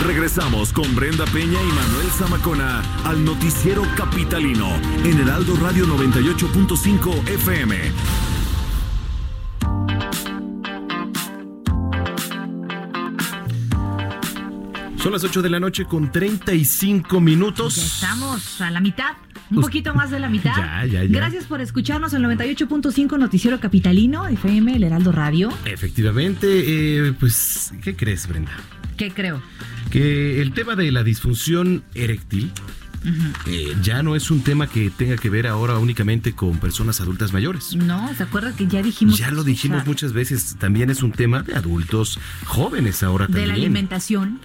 Regresamos 0.04 0.72
con 0.72 0.94
Brenda 0.94 1.24
Peña 1.26 1.60
y 1.60 1.66
Manuel 1.66 2.10
Zamacona 2.16 2.82
al 3.04 3.24
noticiero 3.24 3.82
capitalino 3.96 4.68
en 5.04 5.20
Heraldo 5.20 5.54
Radio 5.56 5.86
98.5 5.86 7.28
FM. 7.28 7.92
Son 15.02 15.12
las 15.12 15.22
8 15.22 15.42
de 15.42 15.50
la 15.50 15.60
noche 15.60 15.84
con 15.84 16.10
35 16.10 17.20
minutos. 17.20 17.76
Ya 17.76 17.84
estamos 17.84 18.60
a 18.60 18.70
la 18.70 18.80
mitad, 18.80 19.12
un 19.50 19.60
poquito 19.60 19.94
más 19.94 20.10
de 20.10 20.18
la 20.20 20.28
mitad. 20.28 20.52
Ya, 20.58 20.84
ya, 20.86 21.04
ya. 21.04 21.08
Gracias 21.08 21.44
por 21.44 21.60
escucharnos 21.60 22.12
en 22.14 22.22
98.5 22.22 23.18
Noticiero 23.18 23.60
Capitalino, 23.60 24.26
FM, 24.26 24.76
el 24.76 24.84
Heraldo 24.84 25.12
Radio. 25.12 25.50
Efectivamente, 25.64 26.46
eh, 27.08 27.12
pues, 27.18 27.72
¿qué 27.82 27.94
crees, 27.96 28.26
Brenda? 28.26 28.52
¿Qué 28.96 29.10
creo? 29.10 29.40
Que 29.90 30.40
el 30.42 30.52
tema 30.52 30.76
de 30.76 30.90
la 30.92 31.02
disfunción 31.02 31.84
eréctil 31.94 32.50
eh, 33.46 33.76
ya 33.82 34.02
no 34.02 34.16
es 34.16 34.30
un 34.30 34.42
tema 34.42 34.66
que 34.66 34.90
tenga 34.90 35.16
que 35.16 35.30
ver 35.30 35.46
ahora 35.46 35.78
únicamente 35.78 36.32
con 36.34 36.58
personas 36.58 37.00
adultas 37.00 37.32
mayores. 37.32 37.74
No, 37.76 38.12
¿se 38.14 38.22
acuerda 38.22 38.54
que 38.54 38.66
ya 38.66 38.82
dijimos? 38.82 39.18
Ya 39.18 39.30
lo 39.30 39.44
dijimos 39.44 39.86
muchas 39.86 40.12
veces, 40.12 40.56
también 40.58 40.90
es 40.90 41.02
un 41.02 41.12
tema 41.12 41.42
de 41.42 41.54
adultos 41.54 42.18
jóvenes 42.44 43.02
ahora 43.02 43.26
De 43.26 43.32
también. 43.32 43.48
la 43.48 43.54
alimentación, 43.54 44.40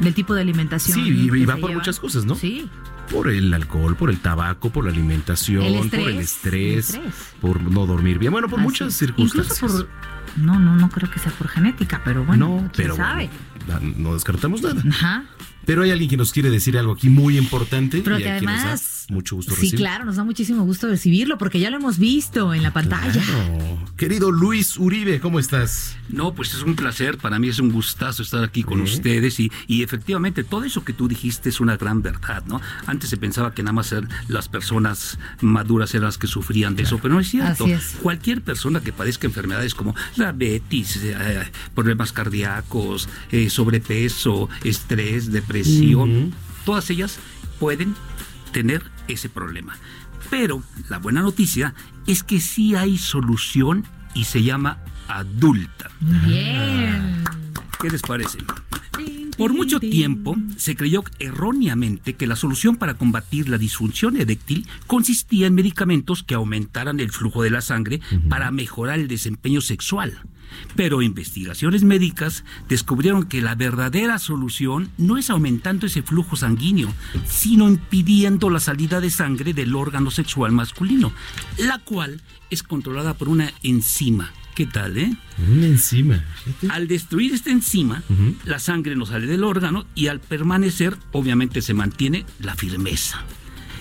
del 0.00 0.14
tipo 0.14 0.34
de 0.34 0.40
alimentación. 0.42 0.98
Sí, 0.98 1.08
y, 1.10 1.44
va 1.44 1.56
por 1.56 1.70
lleva. 1.70 1.78
muchas 1.80 2.00
cosas, 2.00 2.24
¿no? 2.24 2.34
Sí. 2.34 2.68
Por 3.12 3.28
el 3.28 3.52
alcohol, 3.52 3.94
por 3.96 4.10
el 4.10 4.18
tabaco, 4.20 4.70
por 4.70 4.84
la 4.84 4.90
alimentación, 4.90 5.64
El 5.64 5.90
por 5.90 6.08
el 6.08 6.18
estrés, 6.20 6.94
el 6.94 7.00
estrés. 7.06 7.34
por 7.40 7.60
no 7.60 7.86
dormir 7.86 8.18
bien, 8.18 8.32
bueno, 8.32 8.48
por 8.48 8.58
Así 8.60 8.66
muchas 8.68 8.94
circunstancias. 8.94 9.58
Incluso 9.62 9.86
por. 9.86 10.42
No, 10.42 10.58
no, 10.58 10.74
no 10.76 10.88
creo 10.88 11.10
que 11.10 11.18
sea 11.18 11.30
por 11.32 11.48
genética, 11.48 12.00
pero 12.04 12.24
bueno. 12.24 12.48
no, 12.48 12.56
¿quién 12.58 12.70
pero 12.74 12.96
sabe? 12.96 13.28
bueno, 13.66 13.94
no 13.98 14.14
descartamos 14.14 14.62
nada. 14.62 14.82
Ajá. 14.88 15.24
Pero 15.64 15.82
hay 15.82 15.90
alguien 15.90 16.10
que 16.10 16.16
nos 16.16 16.32
quiere 16.32 16.50
decir 16.50 16.76
algo 16.78 16.92
aquí 16.92 17.08
muy 17.08 17.38
importante. 17.38 18.00
Pero 18.02 18.18
y 18.18 18.22
que 18.22 18.30
aquí 18.30 18.44
nos 18.46 18.54
da 18.54 18.60
además. 18.62 19.06
mucho 19.10 19.36
gusto 19.36 19.54
Sí, 19.54 19.60
recibir. 19.62 19.80
claro, 19.80 20.04
nos 20.04 20.16
da 20.16 20.24
muchísimo 20.24 20.64
gusto 20.64 20.88
recibirlo 20.88 21.38
porque 21.38 21.60
ya 21.60 21.70
lo 21.70 21.76
hemos 21.76 21.98
visto 21.98 22.52
en 22.54 22.62
la 22.62 22.72
pantalla. 22.72 23.22
Claro. 23.22 23.78
Querido 23.96 24.30
Luis 24.32 24.76
Uribe, 24.78 25.20
¿cómo 25.20 25.38
estás? 25.38 25.96
No, 26.08 26.34
pues 26.34 26.52
es 26.54 26.62
un 26.62 26.74
placer, 26.74 27.18
para 27.18 27.38
mí 27.38 27.48
es 27.48 27.58
un 27.60 27.70
gustazo 27.70 28.22
estar 28.22 28.42
aquí 28.42 28.62
con 28.64 28.80
¿Eh? 28.80 28.82
ustedes 28.84 29.38
y, 29.40 29.50
y 29.68 29.82
efectivamente 29.82 30.42
todo 30.44 30.64
eso 30.64 30.84
que 30.84 30.92
tú 30.92 31.06
dijiste 31.08 31.48
es 31.48 31.60
una 31.60 31.76
gran 31.76 32.02
verdad, 32.02 32.42
¿no? 32.46 32.60
Antes 32.86 33.10
se 33.10 33.16
pensaba 33.16 33.54
que 33.54 33.62
nada 33.62 33.72
más 33.72 33.94
las 34.28 34.48
personas 34.48 35.18
maduras 35.40 35.94
eran 35.94 36.06
las 36.06 36.18
que 36.18 36.26
sufrían 36.26 36.74
de 36.74 36.82
eso, 36.82 36.98
pero 37.00 37.14
no 37.14 37.20
es 37.20 37.28
cierto. 37.28 37.64
Así 37.64 37.72
es. 37.72 37.96
Cualquier 38.02 38.42
persona 38.42 38.80
que 38.80 38.92
padezca 38.92 39.26
enfermedades 39.26 39.74
como 39.74 39.94
diabetes, 40.16 40.98
eh, 41.02 41.42
problemas 41.74 42.12
cardíacos, 42.12 43.08
eh, 43.30 43.48
sobrepeso, 43.50 44.48
estrés, 44.64 45.30
depresión, 45.30 45.51
todas 46.64 46.90
ellas 46.90 47.18
pueden 47.58 47.94
tener 48.52 48.82
ese 49.08 49.28
problema. 49.28 49.76
Pero 50.30 50.62
la 50.88 50.98
buena 50.98 51.22
noticia 51.22 51.74
es 52.06 52.22
que 52.22 52.40
sí 52.40 52.74
hay 52.74 52.98
solución 52.98 53.84
y 54.14 54.24
se 54.24 54.42
llama 54.42 54.78
adulta. 55.08 55.90
Bien. 56.00 57.24
¿Qué 57.80 57.90
les 57.90 58.02
parece? 58.02 58.38
Por 59.36 59.54
mucho 59.54 59.80
tiempo 59.80 60.36
se 60.56 60.76
creyó 60.76 61.02
erróneamente 61.18 62.14
que 62.14 62.26
la 62.26 62.36
solución 62.36 62.76
para 62.76 62.94
combatir 62.94 63.48
la 63.48 63.58
disfunción 63.58 64.16
eréctil 64.16 64.66
consistía 64.86 65.46
en 65.46 65.54
medicamentos 65.54 66.22
que 66.22 66.34
aumentaran 66.34 67.00
el 67.00 67.10
flujo 67.10 67.42
de 67.42 67.50
la 67.50 67.62
sangre 67.62 68.00
para 68.28 68.50
mejorar 68.50 68.98
el 68.98 69.08
desempeño 69.08 69.60
sexual. 69.60 70.20
Pero 70.76 71.00
investigaciones 71.00 71.82
médicas 71.82 72.44
descubrieron 72.68 73.24
que 73.24 73.40
la 73.40 73.54
verdadera 73.54 74.18
solución 74.18 74.90
no 74.98 75.16
es 75.16 75.30
aumentando 75.30 75.86
ese 75.86 76.02
flujo 76.02 76.36
sanguíneo, 76.36 76.92
sino 77.26 77.68
impidiendo 77.68 78.50
la 78.50 78.60
salida 78.60 79.00
de 79.00 79.10
sangre 79.10 79.54
del 79.54 79.74
órgano 79.74 80.10
sexual 80.10 80.52
masculino, 80.52 81.12
la 81.56 81.78
cual 81.78 82.20
es 82.50 82.62
controlada 82.62 83.14
por 83.14 83.28
una 83.30 83.50
enzima. 83.62 84.30
¿Qué 84.54 84.66
tal, 84.66 84.98
eh? 84.98 85.12
Una 85.50 85.66
enzima. 85.66 86.22
Al 86.68 86.86
destruir 86.86 87.32
esta 87.32 87.50
enzima, 87.50 88.02
la 88.44 88.58
sangre 88.58 88.94
no 88.96 89.06
sale 89.06 89.26
del 89.26 89.44
órgano 89.44 89.86
y 89.94 90.08
al 90.08 90.20
permanecer, 90.20 90.96
obviamente 91.12 91.62
se 91.62 91.72
mantiene 91.72 92.26
la 92.38 92.54
firmeza. 92.54 93.24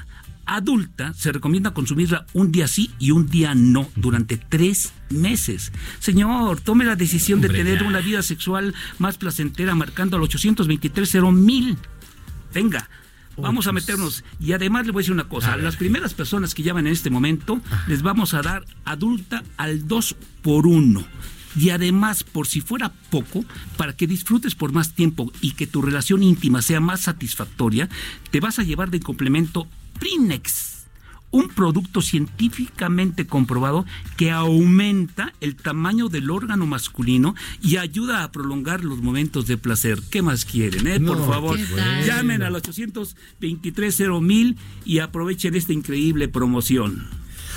Adulta 0.46 1.14
se 1.14 1.32
recomienda 1.32 1.74
consumirla 1.74 2.26
un 2.34 2.52
día 2.52 2.68
sí 2.68 2.92
y 3.00 3.12
un 3.12 3.28
día 3.28 3.56
no 3.56 3.90
durante 3.96 4.36
tres 4.38 4.92
meses. 5.10 5.72
Señor, 6.00 6.60
tome 6.60 6.84
la 6.84 6.98
decisión 6.98 7.40
de 7.40 7.48
tener 7.48 7.80
ya. 7.80 7.88
una 7.88 8.02
vida 8.02 8.22
sexual 8.22 8.74
más 8.98 9.18
placentera 9.18 9.74
marcando 9.74 10.18
al 10.18 10.24
823 10.24 11.16
mil. 11.32 11.78
Venga. 12.54 12.90
Vamos 13.38 13.68
a 13.68 13.72
pues. 13.72 13.84
meternos. 13.84 14.24
Y 14.40 14.54
además 14.54 14.86
le 14.86 14.92
voy 14.92 15.02
a 15.02 15.04
decir 15.04 15.14
una 15.14 15.28
cosa. 15.28 15.54
A 15.54 15.58
las 15.58 15.76
primeras 15.76 16.14
personas 16.14 16.54
que 16.54 16.64
llaman 16.64 16.88
en 16.88 16.94
este 16.94 17.10
momento, 17.10 17.62
les 17.88 18.02
vamos 18.02 18.34
a 18.34 18.42
dar 18.42 18.66
adulta 18.86 19.44
al 19.58 19.88
2 19.88 20.16
por 20.42 20.68
1 20.68 21.04
Y 21.56 21.70
además, 21.70 22.24
por 22.24 22.48
si 22.48 22.62
fuera 22.62 22.92
poco, 23.10 23.46
para 23.78 23.94
que 23.94 24.08
disfrutes 24.08 24.56
por 24.56 24.72
más 24.72 24.94
tiempo 24.94 25.32
y 25.42 25.52
que 25.52 25.68
tu 25.68 25.82
relación 25.82 26.24
íntima 26.24 26.62
sea 26.62 26.80
más 26.80 27.02
satisfactoria, 27.02 27.90
te 28.32 28.40
vas 28.40 28.60
a 28.60 28.64
llevar 28.64 28.90
de 28.90 29.00
complemento 29.00 29.68
Prinex, 30.00 30.73
un 31.34 31.50
producto 31.50 32.02
científicamente 32.02 33.26
comprobado 33.28 33.86
que 34.18 34.30
aumenta 34.32 35.34
el 35.42 35.56
tamaño 35.56 36.08
del 36.08 36.30
órgano 36.30 36.68
masculino 36.68 37.36
y 37.62 37.78
ayuda 37.78 38.24
a 38.24 38.32
prolongar 38.32 38.84
los 38.84 39.02
momentos 39.02 39.48
de 39.48 39.58
placer. 39.58 40.00
¿Qué 40.12 40.22
más 40.22 40.46
quieren, 40.46 40.86
eh? 40.88 41.00
Por 41.00 41.18
favor, 41.28 41.60
llamen 42.06 42.44
al 42.44 42.56
823 42.56 44.00
mil 44.22 44.58
y 44.86 45.00
aprovechen 45.00 45.56
esta 45.56 45.74
increíble 45.74 46.28
promoción. 46.28 47.08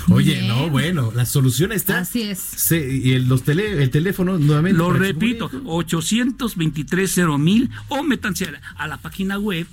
Oye, 0.09 0.35
Bien. 0.35 0.47
no, 0.47 0.69
bueno, 0.69 1.11
la 1.13 1.25
solución 1.25 1.71
está. 1.71 1.99
Así 1.99 2.21
es. 2.23 2.39
Se- 2.39 2.97
y 2.97 3.11
el, 3.11 3.27
los 3.27 3.43
tele, 3.43 3.83
el 3.83 3.89
teléfono 3.89 4.37
nuevamente. 4.39 4.77
Lo 4.77 4.91
repito, 4.91 5.49
comuniquen. 5.49 5.73
823 5.75 7.17
mil 7.37 7.69
o 7.89 8.03
métanse 8.03 8.45
a 8.45 8.51
la, 8.51 8.61
a 8.77 8.87
la 8.87 8.97
página 8.97 9.37
web 9.37 9.67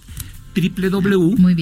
Muy 1.38 1.54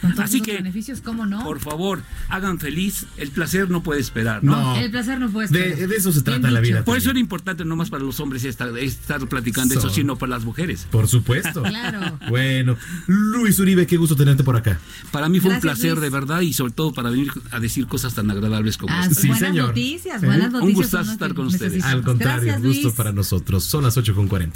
Con 0.00 0.12
todos 0.12 0.24
Así 0.24 0.40
que, 0.40 0.54
beneficios, 0.54 1.00
¿cómo 1.00 1.24
no? 1.26 1.42
por 1.44 1.60
favor, 1.60 2.02
hagan 2.28 2.58
feliz. 2.58 3.06
El 3.16 3.30
placer 3.30 3.70
no 3.70 3.82
puede 3.82 4.00
esperar, 4.00 4.42
¿no? 4.44 4.56
No. 4.60 4.76
El 4.76 4.90
placer 4.90 5.18
no 5.18 5.30
puede 5.30 5.48
De, 5.48 5.68
esperar. 5.70 5.88
de 5.88 5.96
eso 5.96 6.12
se 6.12 6.20
Bien 6.22 6.40
trata 6.40 6.50
la 6.50 6.60
vida. 6.60 6.84
Por 6.84 6.96
eso 6.98 7.10
era 7.10 7.18
importante 7.18 7.64
no 7.64 7.76
más 7.76 7.90
para 7.90 8.02
los 8.04 8.20
hombres 8.20 8.44
estar, 8.44 8.76
estar 8.78 9.26
platicando 9.28 9.74
eso, 9.74 9.88
So. 9.88 9.90
sino 9.94 10.16
para 10.16 10.30
las 10.30 10.44
mujeres. 10.44 10.86
Por 10.90 11.08
supuesto. 11.08 11.62
Claro. 11.74 12.18
Bueno, 12.28 12.76
Luis 13.06 13.58
Uribe, 13.58 13.86
qué 13.86 13.96
gusto 13.96 14.14
tenerte 14.16 14.44
por 14.44 14.56
acá. 14.56 14.78
Para 15.10 15.28
mí 15.28 15.40
fue 15.40 15.52
un 15.54 15.60
placer 15.60 15.90
Luis. 15.92 16.02
de 16.02 16.10
verdad 16.10 16.40
y 16.40 16.52
sobre 16.52 16.72
todo 16.72 16.92
para 16.92 17.10
venir 17.10 17.30
a 17.50 17.58
decir 17.60 17.86
cosas 17.86 18.14
tan 18.14 18.30
agradables 18.30 18.76
como 18.78 18.92
Ah, 18.94 19.02
esta. 19.02 19.14
Sí, 19.14 19.28
buenas 19.28 19.48
señor. 19.48 19.68
noticias, 19.68 20.22
¿Eh? 20.22 20.26
buenas 20.26 20.46
Un 20.46 20.52
noticias. 20.52 20.74
gustazo 20.76 20.96
son 21.04 21.06
las 21.06 21.12
estar 21.14 21.34
con 21.34 21.46
ustedes. 21.46 21.72
necesitamos. 21.72 21.94
Al 21.94 22.02
contrario, 22.04 22.42
Gracias, 22.44 22.62
gusto 22.62 22.82
Luis. 22.84 22.94
para 22.94 23.12
nosotros. 23.12 23.64
Son 23.64 23.82
las 23.84 23.96
8.40. 23.96 24.52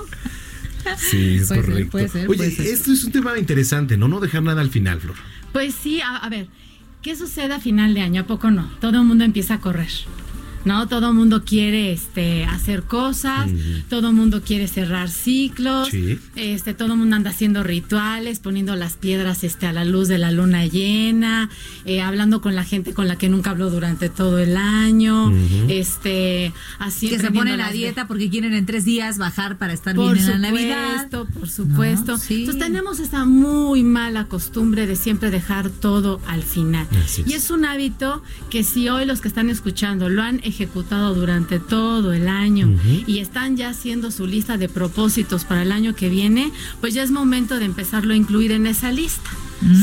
Sí, 0.98 1.36
es 1.36 1.48
Puede 1.48 1.62
ser, 1.62 1.66
correcto. 1.66 1.92
puede 1.92 2.08
ser, 2.10 2.28
Oye, 2.30 2.38
puede 2.38 2.52
ser. 2.52 2.66
esto 2.68 2.92
es 2.92 3.04
un 3.04 3.12
tema 3.12 3.38
interesante, 3.38 3.96
¿no? 3.98 4.08
No 4.08 4.20
dejar 4.20 4.42
nada 4.42 4.62
al 4.62 4.70
final, 4.72 5.00
Flor. 5.00 5.16
Pues 5.54 5.76
sí, 5.76 6.02
a, 6.02 6.18
a 6.18 6.30
ver, 6.30 6.48
¿qué 7.04 7.16
sucede 7.16 7.54
a 7.54 7.60
final 7.60 7.94
de 7.94 8.02
año? 8.02 8.22
¿A 8.22 8.26
poco 8.26 8.50
no? 8.50 8.72
Todo 8.82 9.00
el 9.02 9.04
mundo 9.06 9.24
empieza 9.24 9.56
a 9.56 9.60
correr. 9.60 9.90
¿No? 10.66 10.88
Todo 10.88 11.10
el 11.10 11.16
mundo 11.16 11.44
quiere 11.44 11.92
este, 11.92 12.46
hacer 12.46 12.84
cosas, 12.84 13.50
todo 13.90 14.10
el 14.10 14.16
mundo 14.16 14.42
quiere 14.42 14.68
cerrar 14.68 15.10
ciclos, 15.10 15.90
este, 16.36 16.74
todo 16.74 16.94
el 16.94 17.00
mundo 17.00 17.16
anda 17.16 17.30
haciendo 17.32 17.64
rituales, 17.64 18.40
poniendo 18.40 18.76
las 18.76 18.94
piedras 18.94 19.44
este, 19.44 19.68
a 19.68 19.74
la 19.74 19.86
luz 19.86 20.08
de 20.08 20.18
la 20.18 20.32
luna 20.32 20.66
llena, 20.66 21.50
eh, 21.86 22.02
hablando 22.02 22.42
con 22.42 22.56
la 22.56 22.64
gente 22.64 22.94
con 22.94 23.08
la 23.08 23.18
que 23.18 23.30
nunca 23.30 23.52
habló 23.52 23.70
durante 23.70 24.10
todo 24.10 24.40
el 24.40 24.58
año, 24.58 25.32
este, 25.68 26.54
así 26.80 27.10
que 27.10 27.20
se 27.20 27.32
ponen 27.32 27.62
a 27.62 27.72
dieta 27.72 28.08
porque 28.08 28.30
quieren 28.30 28.54
en 28.54 28.66
tres 28.66 28.86
días 28.86 29.18
bajar 29.18 29.58
para 29.58 29.74
estar 29.74 29.96
bien 29.96 30.18
en 30.18 30.28
la 30.28 30.38
Navidad. 30.38 31.10
Por 31.10 31.50
supuesto. 31.50 32.14
Entonces 32.30 32.60
tenemos 32.60 33.00
esta 33.00 33.26
muy 33.26 33.84
mala 33.84 34.26
costumbre 34.26 34.88
de 34.88 34.96
siempre 34.96 35.32
dejar 35.32 35.70
todo 35.70 36.22
al 36.28 36.44
final. 36.44 36.88
Y 37.26 37.34
es 37.34 37.50
un 37.52 37.66
hábito 37.66 38.22
que 38.50 38.64
si 38.64 38.90
hoy 38.90 39.06
los 39.06 39.22
que 39.22 39.28
están 39.28 39.50
escuchando 39.50 40.10
lo 40.10 40.22
han 40.22 40.42
ejecutado 40.50 41.16
durante 41.16 41.60
todo 41.60 42.14
el 42.14 42.28
año 42.28 42.76
y 43.08 43.20
están 43.20 43.58
ya 43.58 43.70
haciendo 43.70 44.12
su 44.12 44.28
lista 44.28 44.58
de 44.58 44.70
propósitos 44.70 45.46
para 45.46 45.62
el 45.62 45.72
año 45.72 45.96
que 45.96 46.10
viene, 46.10 46.52
pues 46.82 46.94
ya 46.94 47.04
es 47.04 47.12
momento 47.12 47.58
de 47.58 47.66
empezarlo 47.66 48.14
a 48.14 48.18
incluir 48.18 48.52
en 48.52 48.68
esa 48.68 48.92
lista. 48.92 49.30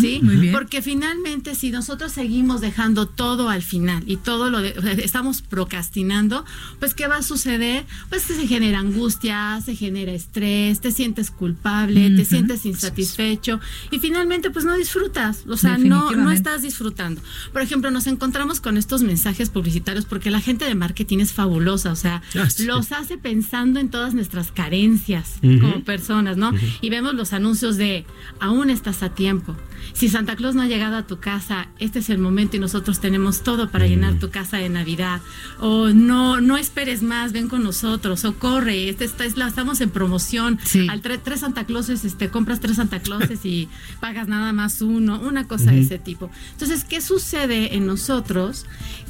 ¿Sí? 0.00 0.20
Porque 0.52 0.82
finalmente 0.82 1.54
si 1.54 1.70
nosotros 1.70 2.12
seguimos 2.12 2.60
dejando 2.60 3.06
todo 3.06 3.48
al 3.48 3.62
final 3.62 4.02
y 4.06 4.16
todo 4.16 4.50
lo 4.50 4.60
estamos 4.60 5.42
procrastinando, 5.42 6.44
pues 6.78 6.94
¿qué 6.94 7.06
va 7.06 7.18
a 7.18 7.22
suceder? 7.22 7.84
Pues 8.08 8.26
que 8.26 8.34
se 8.34 8.46
genera 8.46 8.78
angustia, 8.78 9.60
se 9.64 9.76
genera 9.76 10.12
estrés, 10.12 10.80
te 10.80 10.90
sientes 10.90 11.30
culpable, 11.30 12.10
te 12.10 12.24
sientes 12.24 12.64
insatisfecho 12.64 13.60
y 13.90 13.98
finalmente 13.98 14.50
pues 14.50 14.64
no 14.64 14.74
disfrutas, 14.76 15.44
o 15.46 15.56
sea, 15.56 15.78
no 15.78 16.12
no 16.12 16.30
estás 16.30 16.62
disfrutando. 16.62 17.20
Por 17.52 17.62
ejemplo, 17.62 17.90
nos 17.90 18.06
encontramos 18.06 18.60
con 18.60 18.76
estos 18.76 19.02
mensajes 19.02 19.50
publicitarios 19.50 20.04
porque 20.04 20.30
la 20.30 20.40
gente 20.40 20.64
de 20.64 20.74
marketing 20.74 21.18
es 21.18 21.32
fabulosa, 21.32 21.92
o 21.92 21.96
sea, 21.96 22.22
ah, 22.38 22.48
los 22.60 22.92
hace 22.92 23.18
pensando 23.18 23.80
en 23.80 23.90
todas 23.90 24.14
nuestras 24.14 24.52
carencias 24.52 25.34
como 25.42 25.84
personas, 25.84 26.36
¿no? 26.36 26.52
Y 26.80 26.90
vemos 26.90 27.14
los 27.14 27.32
anuncios 27.32 27.76
de 27.76 28.06
aún 28.40 28.70
estás 28.70 29.02
a 29.02 29.10
tiempo 29.10 29.56
si 29.92 30.08
Santa 30.08 30.36
Claus 30.36 30.54
no 30.54 30.62
ha 30.62 30.66
llegado 30.66 30.96
a 30.96 31.06
tu 31.06 31.18
casa, 31.20 31.68
este 31.78 32.00
es 32.00 32.10
el 32.10 32.18
momento 32.18 32.56
y 32.56 32.58
nosotros 32.58 33.00
tenemos 33.00 33.42
todo 33.42 33.70
para 33.70 33.86
llenar 33.86 34.14
mm. 34.14 34.18
tu 34.18 34.30
casa 34.30 34.58
de 34.58 34.68
Navidad. 34.68 35.22
O 35.58 35.88
no, 35.88 36.40
no 36.40 36.56
esperes 36.56 37.02
más, 37.02 37.32
ven 37.32 37.48
con 37.48 37.62
nosotros. 37.62 38.24
O 38.26 38.34
corre, 38.34 38.90
este, 38.90 39.06
esta 39.06 39.24
es 39.24 39.36
la, 39.36 39.48
estamos 39.48 39.80
en 39.80 39.90
promoción. 39.90 40.58
Al 40.90 41.00
tres 41.00 41.40
Santa 41.40 41.64
Clauses, 41.64 42.04
este, 42.04 42.28
compras 42.28 42.60
tres 42.60 42.76
Santa 42.76 43.00
Clauses 43.00 43.44
y 43.46 43.68
pagas 44.00 44.28
nada 44.28 44.52
más 44.52 44.82
uno, 44.82 45.20
una 45.20 45.48
cosa 45.48 45.70
de 45.70 45.80
ese 45.80 45.98
tipo. 45.98 46.30
Entonces, 46.52 46.84
¿qué 46.84 47.00
sucede 47.00 47.74
en 47.76 47.86
nosotros? 47.86 48.66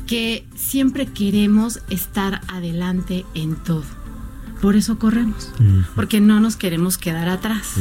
Que 0.07 0.47
siempre 0.55 1.07
queremos 1.07 1.81
estar 1.91 2.41
adelante 2.49 3.27
en 3.35 3.57
todo. 3.57 4.06
Por 4.61 4.75
eso 4.75 4.99
corremos, 4.99 5.51
porque 5.95 6.21
no 6.21 6.41
nos 6.41 6.57
queremos 6.57 6.99
quedar 6.99 7.29
atrás. 7.29 7.75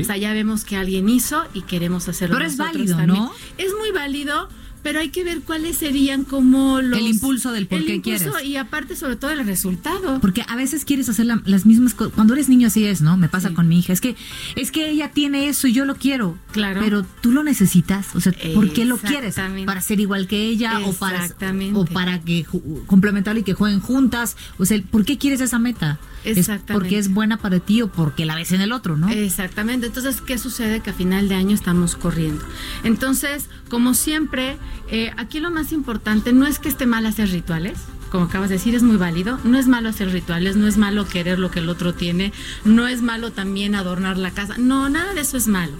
O 0.00 0.04
sea, 0.04 0.16
ya 0.16 0.32
vemos 0.32 0.64
que 0.64 0.76
alguien 0.76 1.08
hizo 1.08 1.44
y 1.54 1.62
queremos 1.62 2.08
hacerlo. 2.08 2.36
Pero 2.36 2.48
es 2.48 2.56
válido, 2.56 3.06
¿no? 3.06 3.32
Es 3.56 3.72
muy 3.78 3.90
válido, 3.92 4.48
pero 4.88 5.00
hay 5.00 5.10
que 5.10 5.22
ver 5.22 5.42
cuáles 5.42 5.76
serían 5.76 6.24
como 6.24 6.80
los... 6.80 6.98
El 6.98 7.08
impulso 7.08 7.52
del 7.52 7.66
por 7.66 7.84
qué 7.84 8.00
quieres. 8.00 8.26
Y 8.42 8.56
aparte, 8.56 8.96
sobre 8.96 9.16
todo, 9.16 9.30
el 9.32 9.44
resultado. 9.44 10.18
Porque 10.18 10.46
a 10.48 10.56
veces 10.56 10.86
quieres 10.86 11.10
hacer 11.10 11.26
las 11.26 11.66
mismas 11.66 11.92
cosas. 11.92 12.14
Cuando 12.14 12.32
eres 12.32 12.48
niño 12.48 12.68
así 12.68 12.86
es, 12.86 13.02
¿no? 13.02 13.18
Me 13.18 13.28
pasa 13.28 13.52
con 13.52 13.68
mi 13.68 13.80
hija. 13.80 13.92
Es 13.92 14.00
que, 14.00 14.16
es 14.56 14.72
que 14.72 14.88
ella 14.88 15.10
tiene 15.12 15.50
eso 15.50 15.66
y 15.66 15.74
yo 15.74 15.84
lo 15.84 15.96
quiero. 15.96 16.38
Claro. 16.52 16.80
Pero 16.82 17.04
tú 17.20 17.32
lo 17.32 17.42
necesitas. 17.42 18.16
O 18.16 18.20
sea, 18.22 18.32
¿por 18.54 18.72
qué 18.72 18.86
lo 18.86 18.96
quieres? 18.96 19.36
¿Para 19.66 19.82
ser 19.82 20.00
igual 20.00 20.26
que 20.26 20.46
ella? 20.46 20.80
¿O 20.86 20.94
para, 20.94 21.28
o 21.74 21.84
para 21.84 22.18
que 22.22 22.46
complementarlo 22.86 23.40
y 23.40 23.44
que 23.44 23.52
jueguen 23.52 23.80
juntas? 23.80 24.38
O 24.56 24.64
sea, 24.64 24.80
¿por 24.90 25.04
qué 25.04 25.18
quieres 25.18 25.42
esa 25.42 25.58
meta? 25.58 25.98
Exactamente. 26.24 26.72
¿Es 26.72 26.78
porque 26.78 26.98
es 26.98 27.12
buena 27.12 27.36
para 27.36 27.60
ti 27.60 27.82
o 27.82 27.88
porque 27.88 28.24
la 28.24 28.34
ves 28.34 28.52
en 28.52 28.62
el 28.62 28.72
otro, 28.72 28.96
no? 28.96 29.10
Exactamente. 29.10 29.86
Entonces, 29.86 30.22
¿qué 30.22 30.38
sucede? 30.38 30.80
Que 30.80 30.90
a 30.90 30.94
final 30.94 31.28
de 31.28 31.34
año 31.34 31.54
estamos 31.54 31.94
corriendo. 31.94 32.42
Entonces, 32.84 33.48
como 33.68 33.94
siempre, 33.94 34.56
eh, 34.90 35.12
aquí 35.16 35.40
lo 35.40 35.50
más 35.50 35.72
importante 35.72 36.32
no 36.32 36.46
es 36.46 36.58
que 36.58 36.68
esté 36.68 36.86
mal 36.86 37.06
hacer 37.06 37.30
rituales, 37.30 37.78
como 38.10 38.24
acabas 38.24 38.48
de 38.48 38.56
decir, 38.56 38.74
es 38.74 38.82
muy 38.82 38.96
válido. 38.96 39.38
No 39.44 39.58
es 39.58 39.68
malo 39.68 39.88
hacer 39.88 40.10
rituales, 40.10 40.56
no 40.56 40.66
es 40.66 40.76
malo 40.76 41.06
querer 41.06 41.38
lo 41.38 41.50
que 41.50 41.60
el 41.60 41.68
otro 41.68 41.94
tiene, 41.94 42.32
no 42.64 42.88
es 42.88 43.02
malo 43.02 43.32
también 43.32 43.74
adornar 43.74 44.16
la 44.16 44.30
casa. 44.30 44.56
No, 44.58 44.88
nada 44.88 45.14
de 45.14 45.20
eso 45.20 45.36
es 45.36 45.46
malo. 45.46 45.72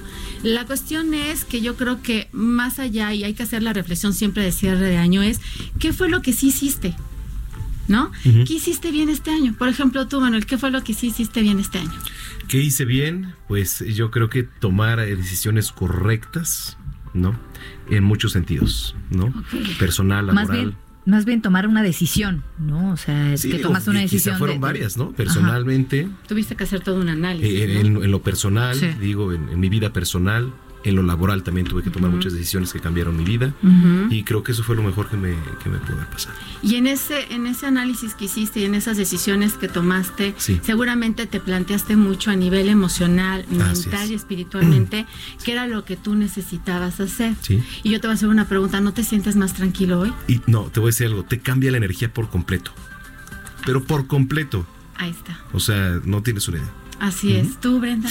La 0.42 0.66
cuestión 0.66 1.14
es 1.14 1.44
que 1.44 1.60
yo 1.60 1.76
creo 1.76 2.02
que 2.02 2.28
más 2.32 2.78
allá, 2.78 3.12
y 3.12 3.24
hay 3.24 3.34
que 3.34 3.42
hacer 3.42 3.62
la 3.62 3.72
reflexión 3.72 4.12
siempre 4.12 4.42
de 4.42 4.52
cierre 4.52 4.86
de 4.86 4.96
año, 4.96 5.22
es 5.22 5.40
¿qué 5.78 5.92
fue 5.92 6.08
lo 6.08 6.22
que 6.22 6.32
sí 6.32 6.48
hiciste? 6.48 6.94
¿No? 7.88 8.12
¿Qué 8.22 8.52
hiciste 8.52 8.90
bien 8.90 9.08
este 9.08 9.30
año? 9.30 9.54
Por 9.58 9.68
ejemplo, 9.70 10.06
tú, 10.08 10.20
Manuel, 10.20 10.44
¿qué 10.44 10.58
fue 10.58 10.70
lo 10.70 10.84
que 10.84 10.92
sí 10.92 11.06
hiciste 11.06 11.40
bien 11.40 11.58
este 11.58 11.78
año? 11.78 11.94
¿Qué 12.46 12.58
hice 12.58 12.84
bien? 12.84 13.32
Pues 13.48 13.82
yo 13.94 14.10
creo 14.10 14.28
que 14.28 14.42
tomar 14.42 14.98
decisiones 14.98 15.72
correctas, 15.72 16.76
¿no? 17.14 17.38
En 17.90 18.04
muchos 18.04 18.32
sentidos, 18.32 18.94
¿no? 19.10 19.32
Personal, 19.78 20.26
laboral. 20.26 20.46
Más 20.46 20.56
bien, 20.56 20.74
más 21.08 21.24
bien 21.24 21.42
tomar 21.42 21.66
una 21.66 21.82
decisión, 21.82 22.44
¿no? 22.58 22.92
O 22.92 22.96
sea, 22.96 23.34
que 23.40 23.58
tomas 23.58 23.88
una 23.88 24.00
decisión. 24.00 24.34
Quizá 24.34 24.38
fueron 24.38 24.60
varias, 24.60 24.96
¿no? 24.96 25.12
Personalmente. 25.12 26.08
Tuviste 26.26 26.54
que 26.54 26.64
hacer 26.64 26.80
todo 26.80 27.00
un 27.00 27.08
análisis. 27.08 27.50
Eh, 27.50 27.80
en, 27.80 28.10
lo 28.10 28.22
personal, 28.22 28.78
digo, 29.00 29.32
en, 29.32 29.58
mi 29.58 29.68
vida 29.68 29.92
personal, 29.92 30.52
en 30.84 30.96
lo 30.96 31.02
laboral 31.02 31.42
también 31.42 31.66
tuve 31.66 31.82
que 31.82 31.90
tomar 31.90 32.10
muchas 32.10 32.32
decisiones 32.32 32.72
que 32.72 32.80
cambiaron 32.80 33.16
mi 33.16 33.24
vida 33.24 33.52
y 34.10 34.22
creo 34.22 34.42
que 34.42 34.52
eso 34.52 34.62
fue 34.62 34.76
lo 34.76 34.82
mejor 34.82 35.08
que 35.08 35.16
me, 35.16 35.34
que 35.62 35.68
me 35.68 35.78
pudo 35.78 35.96
haber 35.96 36.08
pasado. 36.08 36.36
Y 36.62 36.76
en 36.76 36.86
ese, 36.86 37.32
en 37.32 37.46
ese 37.46 37.66
análisis 37.66 38.14
que 38.14 38.26
hiciste 38.26 38.60
y 38.60 38.64
en 38.64 38.74
esas 38.74 38.96
decisiones 38.96 39.54
que 39.54 39.68
tomaste, 39.68 40.34
seguramente 40.62 41.26
te 41.26 41.40
planteaste 41.40 41.96
mucho 41.96 42.30
a 42.30 42.36
nivel 42.36 42.68
emocional, 42.68 43.44
mental 43.50 44.10
y 44.10 44.14
espiritualmente 44.14 45.06
qué 45.44 45.52
era 45.52 45.66
lo 45.66 45.84
que 45.84 45.96
tú 45.96 46.14
necesitabas 46.14 47.00
hacer. 47.00 47.34
Y 47.82 47.90
yo 47.90 48.00
te 48.00 48.06
voy 48.06 48.12
a 48.12 48.14
hacer 48.14 48.28
una 48.28 48.48
pregunta, 48.48 48.80
¿no 48.80 48.92
te 48.92 49.04
sientes 49.04 49.36
más 49.36 49.54
tranquilo 49.54 50.00
hoy? 50.00 50.12
Y 50.26 50.40
no, 50.46 50.64
te 50.64 50.80
voy 50.80 50.88
a 50.88 50.90
decir 50.90 51.06
algo, 51.06 51.24
te 51.24 51.40
cambia 51.40 51.70
la 51.70 51.78
energía 51.78 52.12
por 52.12 52.28
completo. 52.28 52.72
Pero 53.64 53.84
por 53.84 54.06
completo. 54.06 54.66
Ahí 54.96 55.10
está. 55.10 55.40
O 55.52 55.60
sea, 55.60 56.00
no 56.04 56.22
tienes 56.22 56.48
una 56.48 56.58
idea. 56.58 56.70
Así 57.00 57.34
es. 57.34 57.60
¿Tú, 57.60 57.78
Brenda? 57.80 58.08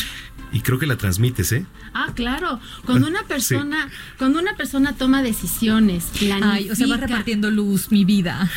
Y 0.52 0.62
creo 0.62 0.80
que 0.80 0.86
la 0.86 0.98
transmites, 0.98 1.52
¿eh? 1.52 1.66
Ah, 1.94 2.12
claro. 2.16 2.60
Cuando 2.86 3.08
una 3.08 3.24
persona, 3.24 3.90
cuando 4.18 4.40
una 4.40 4.56
persona 4.56 4.94
toma 4.94 5.22
decisiones, 5.22 6.06
planifica. 6.18 6.52
Ay, 6.54 6.70
o 6.70 6.76
sea, 6.76 6.88
va 6.88 6.98
repartiendo 6.98 7.52
luz, 7.52 7.92
mi 7.92 8.06
vida. 8.06 8.50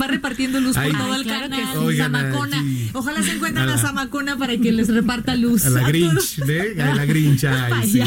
Va 0.00 0.06
repartiendo 0.06 0.60
luz 0.60 0.76
por 0.76 0.92
todo 0.92 1.14
el 1.14 1.24
canal. 1.24 1.96
Samacona. 1.96 2.64
Ojalá 2.92 3.22
se 3.22 3.32
encuentren 3.32 3.68
a, 3.68 3.78
Samacona 3.78 4.36
para 4.36 4.56
que 4.56 4.72
les 4.72 4.88
reparta 4.88 5.36
luz. 5.36 5.64
A 5.64 5.70
la 5.70 5.88
Grinch, 5.88 6.40
¿eh? 6.46 6.82
A 6.82 6.94
la 6.94 7.06
Grinch. 7.06 7.44
Ay, 7.44 8.02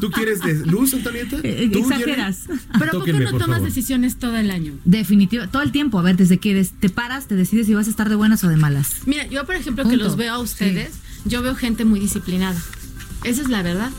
¿Tú 0.00 0.10
quieres 0.10 0.40
luz, 0.66 0.94
Antonieta? 0.94 1.38
Eh, 1.42 1.70
exageras. 1.72 2.44
Pero 2.78 2.92
¿por 2.92 3.04
qué 3.04 3.12
no 3.12 3.38
tomas 3.38 3.62
decisiones 3.62 4.18
todo 4.18 4.36
el 4.36 4.50
año? 4.50 4.72
Definitivo, 4.84 5.48
todo 5.48 5.62
el 5.62 5.72
tiempo. 5.72 5.98
A 5.98 6.02
ver, 6.02 6.16
desde 6.16 6.38
que 6.38 6.64
te 6.78 6.88
paras, 6.88 7.26
te 7.26 7.34
decides 7.34 7.66
si 7.66 7.74
vas 7.74 7.86
a 7.86 7.90
estar 7.90 8.08
de 8.08 8.14
buenas 8.14 8.44
o 8.44 8.48
de 8.48 8.56
malas. 8.56 8.98
Mira, 9.06 9.26
yo 9.26 9.44
por 9.44 9.56
ejemplo 9.56 9.88
que 9.88 9.96
los 9.96 10.16
veo 10.16 10.34
a 10.34 10.38
ustedes, 10.38 10.92
yo 11.24 11.42
veo 11.42 11.54
gente 11.54 11.84
muy 11.84 12.00
disciplinada. 12.00 12.60
Esa 13.24 13.42
es 13.42 13.48
la 13.48 13.62
verdad. 13.62 13.90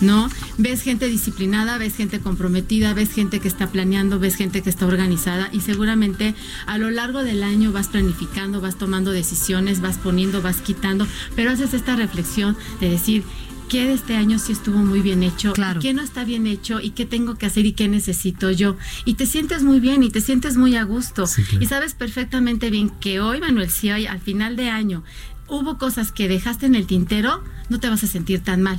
¿no? 0.00 0.30
Ves 0.58 0.82
gente 0.82 1.06
disciplinada, 1.06 1.78
ves 1.78 1.96
gente 1.96 2.20
comprometida, 2.20 2.94
ves 2.94 3.12
gente 3.12 3.40
que 3.40 3.48
está 3.48 3.70
planeando, 3.70 4.18
ves 4.18 4.36
gente 4.36 4.62
que 4.62 4.70
está 4.70 4.86
organizada 4.86 5.48
y 5.52 5.60
seguramente 5.60 6.34
a 6.66 6.78
lo 6.78 6.90
largo 6.90 7.22
del 7.22 7.42
año 7.42 7.72
vas 7.72 7.88
planificando, 7.88 8.60
vas 8.60 8.76
tomando 8.76 9.12
decisiones, 9.12 9.80
vas 9.80 9.98
poniendo, 9.98 10.42
vas 10.42 10.62
quitando, 10.62 11.06
pero 11.36 11.50
haces 11.50 11.74
esta 11.74 11.96
reflexión 11.96 12.56
de 12.80 12.90
decir, 12.90 13.24
qué 13.70 13.86
de 13.86 13.92
este 13.92 14.16
año 14.16 14.40
sí 14.40 14.50
estuvo 14.50 14.78
muy 14.78 15.00
bien 15.00 15.22
hecho, 15.22 15.52
claro. 15.52 15.80
qué 15.80 15.94
no 15.94 16.02
está 16.02 16.24
bien 16.24 16.48
hecho 16.48 16.80
y 16.80 16.90
qué 16.90 17.06
tengo 17.06 17.36
que 17.36 17.46
hacer 17.46 17.66
y 17.66 17.72
qué 17.72 17.86
necesito 17.86 18.50
yo. 18.50 18.76
Y 19.04 19.14
te 19.14 19.26
sientes 19.26 19.62
muy 19.62 19.78
bien 19.78 20.02
y 20.02 20.10
te 20.10 20.20
sientes 20.20 20.56
muy 20.56 20.74
a 20.74 20.82
gusto. 20.82 21.24
Y 21.60 21.66
sabes 21.66 21.94
perfectamente 21.94 22.68
bien 22.68 22.90
que 22.90 23.20
hoy, 23.20 23.38
Manuel, 23.40 23.70
si 23.70 23.92
hoy 23.92 24.06
al 24.06 24.20
final 24.20 24.56
de 24.56 24.70
año 24.70 25.04
hubo 25.50 25.78
cosas 25.78 26.12
que 26.12 26.28
dejaste 26.28 26.66
en 26.66 26.74
el 26.74 26.86
tintero, 26.86 27.42
no 27.68 27.80
te 27.80 27.88
vas 27.88 28.02
a 28.04 28.06
sentir 28.06 28.40
tan 28.40 28.62
mal, 28.62 28.78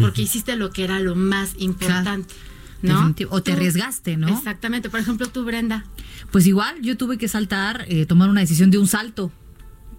porque 0.00 0.22
hiciste 0.22 0.56
lo 0.56 0.70
que 0.70 0.84
era 0.84 0.98
lo 1.00 1.14
más 1.14 1.54
importante. 1.58 2.34
¿no? 2.82 3.14
O 3.30 3.42
te 3.42 3.52
arriesgaste, 3.52 4.16
¿no? 4.16 4.28
Exactamente. 4.28 4.88
Por 4.88 5.00
ejemplo, 5.00 5.26
tú, 5.28 5.44
Brenda. 5.44 5.84
Pues 6.30 6.46
igual, 6.46 6.80
yo 6.82 6.96
tuve 6.96 7.18
que 7.18 7.28
saltar, 7.28 7.84
eh, 7.88 8.06
tomar 8.06 8.30
una 8.30 8.40
decisión 8.40 8.70
de 8.70 8.78
un 8.78 8.86
salto. 8.86 9.30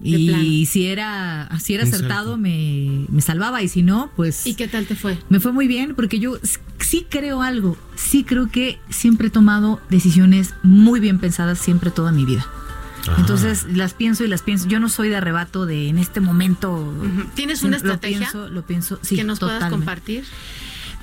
y 0.04 0.66
si 0.66 0.88
era, 0.88 1.48
si 1.60 1.76
era 1.76 1.84
acertado, 1.84 2.38
me, 2.38 3.06
me, 3.10 3.22
salvaba. 3.22 3.62
Y 3.62 3.68
si 3.68 3.84
no, 3.84 4.10
pues. 4.16 4.48
¿Y 4.48 4.56
qué 4.56 4.68
tal 4.68 4.88
te 4.88 4.96
fue? 4.96 5.20
Me 5.30 5.40
fue 5.40 5.52
muy 5.52 5.68
bien, 5.68 5.94
porque 5.96 6.18
yo 6.18 6.40
sí 6.80 7.06
creo 7.08 7.44
algo. 7.44 7.78
Sí 7.96 8.24
creo 8.24 8.50
que 8.50 8.80
siempre 8.90 9.28
he 9.28 9.32
tomado 9.32 9.80
decisiones 9.92 10.56
muy 10.64 11.00
bien 11.00 11.20
pensadas, 11.20 11.60
siempre 11.60 11.92
toda 11.92 12.12
mi 12.12 12.26
vida. 12.26 12.48
Entonces 13.18 13.66
las 13.72 13.94
pienso 13.94 14.24
y 14.24 14.28
las 14.28 14.42
pienso. 14.42 14.68
Yo 14.68 14.80
no 14.80 14.90
soy 14.90 15.10
de 15.10 15.18
arrebato 15.18 15.66
de 15.66 15.90
en 15.90 15.98
este 15.98 16.20
momento. 16.20 16.94
¿Tienes 17.36 17.64
una 17.64 17.78
estrategia? 17.78 18.20
Lo 18.20 18.32
pienso, 18.32 18.50
lo 18.50 18.66
pienso 18.66 19.00
sí, 19.02 19.16
que 19.16 19.24
nos 19.24 19.40
puedas 19.40 19.70
compartir. 19.70 20.24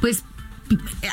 Pues 0.01 0.25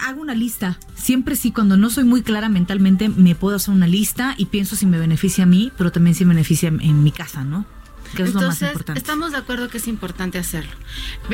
hago 0.04 0.22
una 0.22 0.36
lista. 0.36 0.78
Siempre 0.96 1.36
sí, 1.36 1.52
cuando 1.52 1.78
no 1.78 1.90
soy 1.90 2.04
muy 2.04 2.22
clara 2.22 2.50
mentalmente, 2.50 3.10
me 3.10 3.36
puedo 3.36 3.56
hacer 3.56 3.74
una 3.74 3.88
lista 3.88 4.36
y 4.38 4.46
pienso 4.46 4.76
si 4.76 4.86
me 4.86 5.00
beneficia 5.00 5.44
a 5.44 5.48
mí, 5.48 5.72
pero 5.78 5.92
también 5.92 6.16
si 6.16 6.26
me 6.26 6.34
beneficia 6.34 6.70
en 6.70 7.04
mi 7.04 7.12
casa, 7.12 7.44
¿no? 7.44 7.66
Entonces, 8.24 8.72
estamos 8.96 9.32
de 9.32 9.38
acuerdo 9.38 9.70
que 9.70 9.78
es 9.78 9.88
importante 9.88 10.38
hacerlo. 10.38 10.72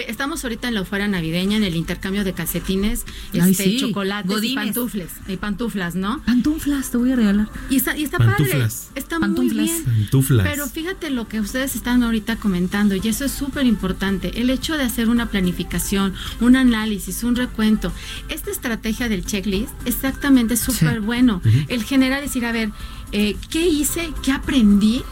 Estamos 0.08 0.44
ahorita 0.44 0.68
en 0.68 0.76
la 0.76 0.80
euforia 0.82 1.08
navideña, 1.08 1.58
en 1.58 1.64
el 1.64 1.76
intercambio 1.76 2.24
de 2.24 2.34
calcetines, 2.34 3.06
este, 3.34 3.78
chocolates 3.78 4.44
y 4.44 4.56
pantufles, 4.56 5.12
y 5.28 5.38
pantuflas, 5.38 5.96
¿no? 5.96 6.22
Pantuflas, 6.24 6.92
te 6.92 6.98
voy 6.98 7.12
a 7.12 7.16
regalar. 7.16 7.50
Y 7.70 7.78
está, 7.78 7.98
y 7.98 8.04
está 8.04 8.18
padre, 8.18 8.68
está 8.96 9.20
muy 9.20 9.50
bien. 9.50 9.84
Pantuflas. 9.84 10.48
Pero 10.48 10.68
fíjate 10.68 11.10
lo 11.10 11.28
que 11.28 11.40
ustedes 11.40 11.76
están 11.76 12.04
ahorita 12.04 12.38
comentando, 12.38 12.96
y 12.96 13.08
eso 13.08 13.26
es 13.26 13.32
súper 13.32 13.66
importante. 13.66 14.40
El 14.42 14.50
hecho 14.50 14.78
de 14.78 14.84
hacer 14.84 15.10
una 15.10 15.28
planificación, 15.28 16.14
un 16.40 16.56
análisis, 16.56 17.24
un 17.24 17.36
recuento. 17.36 17.92
Esta 18.30 18.52
estrategia 18.52 19.10
del 19.10 19.26
checklist, 19.26 19.72
exactamente 19.86 20.58
súper 20.58 21.02
bueno. 21.02 21.42
El 21.68 21.84
general 21.84 22.22
decir, 22.22 22.46
a 22.46 22.52
ver, 22.52 22.72
eh, 23.12 23.36
¿qué 23.50 23.68
hice? 23.68 24.14
¿Qué 24.24 24.32
aprendí? 24.32 25.04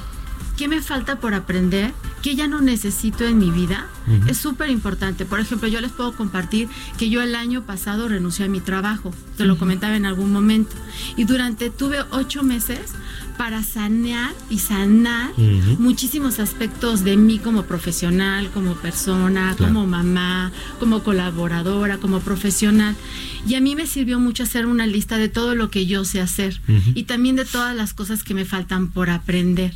¿Qué 0.60 0.68
me 0.68 0.82
falta 0.82 1.22
por 1.22 1.34
aprender? 1.34 1.94
¿Qué 2.22 2.36
ya 2.36 2.46
no 2.46 2.60
necesito 2.60 3.24
en 3.24 3.38
mi 3.38 3.50
vida? 3.50 3.88
Es 4.28 4.40
súper 4.40 4.70
importante. 4.70 5.24
Por 5.24 5.40
ejemplo, 5.40 5.70
yo 5.70 5.80
les 5.80 5.90
puedo 5.90 6.12
compartir 6.12 6.68
que 6.98 7.10
yo 7.10 7.22
el 7.22 7.34
año 7.34 7.64
pasado 7.64 8.10
renuncié 8.10 8.44
a 8.44 8.50
mi 8.50 8.60
trabajo. 8.60 9.14
Te 9.38 9.46
lo 9.46 9.58
comentaba 9.58 9.96
en 9.96 10.06
algún 10.06 10.34
momento. 10.34 10.76
Y 11.16 11.24
durante, 11.24 11.70
tuve 11.70 12.00
ocho 12.12 12.44
meses 12.44 12.92
para 13.40 13.64
sanear 13.64 14.36
y 14.50 14.60
sanar 14.60 15.32
muchísimos 15.78 16.40
aspectos 16.40 17.06
de 17.06 17.16
mí 17.16 17.40
como 17.40 17.64
profesional, 17.64 18.52
como 18.52 18.74
persona, 18.74 19.56
como 19.58 19.88
mamá, 19.88 20.52
como 20.78 21.04
colaboradora, 21.04 22.00
como 22.00 22.20
profesional. 22.20 22.98
Y 23.48 23.56
a 23.56 23.62
mí 23.62 23.78
me 23.78 23.88
sirvió 23.88 24.20
mucho 24.20 24.44
hacer 24.44 24.66
una 24.66 24.86
lista 24.88 25.16
de 25.16 25.30
todo 25.30 25.56
lo 25.56 25.72
que 25.72 25.86
yo 25.86 26.04
sé 26.04 26.20
hacer 26.20 26.60
y 26.94 27.04
también 27.04 27.38
de 27.38 27.46
todas 27.46 27.74
las 27.74 27.94
cosas 27.94 28.24
que 28.24 28.34
me 28.34 28.44
faltan 28.44 28.90
por 28.90 29.10
aprender. 29.10 29.74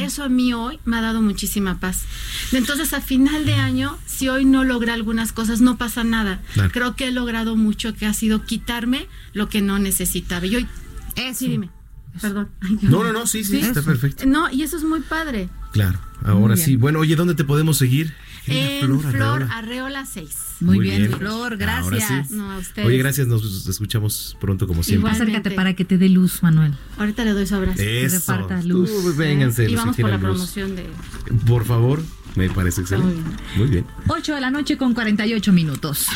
Eso 0.00 0.22
a 0.22 0.28
mí 0.28 0.54
hoy 0.54 0.78
me 0.84 0.96
ha 0.96 1.00
dado 1.00 1.20
muchísima 1.20 1.80
paz. 1.80 2.04
Entonces, 2.52 2.92
a 2.92 3.00
final 3.00 3.44
de 3.44 3.54
año, 3.54 3.98
si 4.06 4.28
hoy 4.28 4.44
no 4.44 4.62
logré 4.62 4.92
algunas 4.92 5.32
cosas, 5.32 5.60
no 5.60 5.78
pasa 5.78 6.04
nada. 6.04 6.40
Creo 6.70 6.94
que 6.94 7.08
he 7.08 7.10
logrado 7.10 7.56
mucho, 7.56 7.92
que 7.92 8.06
ha 8.06 8.14
sido 8.14 8.44
quitarme 8.44 9.08
lo 9.32 9.48
que 9.48 9.62
no 9.62 9.80
necesitaba. 9.80 10.46
Y 10.46 10.54
hoy, 10.54 10.66
sí, 11.34 11.48
dime. 11.48 11.70
Perdón. 12.20 12.48
no, 12.82 13.04
no, 13.04 13.12
no, 13.12 13.26
sí, 13.26 13.44
sí, 13.44 13.60
está 13.60 13.82
perfecto. 13.82 14.24
No, 14.26 14.50
y 14.50 14.62
eso 14.62 14.76
es 14.76 14.84
muy 14.84 15.00
padre. 15.00 15.48
Claro, 15.72 15.98
ahora 16.24 16.56
sí. 16.56 16.76
Bueno, 16.76 17.00
oye, 17.00 17.16
¿dónde 17.16 17.34
te 17.34 17.44
podemos 17.44 17.78
seguir? 17.78 18.14
En 18.46 19.00
Flor, 19.00 19.48
Arreola. 19.50 20.06
6. 20.06 20.36
Muy, 20.60 20.80
bien, 20.80 21.12
Flor, 21.12 21.56
gracias. 21.56 22.30
No, 22.30 22.50
a 22.50 22.58
ustedes. 22.58 22.86
Oye, 22.86 22.98
gracias, 22.98 23.26
nos 23.26 23.66
escuchamos 23.68 24.36
pronto 24.40 24.66
como 24.66 24.82
siempre. 24.82 25.10
Acércate 25.10 25.50
para 25.52 25.74
que 25.74 25.84
te 25.84 25.98
dé 25.98 26.08
luz, 26.08 26.42
Manuel. 26.42 26.74
Ahorita 26.98 27.24
le 27.24 27.32
doy 27.32 27.46
su 27.46 27.54
abrazo. 27.54 27.80
Eso. 27.80 28.32
Que 28.32 28.32
reparta 28.32 28.62
luz. 28.62 29.16
Vénganse. 29.16 29.70
Y 29.70 29.74
vamos 29.74 29.96
por 29.96 30.10
la 30.10 30.18
promoción 30.18 30.74
de... 30.74 30.88
Por 31.46 31.64
favor, 31.64 32.02
me 32.34 32.50
parece 32.50 32.80
excelente. 32.80 33.14
Muy 33.14 33.22
bien. 33.22 33.36
Muy 33.56 33.68
bien. 33.68 33.86
8 34.08 34.34
de 34.34 34.40
la 34.40 34.50
noche 34.50 34.76
con 34.76 34.94
48 34.94 35.52
minutos. 35.52 36.06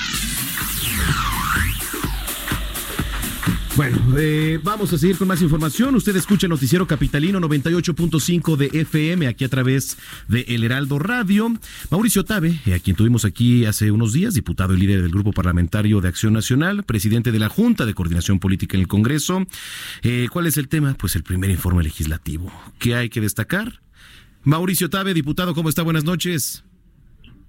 Bueno, 3.77 3.99
eh, 4.17 4.61
vamos 4.63 4.93
a 4.93 4.99
seguir 4.99 5.19
con 5.19 5.27
más 5.27 5.43
información. 5.43 5.97
Usted 5.97 6.15
escucha 6.15 6.47
el 6.47 6.51
noticiero 6.51 6.87
capitalino 6.87 7.41
98.5 7.41 8.57
de 8.57 8.67
FM 8.67 9.27
aquí 9.27 9.45
a 9.45 9.49
través 9.49 9.99
de 10.29 10.43
El 10.43 10.63
Heraldo 10.63 11.01
Radio. 11.01 11.49
Mauricio 11.91 12.25
Tabe, 12.25 12.61
eh, 12.67 12.75
a 12.75 12.79
quien 12.79 12.95
tuvimos 12.95 13.25
aquí 13.25 13.67
hace 13.67 13.91
unos 13.91 14.13
días, 14.13 14.35
diputado 14.35 14.75
y 14.75 14.77
líder 14.77 15.03
del 15.03 15.11
Grupo 15.11 15.33
Parlamentario 15.33 16.01
de 16.01 16.07
Acción 16.07 16.35
Nacional, 16.35 16.85
presidente 16.85 17.33
de 17.33 17.41
la 17.41 17.49
Junta 17.49 17.85
de 17.85 17.95
Coordinación 17.95 18.39
Política 18.39 18.77
en 18.77 18.83
el 18.83 18.89
Congreso. 18.89 19.45
Eh, 20.03 20.29
¿Cuál 20.31 20.47
es 20.47 20.57
el 20.57 20.69
tema? 20.69 20.95
Pues 20.95 21.17
el 21.17 21.25
primer 21.25 21.51
informe 21.51 21.83
legislativo. 21.83 22.53
¿Qué 22.79 22.95
hay 22.95 23.09
que 23.09 23.21
destacar? 23.21 23.81
Mauricio 24.45 24.89
Tabe, 24.89 25.15
diputado, 25.15 25.53
¿cómo 25.53 25.69
está? 25.69 25.83
Buenas 25.83 26.05
noches. 26.05 26.65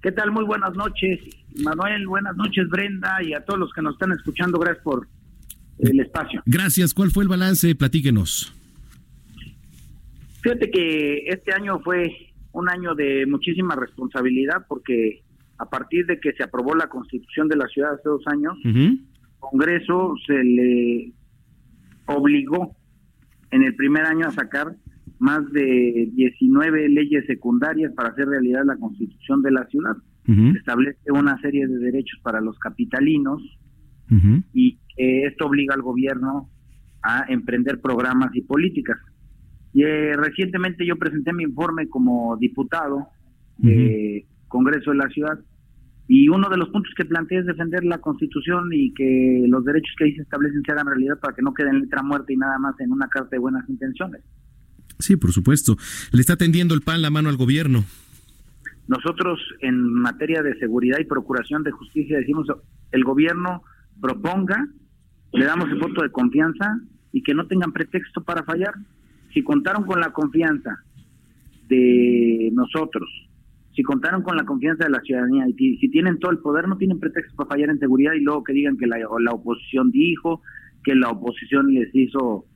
¿Qué 0.02 0.10
tal? 0.10 0.32
Muy 0.32 0.44
buenas 0.44 0.74
noches, 0.74 1.20
Manuel. 1.62 2.08
Buenas 2.08 2.34
noches, 2.36 2.68
Brenda, 2.68 3.22
y 3.22 3.32
a 3.32 3.44
todos 3.44 3.60
los 3.60 3.72
que 3.72 3.80
nos 3.80 3.94
están 3.94 4.10
escuchando. 4.10 4.58
Gracias 4.58 4.82
por 4.82 5.06
el 5.78 6.00
espacio. 6.00 6.42
Gracias. 6.46 6.94
¿Cuál 6.94 7.10
fue 7.10 7.24
el 7.24 7.28
balance? 7.28 7.74
Platíquenos. 7.74 8.52
Fíjate 10.42 10.70
que 10.70 11.24
este 11.26 11.52
año 11.52 11.80
fue 11.80 12.32
un 12.52 12.68
año 12.68 12.94
de 12.94 13.26
muchísima 13.26 13.74
responsabilidad 13.74 14.64
porque 14.68 15.22
a 15.58 15.68
partir 15.68 16.06
de 16.06 16.20
que 16.20 16.32
se 16.32 16.42
aprobó 16.42 16.74
la 16.74 16.88
constitución 16.88 17.48
de 17.48 17.56
la 17.56 17.66
ciudad 17.66 17.94
hace 17.94 18.08
dos 18.08 18.22
años, 18.26 18.56
el 18.64 19.00
Congreso 19.38 20.14
se 20.26 20.44
le 20.44 21.12
obligó 22.06 22.76
en 23.50 23.62
el 23.62 23.74
primer 23.74 24.04
año 24.04 24.26
a 24.26 24.30
sacar 24.32 24.76
más 25.18 25.50
de 25.52 26.10
19 26.14 26.88
leyes 26.90 27.26
secundarias 27.26 27.92
para 27.94 28.10
hacer 28.10 28.28
realidad 28.28 28.64
la 28.64 28.76
constitución 28.76 29.42
de 29.42 29.50
la 29.50 29.66
ciudad. 29.66 29.96
Establece 30.56 31.10
una 31.12 31.40
serie 31.40 31.66
de 31.66 31.78
derechos 31.78 32.18
para 32.22 32.40
los 32.40 32.58
capitalinos 32.58 33.42
y 34.52 34.78
esto 34.96 35.46
obliga 35.46 35.74
al 35.74 35.82
gobierno 35.82 36.50
a 37.02 37.24
emprender 37.28 37.80
programas 37.80 38.34
y 38.34 38.42
políticas. 38.42 38.98
Y 39.72 39.82
eh, 39.82 40.16
recientemente 40.16 40.86
yo 40.86 40.96
presenté 40.96 41.32
mi 41.32 41.44
informe 41.44 41.88
como 41.88 42.36
diputado 42.36 43.08
de 43.58 44.26
Congreso 44.48 44.90
de 44.90 44.96
la 44.96 45.08
Ciudad 45.08 45.38
y 46.08 46.28
uno 46.28 46.48
de 46.48 46.56
los 46.56 46.68
puntos 46.68 46.92
que 46.96 47.04
planteé 47.04 47.40
es 47.40 47.46
defender 47.46 47.84
la 47.84 47.98
Constitución 47.98 48.70
y 48.72 48.94
que 48.94 49.44
los 49.48 49.64
derechos 49.64 49.92
que 49.98 50.04
ahí 50.04 50.14
se 50.14 50.22
establecen 50.22 50.62
se 50.64 50.72
hagan 50.72 50.86
realidad 50.86 51.18
para 51.20 51.34
que 51.34 51.42
no 51.42 51.52
queden 51.52 51.80
letra 51.80 52.02
muerta 52.02 52.32
y 52.32 52.36
nada 52.36 52.58
más 52.58 52.78
en 52.78 52.92
una 52.92 53.08
carta 53.08 53.30
de 53.32 53.38
buenas 53.38 53.68
intenciones. 53.68 54.22
Sí, 54.98 55.16
por 55.16 55.32
supuesto. 55.32 55.76
Le 56.12 56.20
está 56.20 56.36
tendiendo 56.36 56.74
el 56.74 56.82
pan 56.82 57.02
la 57.02 57.10
mano 57.10 57.28
al 57.28 57.36
gobierno. 57.36 57.84
Nosotros 58.86 59.40
en 59.60 59.82
materia 59.82 60.42
de 60.42 60.56
seguridad 60.58 60.98
y 61.00 61.04
procuración 61.04 61.64
de 61.64 61.72
justicia 61.72 62.18
decimos 62.18 62.46
el 62.92 63.02
gobierno 63.02 63.62
proponga 64.00 64.68
le 65.32 65.44
damos 65.44 65.68
el 65.68 65.78
voto 65.78 66.02
de 66.02 66.10
confianza 66.10 66.80
y 67.12 67.22
que 67.22 67.34
no 67.34 67.46
tengan 67.46 67.72
pretexto 67.72 68.22
para 68.22 68.42
fallar. 68.44 68.74
Si 69.32 69.42
contaron 69.42 69.84
con 69.84 70.00
la 70.00 70.10
confianza 70.12 70.78
de 71.68 72.50
nosotros, 72.52 73.08
si 73.74 73.82
contaron 73.82 74.22
con 74.22 74.36
la 74.36 74.44
confianza 74.44 74.84
de 74.84 74.90
la 74.90 75.00
ciudadanía 75.00 75.46
y 75.48 75.76
si 75.76 75.88
tienen 75.90 76.18
todo 76.18 76.30
el 76.30 76.38
poder, 76.38 76.66
no 76.66 76.78
tienen 76.78 76.98
pretexto 76.98 77.36
para 77.36 77.50
fallar 77.50 77.70
en 77.70 77.78
seguridad 77.78 78.12
y 78.14 78.20
luego 78.20 78.42
que 78.42 78.54
digan 78.54 78.78
que 78.78 78.86
la, 78.86 78.96
la 78.98 79.32
oposición 79.32 79.90
dijo, 79.90 80.40
que 80.82 80.94
la 80.94 81.10
oposición 81.10 81.74
les 81.74 81.94
hizo 81.94 82.46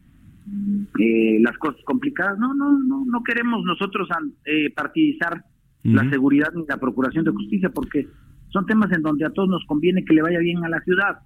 eh, 0.99 1.39
las 1.41 1.57
cosas 1.59 1.81
complicadas. 1.85 2.39
No, 2.39 2.55
no, 2.55 2.79
no, 2.79 3.05
no 3.05 3.23
queremos 3.23 3.65
nosotros 3.65 4.09
eh, 4.47 4.71
partidizar 4.75 5.45
la 5.83 6.09
seguridad 6.11 6.53
ni 6.55 6.65
la 6.67 6.77
procuración 6.77 7.25
de 7.25 7.31
justicia 7.31 7.71
porque 7.71 8.07
son 8.51 8.67
temas 8.67 8.93
en 8.93 9.03
donde 9.03 9.25
a 9.25 9.31
todos 9.31 9.49
nos 9.49 9.65
conviene 9.67 10.05
que 10.05 10.15
le 10.15 10.23
vaya 10.23 10.39
bien 10.39 10.65
a 10.65 10.69
la 10.69 10.81
ciudad. 10.81 11.21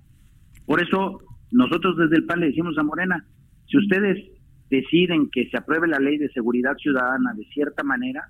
Por 0.66 0.80
eso 0.80 1.20
nosotros 1.55 1.96
desde 1.96 2.16
el 2.16 2.24
PAN 2.24 2.40
le 2.40 2.46
decimos 2.46 2.76
a 2.78 2.82
Morena, 2.82 3.24
si 3.66 3.78
ustedes 3.78 4.18
deciden 4.70 5.30
que 5.30 5.48
se 5.50 5.57
apruebe 5.57 5.86
la 5.86 6.00
ley 6.00 6.18
de 6.18 6.28
seguridad 6.30 6.76
ciudadana 6.76 7.32
de 7.34 7.44
cierta 7.44 7.84
manera, 7.84 8.22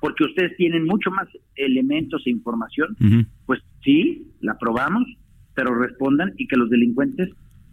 porque 0.00 0.24
ustedes 0.24 0.56
tienen 0.56 0.84
mucho 0.84 1.10
más 1.10 1.28
elementos 1.56 2.22
e 2.26 2.30
información, 2.30 2.96
pues 3.44 3.60
sí, 3.82 4.32
la 4.40 4.52
aprobamos, 4.52 5.04
pero 5.54 5.74
respondan 5.74 6.32
y 6.38 6.46
que 6.46 6.56
los 6.56 6.70
delincuentes 6.70 7.28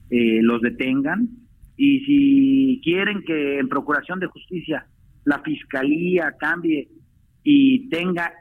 eh, 0.10 0.42
los 0.42 0.62
detengan. 0.62 1.30
Y 1.78 2.00
si 2.02 2.82
quieren 2.84 3.24
que 3.26 3.60
en 3.60 3.70
Procuración 3.70 4.20
de 4.20 4.28
Justicia 4.28 4.86
la 5.24 5.40
Fiscalía 5.40 6.36
cambie 6.38 6.90
y 7.44 7.88
tenga 7.90 8.32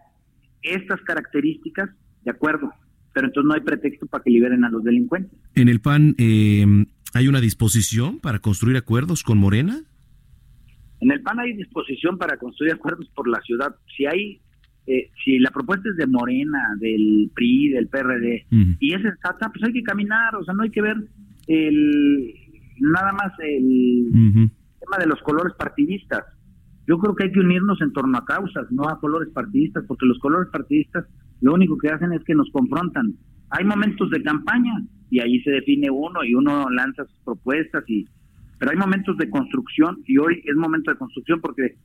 estas 0.62 1.00
características, 1.02 1.90
de 2.24 2.30
acuerdo, 2.32 2.72
pero 3.12 3.26
entonces 3.26 3.48
no 3.48 3.54
hay 3.54 3.60
pretexto 3.60 4.06
para 4.06 4.22
que 4.22 4.30
liberen 4.30 4.64
a 4.64 4.70
los 4.70 4.84
delincuentes. 4.84 5.38
En 5.54 5.68
el 5.68 5.80
PAN 5.80 6.14
eh, 6.18 6.64
hay 7.14 7.28
una 7.28 7.40
disposición 7.40 8.20
para 8.20 8.38
construir 8.38 8.76
acuerdos 8.76 9.22
con 9.22 9.38
Morena. 9.38 9.80
En 11.00 11.10
el 11.10 11.22
PAN 11.22 11.40
hay 11.40 11.54
disposición 11.54 12.18
para 12.18 12.36
construir 12.36 12.72
acuerdos 12.74 13.08
por 13.14 13.28
la 13.28 13.40
ciudad. 13.40 13.74
Si 13.96 14.06
hay, 14.06 14.40
eh, 14.86 15.10
si 15.24 15.38
la 15.38 15.50
propuesta 15.50 15.88
es 15.88 15.96
de 15.96 16.06
Morena, 16.06 16.76
del 16.78 17.30
PRI, 17.34 17.70
del 17.70 17.88
PRD, 17.88 18.46
y 18.78 18.94
es 18.94 19.02
sensata, 19.02 19.50
pues 19.50 19.64
hay 19.64 19.72
que 19.72 19.82
caminar, 19.82 20.36
o 20.36 20.44
sea, 20.44 20.54
no 20.54 20.62
hay 20.62 20.70
que 20.70 20.82
ver 20.82 20.96
el 21.46 22.34
nada 22.80 23.12
más 23.12 23.32
el 23.40 24.10
tema 24.80 24.98
de 24.98 25.06
los 25.06 25.20
colores 25.22 25.52
partidistas. 25.58 26.24
Yo 26.86 26.98
creo 26.98 27.14
que 27.14 27.24
hay 27.24 27.32
que 27.32 27.40
unirnos 27.40 27.80
en 27.82 27.92
torno 27.92 28.18
a 28.18 28.24
causas, 28.24 28.66
no 28.70 28.88
a 28.88 28.98
colores 29.00 29.28
partidistas, 29.32 29.84
porque 29.86 30.06
los 30.06 30.18
colores 30.18 30.48
partidistas 30.50 31.04
lo 31.40 31.54
único 31.54 31.78
que 31.78 31.88
hacen 31.88 32.12
es 32.12 32.22
que 32.24 32.34
nos 32.34 32.50
confrontan. 32.50 33.14
Hay 33.50 33.64
momentos 33.64 34.10
de 34.10 34.22
campaña 34.22 34.82
y 35.10 35.20
ahí 35.20 35.40
se 35.42 35.50
define 35.50 35.90
uno 35.90 36.22
y 36.24 36.34
uno 36.34 36.68
lanza 36.70 37.04
sus 37.04 37.18
propuestas 37.24 37.84
y 37.88 38.06
pero 38.58 38.72
hay 38.72 38.76
momentos 38.76 39.16
de 39.16 39.30
construcción 39.30 40.02
y 40.06 40.18
hoy 40.18 40.42
es 40.44 40.54
momento 40.54 40.90
de 40.90 40.98
construcción 40.98 41.40
porque 41.40 41.76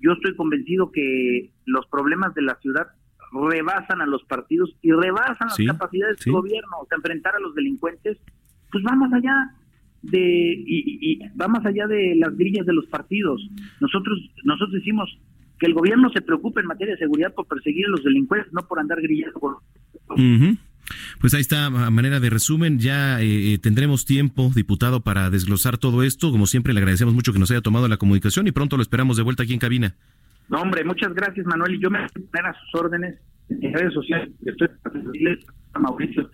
yo 0.00 0.12
estoy 0.12 0.34
convencido 0.34 0.90
que 0.90 1.52
los 1.64 1.86
problemas 1.86 2.34
de 2.34 2.42
la 2.42 2.56
ciudad 2.56 2.88
rebasan 3.32 4.00
a 4.00 4.06
los 4.06 4.24
partidos 4.24 4.76
y 4.82 4.90
rebasan 4.90 5.48
las 5.48 5.58
capacidades 5.66 6.18
del 6.24 6.34
gobierno. 6.34 6.78
O 6.82 6.86
sea, 6.86 6.96
enfrentar 6.96 7.36
a 7.36 7.40
los 7.40 7.54
delincuentes, 7.54 8.18
pues 8.70 8.84
va 8.84 8.96
más 8.96 9.12
allá 9.12 9.54
de 10.02 10.18
y, 10.66 11.20
va 11.40 11.48
más 11.48 11.64
allá 11.64 11.86
de 11.86 12.16
las 12.16 12.36
grillas 12.36 12.66
de 12.66 12.74
los 12.74 12.86
partidos. 12.86 13.40
Nosotros 13.80 14.18
nosotros 14.44 14.72
decimos 14.72 15.08
que 15.58 15.66
el 15.66 15.74
gobierno 15.74 16.10
se 16.10 16.22
preocupe 16.22 16.60
en 16.60 16.66
materia 16.66 16.94
de 16.94 16.98
seguridad 16.98 17.32
por 17.34 17.46
perseguir 17.46 17.86
a 17.86 17.90
los 17.90 18.04
delincuentes, 18.04 18.52
no 18.52 18.62
por 18.66 18.78
andar 18.80 19.00
grillando. 19.00 19.60
Pues 21.20 21.32
ahí 21.34 21.40
está, 21.40 21.66
a 21.66 21.90
manera 21.90 22.20
de 22.20 22.30
resumen, 22.30 22.78
ya 22.78 23.20
eh, 23.20 23.54
eh, 23.54 23.58
tendremos 23.58 24.04
tiempo, 24.04 24.50
diputado, 24.54 25.00
para 25.00 25.30
desglosar 25.30 25.78
todo 25.78 26.02
esto. 26.02 26.30
Como 26.30 26.46
siempre, 26.46 26.74
le 26.74 26.80
agradecemos 26.80 27.14
mucho 27.14 27.32
que 27.32 27.38
nos 27.38 27.50
haya 27.50 27.62
tomado 27.62 27.88
la 27.88 27.96
comunicación 27.96 28.46
y 28.46 28.52
pronto 28.52 28.76
lo 28.76 28.82
esperamos 28.82 29.16
de 29.16 29.22
vuelta 29.22 29.44
aquí 29.44 29.54
en 29.54 29.60
cabina. 29.60 29.94
No, 30.48 30.60
hombre, 30.60 30.84
muchas 30.84 31.14
gracias, 31.14 31.46
Manuel, 31.46 31.74
y 31.74 31.80
yo 31.80 31.90
me 31.90 32.00
voy 32.00 32.06
a 32.06 32.30
poner 32.30 32.46
a 32.46 32.54
sus 32.60 32.80
órdenes 32.80 33.18
en 33.48 33.72
redes 33.72 33.94
sociales. 33.94 34.30
Estoy 34.44 34.68
a 35.72 35.78
Mauricio. 35.78 36.30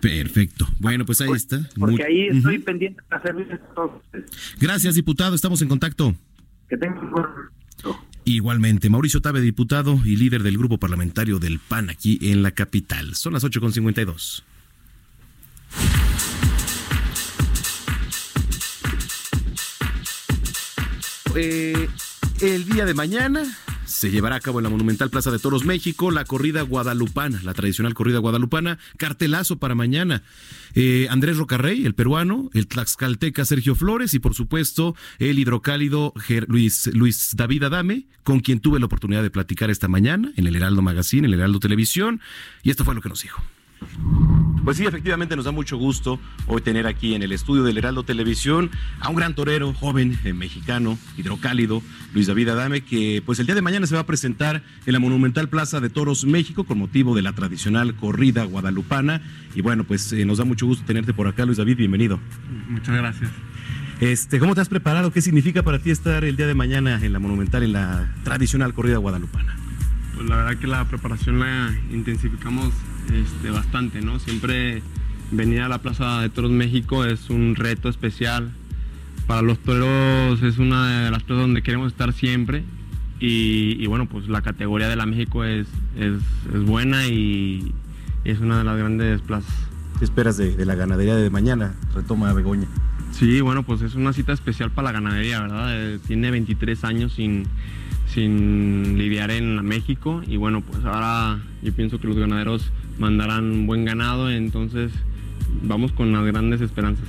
Perfecto. 0.00 0.66
Bueno, 0.80 1.04
pues 1.04 1.20
ahí 1.20 1.30
está. 1.32 1.60
Porque 1.78 2.04
ahí 2.04 2.26
estoy 2.26 2.58
pendiente 2.58 3.02
para 3.08 3.22
servirles 3.22 3.60
a 3.60 3.74
todos 3.74 4.02
ustedes. 4.04 4.56
Gracias, 4.60 4.94
diputado. 4.94 5.34
Estamos 5.34 5.62
en 5.62 5.68
contacto. 5.68 6.14
Que 6.68 6.76
tengan 6.76 6.98
un 7.04 7.10
Igualmente, 8.28 8.90
Mauricio 8.90 9.22
Tabe, 9.22 9.40
diputado 9.40 10.00
y 10.04 10.16
líder 10.16 10.42
del 10.42 10.58
grupo 10.58 10.78
parlamentario 10.78 11.38
del 11.38 11.60
PAN 11.60 11.90
aquí 11.90 12.18
en 12.20 12.42
la 12.42 12.50
capital. 12.50 13.14
Son 13.14 13.32
las 13.32 13.44
8.52. 13.44 14.42
Eh, 21.36 21.88
el 22.40 22.64
día 22.64 22.84
de 22.84 22.94
mañana 22.94 23.56
se 23.86 24.10
llevará 24.10 24.36
a 24.36 24.40
cabo 24.40 24.58
en 24.58 24.64
la 24.64 24.70
Monumental 24.70 25.10
Plaza 25.10 25.30
de 25.30 25.38
Toros 25.38 25.64
México 25.64 26.10
la 26.10 26.24
corrida 26.24 26.62
guadalupana, 26.62 27.40
la 27.42 27.54
tradicional 27.54 27.94
corrida 27.94 28.18
guadalupana, 28.18 28.78
cartelazo 28.96 29.58
para 29.58 29.74
mañana. 29.74 30.22
Eh, 30.74 31.06
Andrés 31.10 31.36
Rocarrey, 31.36 31.86
el 31.86 31.94
peruano, 31.94 32.50
el 32.52 32.66
tlaxcalteca 32.66 33.44
Sergio 33.44 33.74
Flores 33.74 34.14
y 34.14 34.18
por 34.18 34.34
supuesto 34.34 34.94
el 35.18 35.38
hidrocálido 35.38 36.12
Luis, 36.48 36.88
Luis 36.92 37.30
David 37.34 37.64
Adame, 37.64 38.06
con 38.22 38.40
quien 38.40 38.60
tuve 38.60 38.78
la 38.78 38.86
oportunidad 38.86 39.22
de 39.22 39.30
platicar 39.30 39.70
esta 39.70 39.88
mañana 39.88 40.32
en 40.36 40.46
el 40.46 40.56
Heraldo 40.56 40.82
Magazine, 40.82 41.26
en 41.26 41.32
el 41.32 41.40
Heraldo 41.40 41.60
Televisión, 41.60 42.20
y 42.62 42.70
esto 42.70 42.84
fue 42.84 42.94
lo 42.94 43.00
que 43.00 43.08
nos 43.08 43.22
dijo. 43.22 43.42
Pues 44.66 44.78
sí, 44.78 44.84
efectivamente 44.84 45.36
nos 45.36 45.44
da 45.44 45.52
mucho 45.52 45.76
gusto 45.76 46.18
hoy 46.48 46.60
tener 46.60 46.88
aquí 46.88 47.14
en 47.14 47.22
el 47.22 47.30
estudio 47.30 47.62
del 47.62 47.78
Heraldo 47.78 48.02
Televisión 48.02 48.68
a 48.98 49.10
un 49.10 49.14
gran 49.14 49.32
torero, 49.32 49.72
joven, 49.72 50.18
eh, 50.24 50.32
mexicano, 50.32 50.98
hidrocálido, 51.16 51.84
Luis 52.12 52.26
David 52.26 52.48
Adame, 52.48 52.80
que 52.80 53.22
pues 53.24 53.38
el 53.38 53.46
día 53.46 53.54
de 53.54 53.62
mañana 53.62 53.86
se 53.86 53.94
va 53.94 54.00
a 54.00 54.06
presentar 54.06 54.64
en 54.84 54.92
la 54.92 54.98
Monumental 54.98 55.48
Plaza 55.48 55.78
de 55.78 55.88
Toros 55.88 56.24
México 56.24 56.64
con 56.64 56.78
motivo 56.78 57.14
de 57.14 57.22
la 57.22 57.32
tradicional 57.32 57.94
corrida 57.94 58.42
guadalupana. 58.42 59.22
Y 59.54 59.60
bueno, 59.60 59.84
pues 59.84 60.12
eh, 60.12 60.24
nos 60.24 60.38
da 60.38 60.44
mucho 60.44 60.66
gusto 60.66 60.84
tenerte 60.84 61.14
por 61.14 61.28
acá, 61.28 61.44
Luis 61.44 61.58
David, 61.58 61.76
bienvenido. 61.76 62.18
Muchas 62.68 62.96
gracias. 62.96 63.30
Este, 64.00 64.40
¿Cómo 64.40 64.56
te 64.56 64.62
has 64.62 64.68
preparado? 64.68 65.12
¿Qué 65.12 65.20
significa 65.20 65.62
para 65.62 65.78
ti 65.78 65.92
estar 65.92 66.24
el 66.24 66.36
día 66.36 66.48
de 66.48 66.54
mañana 66.54 66.98
en 67.04 67.12
la 67.12 67.20
Monumental, 67.20 67.62
en 67.62 67.72
la 67.72 68.12
tradicional 68.24 68.74
corrida 68.74 68.96
guadalupana? 68.96 69.56
Pues 70.16 70.28
la 70.28 70.34
verdad 70.34 70.58
que 70.58 70.66
la 70.66 70.84
preparación 70.88 71.38
la 71.38 71.72
intensificamos 71.92 72.72
este, 73.12 73.50
bastante, 73.50 74.00
¿no? 74.00 74.18
Siempre 74.18 74.82
venir 75.30 75.60
a 75.62 75.68
la 75.68 75.78
Plaza 75.78 76.20
de 76.20 76.28
Toros 76.28 76.50
México 76.50 77.04
es 77.04 77.30
un 77.30 77.54
reto 77.56 77.88
especial. 77.88 78.52
Para 79.26 79.42
los 79.42 79.58
toreros 79.58 80.42
es 80.42 80.58
una 80.58 81.04
de 81.04 81.10
las 81.10 81.22
plazas 81.24 81.42
donde 81.42 81.62
queremos 81.62 81.88
estar 81.92 82.12
siempre. 82.12 82.64
Y, 83.18 83.86
bueno, 83.86 84.06
pues 84.06 84.28
la 84.28 84.42
categoría 84.42 84.88
de 84.88 84.96
la 84.96 85.06
México 85.06 85.42
es, 85.42 85.66
es, 85.96 86.20
buena 86.64 87.06
y 87.06 87.72
es 88.24 88.40
una 88.40 88.58
de 88.58 88.64
las 88.64 88.76
grandes 88.76 89.22
plazas. 89.22 89.54
¿Qué 89.98 90.04
esperas 90.04 90.36
de, 90.36 90.64
la 90.66 90.74
ganadería 90.74 91.16
de 91.16 91.30
mañana? 91.30 91.74
Retoma 91.94 92.32
Begoña. 92.34 92.66
Sí, 93.12 93.40
bueno, 93.40 93.62
pues 93.62 93.80
es 93.80 93.94
una 93.94 94.12
cita 94.12 94.34
especial 94.34 94.70
para 94.70 94.92
la 94.92 94.92
ganadería, 94.92 95.40
¿verdad? 95.40 95.68
Eh, 95.70 95.98
tiene 96.06 96.30
23 96.30 96.84
años 96.84 97.14
sin, 97.14 97.46
sin 98.16 98.96
lidiar 98.96 99.30
en 99.30 99.62
México 99.62 100.22
y 100.26 100.38
bueno, 100.38 100.62
pues 100.62 100.82
ahora 100.86 101.38
yo 101.62 101.70
pienso 101.74 102.00
que 102.00 102.08
los 102.08 102.16
ganaderos 102.16 102.72
mandarán 102.98 103.66
buen 103.66 103.84
ganado, 103.84 104.30
entonces 104.30 104.90
vamos 105.62 105.92
con 105.92 106.12
las 106.14 106.24
grandes 106.24 106.62
esperanzas. 106.62 107.04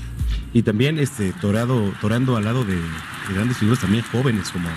Y 0.51 0.63
también 0.63 0.99
este 0.99 1.31
torado, 1.31 1.93
torando 2.01 2.35
al 2.35 2.43
lado 2.43 2.65
de, 2.65 2.77
grandes 3.33 3.57
figuras 3.57 3.79
también 3.79 4.03
jóvenes 4.11 4.51
como 4.51 4.67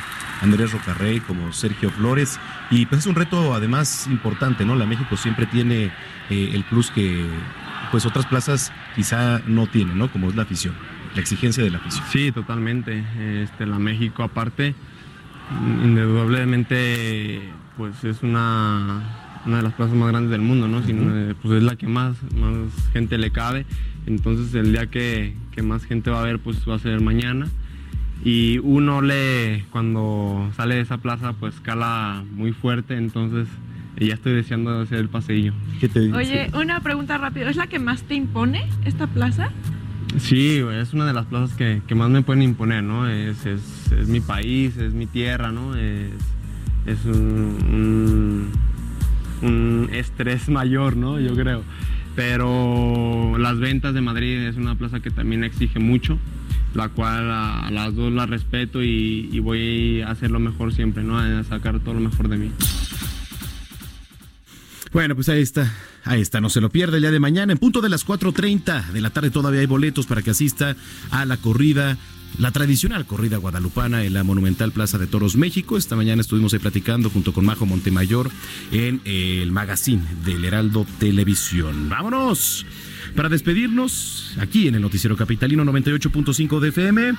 Andrés 0.41 0.70
Rocarrey, 0.70 1.18
como 1.18 1.53
Sergio 1.53 1.91
Flores. 1.91 2.39
Y 2.70 2.87
pues 2.87 3.01
es 3.01 3.07
un 3.09 3.16
reto 3.16 3.53
además 3.53 4.07
importante, 4.07 4.64
¿no? 4.64 4.76
La 4.76 4.87
México 4.87 5.16
siempre 5.16 5.47
tiene 5.47 5.87
eh, 6.31 6.51
el 6.53 6.62
plus 6.62 6.93
que 6.93 7.26
pues 7.91 8.07
otras 8.07 8.26
plazas 8.26 8.72
quizá 8.95 9.41
no 9.49 9.66
tienen, 9.66 9.99
¿no? 9.99 10.12
Como 10.12 10.28
es 10.28 10.37
la 10.37 10.43
afición, 10.43 10.74
la 11.16 11.22
exigencia 11.22 11.64
de 11.64 11.70
la 11.70 11.78
afición. 11.78 12.05
Sí, 12.12 12.31
totalmente. 12.31 13.05
Este, 13.18 13.66
la 13.66 13.81
México 13.81 14.22
aparte, 14.22 14.76
indudablemente, 15.82 17.40
pues 17.76 18.05
es 18.05 18.22
una 18.22 19.20
una 19.46 19.59
de 19.59 19.62
las 19.62 19.72
plazas 19.72 19.94
más 19.94 20.09
grandes 20.09 20.30
del 20.30 20.42
mundo, 20.42 20.68
¿no? 20.68 20.80
Eh, 20.86 21.34
pues 21.40 21.59
es 21.59 21.62
la 21.62 21.76
que 21.76 21.86
más, 21.86 22.16
más 22.34 22.90
gente 22.92 23.18
le 23.18 23.30
cabe. 23.30 23.64
Entonces 24.07 24.55
el 24.55 24.72
día 24.72 24.86
que, 24.88 25.34
más 25.62 25.84
gente 25.84 26.11
va 26.11 26.20
a 26.20 26.24
ver, 26.24 26.38
pues 26.38 26.68
va 26.68 26.76
a 26.76 26.78
ser 26.78 27.01
mañana. 27.01 27.46
Y 28.24 28.59
uno 28.59 29.01
le, 29.03 29.64
cuando 29.70 30.51
sale 30.57 30.76
de 30.76 30.82
esa 30.82 30.98
plaza, 30.98 31.34
pues 31.34 31.61
cala 31.61 32.24
muy 32.32 32.53
fuerte, 32.53 32.96
entonces 32.96 33.48
ya 33.98 34.14
estoy 34.14 34.32
deseando 34.32 34.80
hacer 34.80 34.98
el 34.98 35.09
paseillo. 35.09 35.53
¿Qué 35.80 35.88
te 35.88 36.12
Oye, 36.12 36.51
una 36.55 36.80
pregunta 36.80 37.18
rápida, 37.18 37.51
¿es 37.51 37.57
la 37.57 37.66
que 37.66 37.78
más 37.78 38.03
te 38.03 38.14
impone 38.14 38.66
esta 38.84 39.07
plaza? 39.07 39.51
Sí, 40.19 40.63
es 40.73 40.93
una 40.93 41.07
de 41.07 41.13
las 41.13 41.27
plazas 41.27 41.57
que, 41.57 41.83
más 41.95 42.11
me 42.11 42.23
pueden 42.23 42.43
imponer, 42.43 42.83
¿no? 42.83 43.09
Es, 43.09 43.47
es, 43.47 44.09
mi 44.09 44.21
país, 44.21 44.77
es 44.77 44.93
mi 44.93 45.07
tierra, 45.07 45.53
¿no? 45.53 45.77
Es, 45.77 47.05
un 47.05 48.51
estrés 49.93 50.49
mayor, 50.49 50.97
¿no? 50.97 51.21
Yo 51.21 51.35
creo. 51.35 51.63
Pero 52.17 53.39
las 53.39 53.59
ventas 53.59 53.95
de 53.95 54.01
Madrid 54.01 54.41
es 54.41 54.57
una 54.57 54.75
plaza 54.75 55.01
que 55.01 55.11
también 55.11 55.45
exige 55.45 55.79
mucho, 55.79 56.19
la 56.75 56.89
cual 56.89 57.31
a, 57.31 57.71
las 57.71 57.95
dos 57.95 58.13
la 58.13 58.27
respeto 58.27 58.83
y, 58.83 59.39
voy 59.41 60.03
a 60.03 60.11
hacer 60.11 60.31
lo 60.31 60.41
mejor 60.41 60.75
siempre, 60.75 61.05
¿no? 61.05 61.19
A 61.19 61.45
sacar 61.45 61.79
todo 61.81 61.95
lo 61.95 62.01
mejor 62.01 62.29
de 62.29 62.37
mí. 62.37 62.51
Bueno, 64.93 65.14
pues 65.14 65.28
ahí 65.28 65.41
está. 65.41 65.72
Ahí 66.05 66.20
está, 66.20 66.41
no 66.41 66.51
se 66.51 66.61
lo 66.61 66.70
pierda 66.70 66.97
el 66.97 67.03
día 67.03 67.11
de 67.11 67.20
mañana. 67.20 67.53
En 67.53 67.59
punto 67.59 67.80
de 67.80 67.88
las 67.88 68.07
4.30 68.07 68.88
de 68.91 69.01
la 69.01 69.11
tarde 69.11 69.30
todavía 69.30 69.61
hay 69.61 69.66
boletos 69.66 70.07
para 70.07 70.22
que 70.22 70.30
asista 70.30 70.76
a 71.11 71.24
la 71.24 71.36
corrida 71.36 71.97
la 72.38 72.53
tradicional 72.53 73.07
corrida 73.07 73.36
guadalupana 73.38 74.05
en 74.05 74.14
la 74.14 74.22
monumental 74.22 74.72
Plaza 74.72 74.99
de 74.99 75.07
Toros 75.07 75.36
México. 75.36 75.76
Esta 75.76 75.97
mañana 75.97 76.20
estuvimos 76.20 76.53
ahí 76.53 76.59
platicando 76.61 77.11
junto 77.11 77.32
con 77.32 77.45
Majo 77.45 77.66
Montemayor 77.66 78.30
en 78.72 79.01
el 79.05 79.51
magazine 79.53 80.03
del 80.24 80.45
Heraldo 80.45 80.86
Televisión. 80.99 81.88
¡Vámonos! 81.88 82.66
Para 83.16 83.28
despedirnos, 83.28 84.34
aquí 84.38 84.68
en 84.68 84.76
el 84.76 84.82
Noticiero 84.82 85.16
Capitalino 85.16 85.64
98.5 85.64 86.61
de 86.61 86.68
FM. 86.68 87.12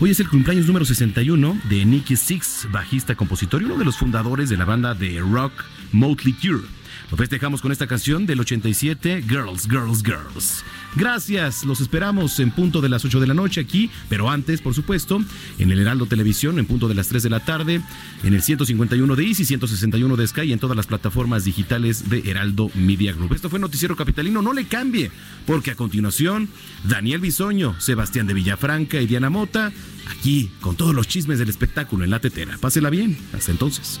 Hoy 0.00 0.10
es 0.10 0.20
el 0.20 0.28
cumpleaños 0.28 0.66
número 0.66 0.84
61 0.84 1.60
de 1.68 1.84
Nicky 1.84 2.16
Six, 2.16 2.68
bajista, 2.70 3.16
compositor 3.16 3.62
y 3.62 3.64
uno 3.64 3.76
de 3.76 3.84
los 3.84 3.96
fundadores 3.96 4.48
de 4.48 4.56
la 4.56 4.64
banda 4.64 4.94
de 4.94 5.20
rock 5.20 5.52
Motley 5.92 6.34
Crue. 6.34 6.62
Lo 7.10 7.16
festejamos 7.16 7.60
con 7.60 7.72
esta 7.72 7.86
canción 7.86 8.26
del 8.26 8.40
87, 8.40 9.24
Girls, 9.28 9.68
Girls, 9.68 10.02
Girls. 10.02 10.64
Gracias, 10.96 11.64
los 11.64 11.80
esperamos 11.80 12.40
en 12.40 12.50
punto 12.50 12.80
de 12.80 12.88
las 12.88 13.04
8 13.04 13.20
de 13.20 13.26
la 13.26 13.34
noche 13.34 13.60
aquí, 13.60 13.90
pero 14.08 14.30
antes, 14.30 14.60
por 14.60 14.74
supuesto, 14.74 15.22
en 15.58 15.70
el 15.70 15.78
Heraldo 15.78 16.06
Televisión 16.06 16.58
en 16.58 16.66
punto 16.66 16.88
de 16.88 16.94
las 16.94 17.08
3 17.08 17.22
de 17.22 17.30
la 17.30 17.40
tarde, 17.40 17.80
en 18.22 18.34
el 18.34 18.42
151 18.42 19.16
de 19.16 19.24
Easy, 19.24 19.44
161 19.44 20.16
de 20.16 20.26
Sky 20.26 20.42
y 20.42 20.52
en 20.52 20.58
todas 20.58 20.76
las 20.76 20.86
plataformas 20.86 21.44
digitales 21.44 22.08
de 22.08 22.28
Heraldo 22.30 22.70
Media 22.74 23.12
Group. 23.12 23.34
Esto 23.34 23.50
fue 23.50 23.58
Noticiero 23.58 23.96
Capitalino, 23.96 24.42
no 24.42 24.52
le 24.52 24.66
cambie, 24.66 25.10
porque 25.46 25.72
a 25.72 25.74
continuación, 25.74 26.48
Daniel 26.84 27.20
Bisoño, 27.20 27.78
Sebastián 27.80 28.26
de 28.26 28.34
Villafranca 28.34 29.00
y 29.00 29.06
Diana 29.06 29.30
Mota, 29.30 29.72
aquí 30.10 30.50
con 30.60 30.76
todos 30.76 30.94
los 30.94 31.06
chismes 31.06 31.38
del 31.38 31.48
espectáculo 31.48 32.04
en 32.04 32.10
la 32.10 32.20
tetera. 32.20 32.56
Pásela 32.58 32.90
bien, 32.90 33.16
hasta 33.32 33.50
entonces. 33.50 34.00